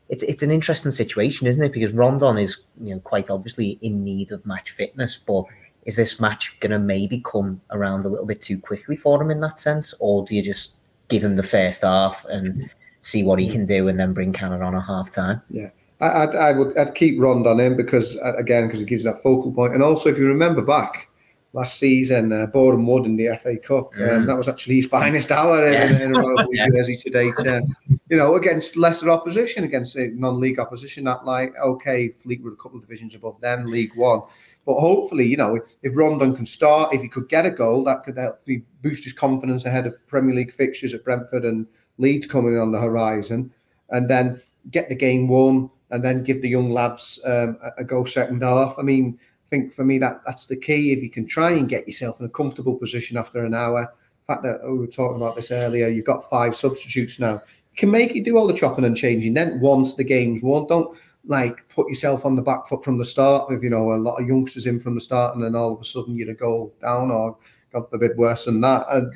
it's 0.08 0.22
it's 0.22 0.42
an 0.42 0.50
interesting 0.50 0.92
situation, 0.92 1.46
isn't 1.46 1.62
it? 1.62 1.72
Because 1.72 1.94
Rondon 1.94 2.38
is 2.38 2.58
you 2.80 2.94
know 2.94 3.00
quite 3.00 3.30
obviously 3.30 3.78
in 3.82 4.04
need 4.04 4.30
of 4.32 4.44
match 4.46 4.70
fitness, 4.72 5.18
but 5.24 5.44
is 5.84 5.96
this 5.96 6.20
match 6.20 6.56
going 6.60 6.70
to 6.70 6.78
maybe 6.78 7.22
come 7.24 7.60
around 7.70 8.04
a 8.04 8.08
little 8.08 8.26
bit 8.26 8.40
too 8.40 8.58
quickly 8.58 8.96
for 8.96 9.20
him 9.20 9.30
in 9.30 9.40
that 9.40 9.60
sense, 9.60 9.94
or 10.00 10.24
do 10.24 10.34
you 10.34 10.42
just 10.42 10.76
give 11.08 11.22
him 11.22 11.36
the 11.36 11.42
first 11.42 11.82
half 11.82 12.24
and 12.26 12.70
see 13.00 13.22
what 13.22 13.38
he 13.38 13.50
can 13.50 13.66
do, 13.66 13.88
and 13.88 13.98
then 13.98 14.12
bring 14.12 14.32
Cannon 14.32 14.62
on 14.62 14.74
at 14.74 14.84
half 14.84 15.10
time? 15.10 15.42
Yeah, 15.50 15.68
I, 16.00 16.24
I'd, 16.24 16.34
I 16.34 16.52
would. 16.52 16.76
I'd 16.78 16.94
keep 16.94 17.20
Rondon 17.20 17.60
in 17.60 17.76
because 17.76 18.18
uh, 18.18 18.34
again, 18.36 18.66
because 18.66 18.80
it 18.80 18.88
gives 18.88 19.04
that 19.04 19.22
focal 19.22 19.52
point, 19.52 19.74
and 19.74 19.82
also 19.82 20.08
if 20.08 20.18
you 20.18 20.26
remember 20.26 20.62
back 20.62 21.08
last 21.54 21.78
season, 21.78 22.32
uh, 22.32 22.46
Boreham 22.46 22.84
Wood 22.84 23.06
in 23.06 23.16
the 23.16 23.28
FA 23.40 23.56
Cup, 23.56 23.94
um, 23.94 24.00
Mm. 24.00 24.26
that 24.26 24.36
was 24.36 24.48
actually 24.48 24.74
his 24.74 24.86
finest 24.86 25.30
hour 25.30 25.64
in, 25.64 25.74
in, 25.92 26.02
in 26.02 26.16
a 26.16 26.46
Yeah. 26.52 26.66
jersey 26.68 26.96
to 26.96 27.10
date. 27.10 27.38
Uh, 27.46 27.62
you 28.10 28.16
know, 28.16 28.34
against 28.34 28.76
lesser 28.76 29.08
opposition, 29.08 29.62
against 29.62 29.96
non-league 29.96 30.58
opposition. 30.58 31.04
That 31.04 31.24
like 31.24 31.54
okay, 31.56 32.08
Fleetwood 32.08 32.54
a 32.54 32.56
couple 32.56 32.78
of 32.78 32.82
divisions 32.82 33.14
above 33.14 33.40
them, 33.40 33.70
League 33.70 33.94
One. 33.94 34.22
But 34.66 34.80
hopefully, 34.80 35.26
you 35.26 35.36
know, 35.36 35.54
if, 35.54 35.62
if 35.82 35.96
Rondon 35.96 36.34
can 36.34 36.44
start, 36.44 36.92
if 36.92 37.02
he 37.02 37.08
could 37.08 37.28
get 37.28 37.46
a 37.46 37.50
goal, 37.50 37.84
that 37.84 38.02
could 38.02 38.18
help 38.18 38.40
he 38.44 38.62
boost 38.82 39.04
his 39.04 39.12
confidence 39.12 39.64
ahead 39.64 39.86
of 39.86 39.94
Premier 40.08 40.34
League 40.34 40.52
fixtures 40.52 40.92
at 40.92 41.04
Brentford 41.04 41.44
and 41.44 41.66
Leeds 41.98 42.26
coming 42.26 42.58
on 42.58 42.72
the 42.72 42.80
horizon, 42.80 43.52
and 43.90 44.10
then 44.10 44.40
get 44.72 44.88
the 44.88 44.96
game 44.96 45.28
won, 45.28 45.70
and 45.90 46.02
then 46.02 46.24
give 46.24 46.42
the 46.42 46.48
young 46.48 46.70
lads 46.72 47.20
um, 47.24 47.56
a, 47.62 47.82
a 47.82 47.84
go 47.84 48.02
second 48.02 48.42
half. 48.42 48.74
I 48.76 48.82
mean, 48.82 49.20
I 49.46 49.48
think 49.50 49.74
for 49.74 49.84
me 49.84 49.98
that 49.98 50.22
that's 50.26 50.46
the 50.46 50.56
key. 50.56 50.92
If 50.92 51.02
you 51.02 51.10
can 51.10 51.26
try 51.26 51.52
and 51.52 51.68
get 51.68 51.86
yourself 51.86 52.20
in 52.20 52.26
a 52.26 52.30
comfortable 52.30 52.76
position 52.76 53.16
after 53.16 53.44
an 53.44 53.54
hour, 53.54 53.92
the 54.26 54.32
fact 54.32 54.42
that 54.44 54.60
oh, 54.62 54.72
we 54.72 54.78
were 54.78 54.86
talking 54.86 55.16
about 55.16 55.36
this 55.36 55.50
earlier, 55.50 55.88
you've 55.88 56.06
got 56.06 56.28
five 56.28 56.56
substitutes 56.56 57.20
now. 57.20 57.34
You 57.34 57.76
can 57.76 57.90
make 57.90 58.14
you 58.14 58.24
do 58.24 58.38
all 58.38 58.46
the 58.46 58.54
chopping 58.54 58.84
and 58.84 58.96
changing. 58.96 59.34
Then 59.34 59.60
once 59.60 59.94
the 59.94 60.04
game's 60.04 60.42
won, 60.42 60.66
don't 60.66 60.96
like 61.26 61.68
put 61.68 61.88
yourself 61.88 62.24
on 62.24 62.36
the 62.36 62.42
back 62.42 62.66
foot 62.66 62.84
from 62.84 62.98
the 62.98 63.04
start 63.04 63.48
with 63.48 63.62
you 63.62 63.70
know 63.70 63.92
a 63.92 63.94
lot 63.94 64.20
of 64.20 64.26
youngsters 64.26 64.66
in 64.66 64.80
from 64.80 64.94
the 64.94 65.00
start, 65.00 65.34
and 65.34 65.44
then 65.44 65.54
all 65.54 65.74
of 65.74 65.80
a 65.80 65.84
sudden 65.84 66.14
you're 66.14 66.30
a 66.30 66.34
goal 66.34 66.74
down, 66.80 67.10
or 67.10 67.36
God 67.72 67.88
forbid 67.90 68.16
worse 68.16 68.46
than 68.46 68.60
that. 68.62 68.86
And 68.90 69.12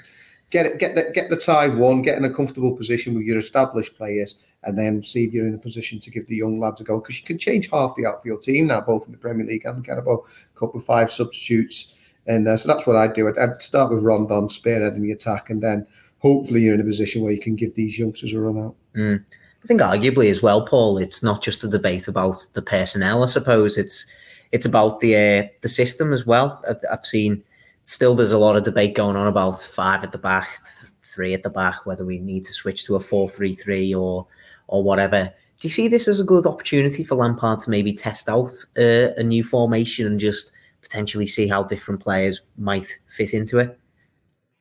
get 0.50 0.66
it, 0.66 0.78
get 0.78 0.94
the, 0.94 1.10
get 1.14 1.30
the 1.30 1.36
tie 1.36 1.68
won, 1.68 2.02
get 2.02 2.18
in 2.18 2.24
a 2.24 2.32
comfortable 2.32 2.76
position 2.76 3.14
with 3.14 3.24
your 3.24 3.38
established 3.38 3.96
players, 3.96 4.44
and 4.64 4.78
then 4.78 5.02
see 5.02 5.24
if 5.24 5.32
you're 5.32 5.46
in 5.46 5.54
a 5.54 5.58
position 5.58 6.00
to 6.00 6.10
give 6.10 6.26
the 6.26 6.36
young 6.36 6.58
lads 6.58 6.80
a 6.80 6.84
go 6.84 7.00
because 7.00 7.20
you 7.20 7.26
can 7.26 7.38
change 7.38 7.70
half 7.70 7.94
the 7.94 8.06
outfield 8.06 8.42
team 8.42 8.66
now, 8.66 8.80
both 8.80 9.06
in 9.06 9.12
the 9.12 9.18
Premier 9.18 9.46
League 9.46 9.64
and 9.64 9.78
the 9.78 9.82
Carabao 9.82 10.24
Cup 10.56 10.74
with 10.74 10.84
five 10.84 11.12
substitutes. 11.12 11.94
And 12.26 12.46
uh, 12.46 12.56
so 12.56 12.68
that's 12.68 12.86
what 12.86 12.96
I'd 12.96 13.14
do. 13.14 13.28
I'd, 13.28 13.38
I'd 13.38 13.62
start 13.62 13.92
with 13.92 14.02
Rondon, 14.02 14.48
spearheading 14.48 15.02
the 15.02 15.12
attack, 15.12 15.48
and 15.50 15.62
then 15.62 15.86
hopefully 16.18 16.62
you're 16.62 16.74
in 16.74 16.80
a 16.80 16.84
position 16.84 17.22
where 17.22 17.32
you 17.32 17.40
can 17.40 17.56
give 17.56 17.74
these 17.74 17.98
youngsters 17.98 18.32
a 18.32 18.40
run 18.40 18.62
out. 18.62 18.74
Mm. 18.94 19.24
I 19.62 19.66
think 19.66 19.80
arguably 19.80 20.30
as 20.30 20.42
well, 20.42 20.66
Paul. 20.66 20.98
It's 20.98 21.22
not 21.22 21.42
just 21.42 21.64
a 21.64 21.68
debate 21.68 22.08
about 22.08 22.44
the 22.54 22.62
personnel. 22.62 23.22
I 23.22 23.26
suppose 23.26 23.78
it's 23.78 24.06
it's 24.52 24.66
about 24.66 25.00
the 25.00 25.16
uh, 25.16 25.48
the 25.62 25.68
system 25.68 26.12
as 26.12 26.26
well. 26.26 26.62
I've, 26.68 26.80
I've 26.90 27.06
seen 27.06 27.42
still 27.84 28.14
there's 28.14 28.32
a 28.32 28.38
lot 28.38 28.56
of 28.56 28.64
debate 28.64 28.94
going 28.94 29.16
on 29.16 29.26
about 29.26 29.60
five 29.60 30.04
at 30.04 30.12
the 30.12 30.18
back, 30.18 30.60
three 31.04 31.34
at 31.34 31.42
the 31.42 31.50
back, 31.50 31.86
whether 31.86 32.04
we 32.04 32.18
need 32.18 32.44
to 32.44 32.52
switch 32.52 32.84
to 32.84 32.96
a 32.96 33.00
four-three-three 33.00 33.94
or 33.94 34.26
or 34.68 34.82
whatever. 34.82 35.24
Do 35.60 35.66
you 35.66 35.70
see 35.70 35.88
this 35.88 36.06
as 36.06 36.20
a 36.20 36.24
good 36.24 36.46
opportunity 36.46 37.02
for 37.02 37.16
Lampard 37.16 37.60
to 37.60 37.70
maybe 37.70 37.92
test 37.92 38.28
out 38.28 38.52
uh, 38.76 39.12
a 39.16 39.22
new 39.24 39.42
formation 39.42 40.06
and 40.06 40.20
just 40.20 40.52
potentially 40.82 41.26
see 41.26 41.48
how 41.48 41.64
different 41.64 42.00
players 42.00 42.42
might 42.56 42.86
fit 43.16 43.34
into 43.34 43.58
it? 43.58 43.78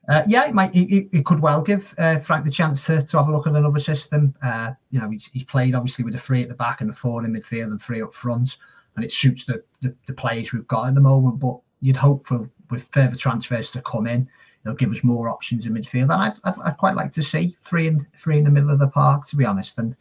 Uh, 0.10 0.24
yeah, 0.28 0.48
it 0.48 0.54
might. 0.56 0.74
It, 0.74 1.10
it- 1.12 1.26
could 1.26 1.42
well 1.42 1.62
give 1.62 1.94
uh, 1.98 2.18
Frank 2.20 2.46
the 2.46 2.52
chance 2.52 2.86
to, 2.86 3.02
to 3.02 3.18
have 3.18 3.28
a 3.28 3.32
look 3.32 3.46
at 3.46 3.56
another 3.56 3.80
system. 3.80 4.34
Uh, 4.42 4.72
you 4.90 5.00
know, 5.00 5.10
he's, 5.10 5.30
he's 5.34 5.44
played 5.44 5.76
obviously 5.76 6.06
with 6.06 6.16
a 6.16 6.20
three 6.20 6.42
at 6.42 6.48
the 6.48 6.56
back 6.56 6.80
and 6.82 6.90
a 6.90 6.94
four 6.94 7.24
in 7.26 7.34
midfield 7.34 7.66
and 7.66 7.82
three 7.82 8.02
up 8.02 8.14
front, 8.14 8.58
and 8.96 9.04
it 9.04 9.12
suits 9.12 9.44
the, 9.46 9.62
the, 9.82 9.94
the 10.08 10.14
players 10.14 10.54
we've 10.54 10.68
got 10.68 10.88
at 10.88 10.96
the 10.96 11.02
moment. 11.02 11.40
But 11.40 11.58
you'd 11.82 11.98
hope 11.98 12.26
for 12.26 12.50
with 12.70 12.88
further 12.92 13.18
transfers 13.18 13.70
to 13.72 13.82
come 13.82 14.08
in, 14.08 14.30
they'll 14.68 14.76
give 14.76 14.92
us 14.92 15.04
more 15.04 15.30
options 15.30 15.66
in 15.66 15.74
midfield. 15.74 16.04
And 16.04 16.14
I'd, 16.14 16.34
I'd, 16.44 16.60
I'd 16.66 16.78
quite 16.78 16.96
like 16.96 17.14
to 17.14 17.24
see 17.24 17.56
three 17.62 17.88
in 17.88 18.06
three 18.16 18.38
in 18.38 18.44
the 18.44 18.52
middle 18.52 18.70
of 18.70 18.80
the 18.80 18.90
park, 18.90 19.26
to 19.30 19.36
be 19.36 19.46
honest. 19.46 19.78
And 19.80 19.96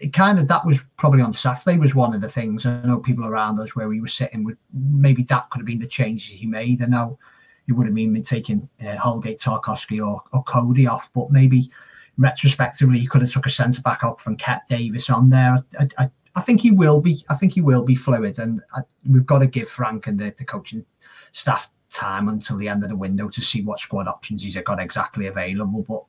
it 0.00 0.12
kind 0.12 0.38
of 0.38 0.46
that 0.48 0.66
was 0.66 0.84
probably 0.96 1.22
on 1.22 1.32
Saturday 1.32 1.78
was 1.78 1.94
one 1.94 2.14
of 2.14 2.20
the 2.20 2.28
things. 2.28 2.66
I 2.66 2.82
know 2.82 2.98
people 2.98 3.26
around 3.26 3.58
us 3.58 3.74
where 3.74 3.88
we 3.88 4.00
were 4.00 4.08
sitting 4.08 4.44
with 4.44 4.58
maybe 4.72 5.22
that 5.24 5.48
could 5.50 5.60
have 5.60 5.66
been 5.66 5.78
the 5.78 5.86
changes 5.86 6.28
he 6.28 6.46
made. 6.46 6.82
I 6.82 6.86
know 6.86 7.18
it 7.66 7.72
would 7.72 7.86
have 7.86 7.94
been 7.94 8.22
taking 8.22 8.68
uh, 8.86 8.96
Holgate, 8.96 9.40
Tarkowski, 9.40 10.04
or, 10.04 10.22
or 10.32 10.42
Coady 10.44 10.86
off, 10.86 11.10
but 11.12 11.30
maybe 11.30 11.70
retrospectively, 12.16 12.98
he 12.98 13.06
could 13.06 13.22
have 13.22 13.32
took 13.32 13.46
a 13.46 13.50
centre 13.50 13.82
back 13.82 14.04
up 14.04 14.26
and 14.26 14.38
kept 14.38 14.68
Davies 14.68 15.08
on 15.08 15.30
there. 15.30 15.58
I, 15.78 15.88
I, 15.98 16.10
I 16.34 16.40
think 16.40 16.60
he 16.60 16.70
will 16.70 17.00
be. 17.00 17.24
I 17.28 17.34
think 17.34 17.52
he 17.52 17.60
will 17.60 17.84
be 17.84 17.94
fluid, 17.94 18.38
and 18.38 18.60
I, 18.74 18.80
we've 19.08 19.26
got 19.26 19.38
to 19.38 19.46
give 19.46 19.68
Frank 19.68 20.06
and 20.06 20.18
the, 20.18 20.34
the 20.36 20.44
coaching 20.44 20.84
staff 21.32 21.70
time 21.92 22.28
until 22.28 22.56
the 22.56 22.68
end 22.68 22.82
of 22.82 22.90
the 22.90 22.96
window 22.96 23.28
to 23.28 23.40
see 23.40 23.62
what 23.62 23.80
squad 23.80 24.08
options 24.08 24.42
he's 24.42 24.56
got 24.56 24.80
exactly 24.80 25.26
available. 25.26 25.84
But 25.88 26.04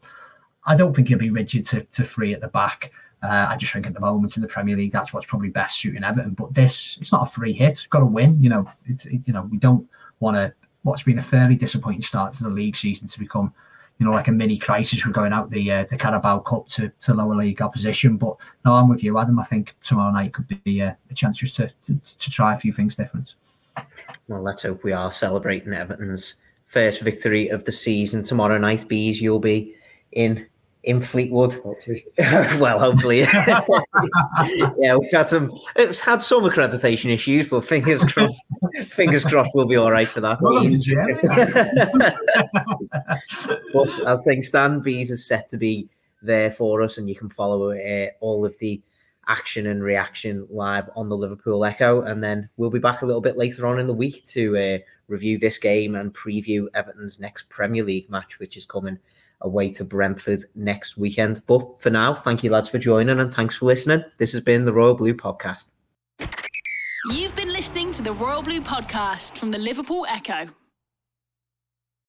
I 0.65 0.75
don't 0.75 0.95
think 0.95 1.07
he'll 1.07 1.17
be 1.17 1.29
rigid 1.29 1.65
to, 1.67 1.83
to 1.83 2.03
three 2.03 2.33
at 2.33 2.41
the 2.41 2.47
back. 2.49 2.91
Uh, 3.21 3.47
I 3.49 3.57
just 3.57 3.73
think 3.73 3.85
at 3.85 3.93
the 3.93 3.99
moment 3.99 4.37
in 4.37 4.41
the 4.41 4.47
Premier 4.47 4.77
League, 4.77 4.91
that's 4.91 5.13
what's 5.13 5.25
probably 5.25 5.49
best 5.49 5.79
suiting 5.79 6.03
Everton. 6.03 6.33
But 6.33 6.53
this, 6.53 6.97
it's 7.01 7.11
not 7.11 7.27
a 7.27 7.31
free 7.31 7.53
hit. 7.53 7.85
Got 7.89 7.99
to 7.99 8.05
win. 8.05 8.41
You 8.41 8.49
know, 8.49 8.67
it's 8.85 9.05
you 9.05 9.33
know 9.33 9.43
we 9.43 9.57
don't 9.57 9.87
want 10.19 10.35
to. 10.35 10.53
What's 10.83 11.03
been 11.03 11.19
a 11.19 11.21
fairly 11.21 11.57
disappointing 11.57 12.01
start 12.01 12.31
to 12.33 12.43
the 12.43 12.49
league 12.49 12.77
season 12.77 13.09
to 13.09 13.19
become, 13.19 13.53
you 13.97 14.05
know, 14.05 14.13
like 14.13 14.29
a 14.29 14.31
mini 14.31 14.57
crisis. 14.57 15.05
We're 15.05 15.11
going 15.11 15.33
out 15.33 15.49
the 15.49 15.69
uh, 15.69 15.85
the 15.89 15.97
Carabao 15.97 16.39
Cup 16.39 16.69
to, 16.69 16.89
to 17.01 17.13
lower 17.13 17.35
league 17.35 17.61
opposition. 17.61 18.15
But 18.15 18.37
no, 18.63 18.73
I'm 18.73 18.87
with 18.87 19.03
you, 19.03 19.17
Adam. 19.19 19.37
I 19.37 19.43
think 19.43 19.75
tomorrow 19.83 20.13
night 20.13 20.33
could 20.33 20.47
be 20.63 20.81
uh, 20.81 20.93
a 21.09 21.13
chance 21.13 21.39
just 21.39 21.57
to, 21.57 21.69
to 21.87 21.99
to 21.99 22.31
try 22.31 22.53
a 22.53 22.57
few 22.57 22.71
things 22.71 22.95
different. 22.95 23.35
Well, 24.27 24.41
let's 24.41 24.63
hope 24.63 24.83
we 24.83 24.91
are 24.91 25.11
celebrating 25.11 25.73
Everton's 25.73 26.35
first 26.67 27.01
victory 27.01 27.49
of 27.49 27.65
the 27.65 27.71
season 27.71 28.23
tomorrow 28.23 28.57
night. 28.57 28.87
Bees, 28.87 29.21
you'll 29.21 29.39
be 29.39 29.75
in 30.11 30.47
in 30.83 31.01
Fleetwood. 31.01 31.53
Hopefully. 31.53 32.05
well, 32.17 32.79
hopefully. 32.79 33.19
yeah, 34.77 34.95
we've 34.95 35.11
had 35.11 35.27
some. 35.27 35.51
It's 35.75 35.99
had 35.99 36.21
some 36.23 36.43
accreditation 36.43 37.11
issues, 37.11 37.47
but 37.47 37.65
fingers 37.65 38.03
crossed. 38.03 38.45
fingers 38.87 39.25
crossed, 39.25 39.51
we'll 39.53 39.67
be 39.67 39.75
all 39.75 39.91
right 39.91 40.07
for 40.07 40.21
that. 40.21 40.39
Well, 40.41 40.63
but 43.73 44.07
as 44.07 44.23
things 44.23 44.47
stand, 44.47 44.83
Bees 44.83 45.11
is 45.11 45.25
set 45.25 45.49
to 45.49 45.57
be 45.57 45.89
there 46.21 46.51
for 46.51 46.81
us, 46.81 46.97
and 46.97 47.09
you 47.09 47.15
can 47.15 47.29
follow 47.29 47.71
uh, 47.71 48.07
all 48.19 48.45
of 48.45 48.57
the 48.59 48.81
action 49.29 49.67
and 49.67 49.81
reaction 49.81 50.45
live 50.49 50.89
on 50.95 51.07
the 51.07 51.15
Liverpool 51.15 51.63
Echo. 51.63 52.01
And 52.01 52.21
then 52.21 52.49
we'll 52.57 52.69
be 52.69 52.79
back 52.79 53.01
a 53.01 53.05
little 53.05 53.21
bit 53.21 53.37
later 53.37 53.65
on 53.67 53.79
in 53.79 53.87
the 53.87 53.93
week 53.93 54.25
to 54.25 54.57
uh, 54.57 54.77
review 55.07 55.37
this 55.37 55.57
game 55.57 55.95
and 55.95 56.13
preview 56.13 56.67
Everton's 56.73 57.19
next 57.19 57.47
Premier 57.47 57.83
League 57.83 58.09
match, 58.09 58.39
which 58.39 58.57
is 58.57 58.65
coming 58.65 58.99
away 59.41 59.69
to 59.71 59.85
Brentford 59.85 60.41
next 60.55 60.97
weekend. 60.97 61.41
But 61.47 61.79
for 61.81 61.89
now, 61.89 62.13
thank 62.13 62.43
you, 62.43 62.49
lads, 62.49 62.69
for 62.69 62.79
joining 62.79 63.19
and 63.19 63.33
thanks 63.33 63.55
for 63.55 63.65
listening. 63.65 64.03
This 64.17 64.33
has 64.33 64.41
been 64.41 64.65
the 64.65 64.73
Royal 64.73 64.95
Blue 64.95 65.13
Podcast. 65.13 65.71
You've 67.11 67.35
been 67.35 67.53
listening 67.53 67.93
to 67.93 68.01
the 68.01 68.11
Royal 68.11 68.41
Blue 68.41 68.59
podcast 68.59 69.37
from 69.37 69.51
the 69.51 69.57
Liverpool 69.57 70.05
Echo. 70.09 70.49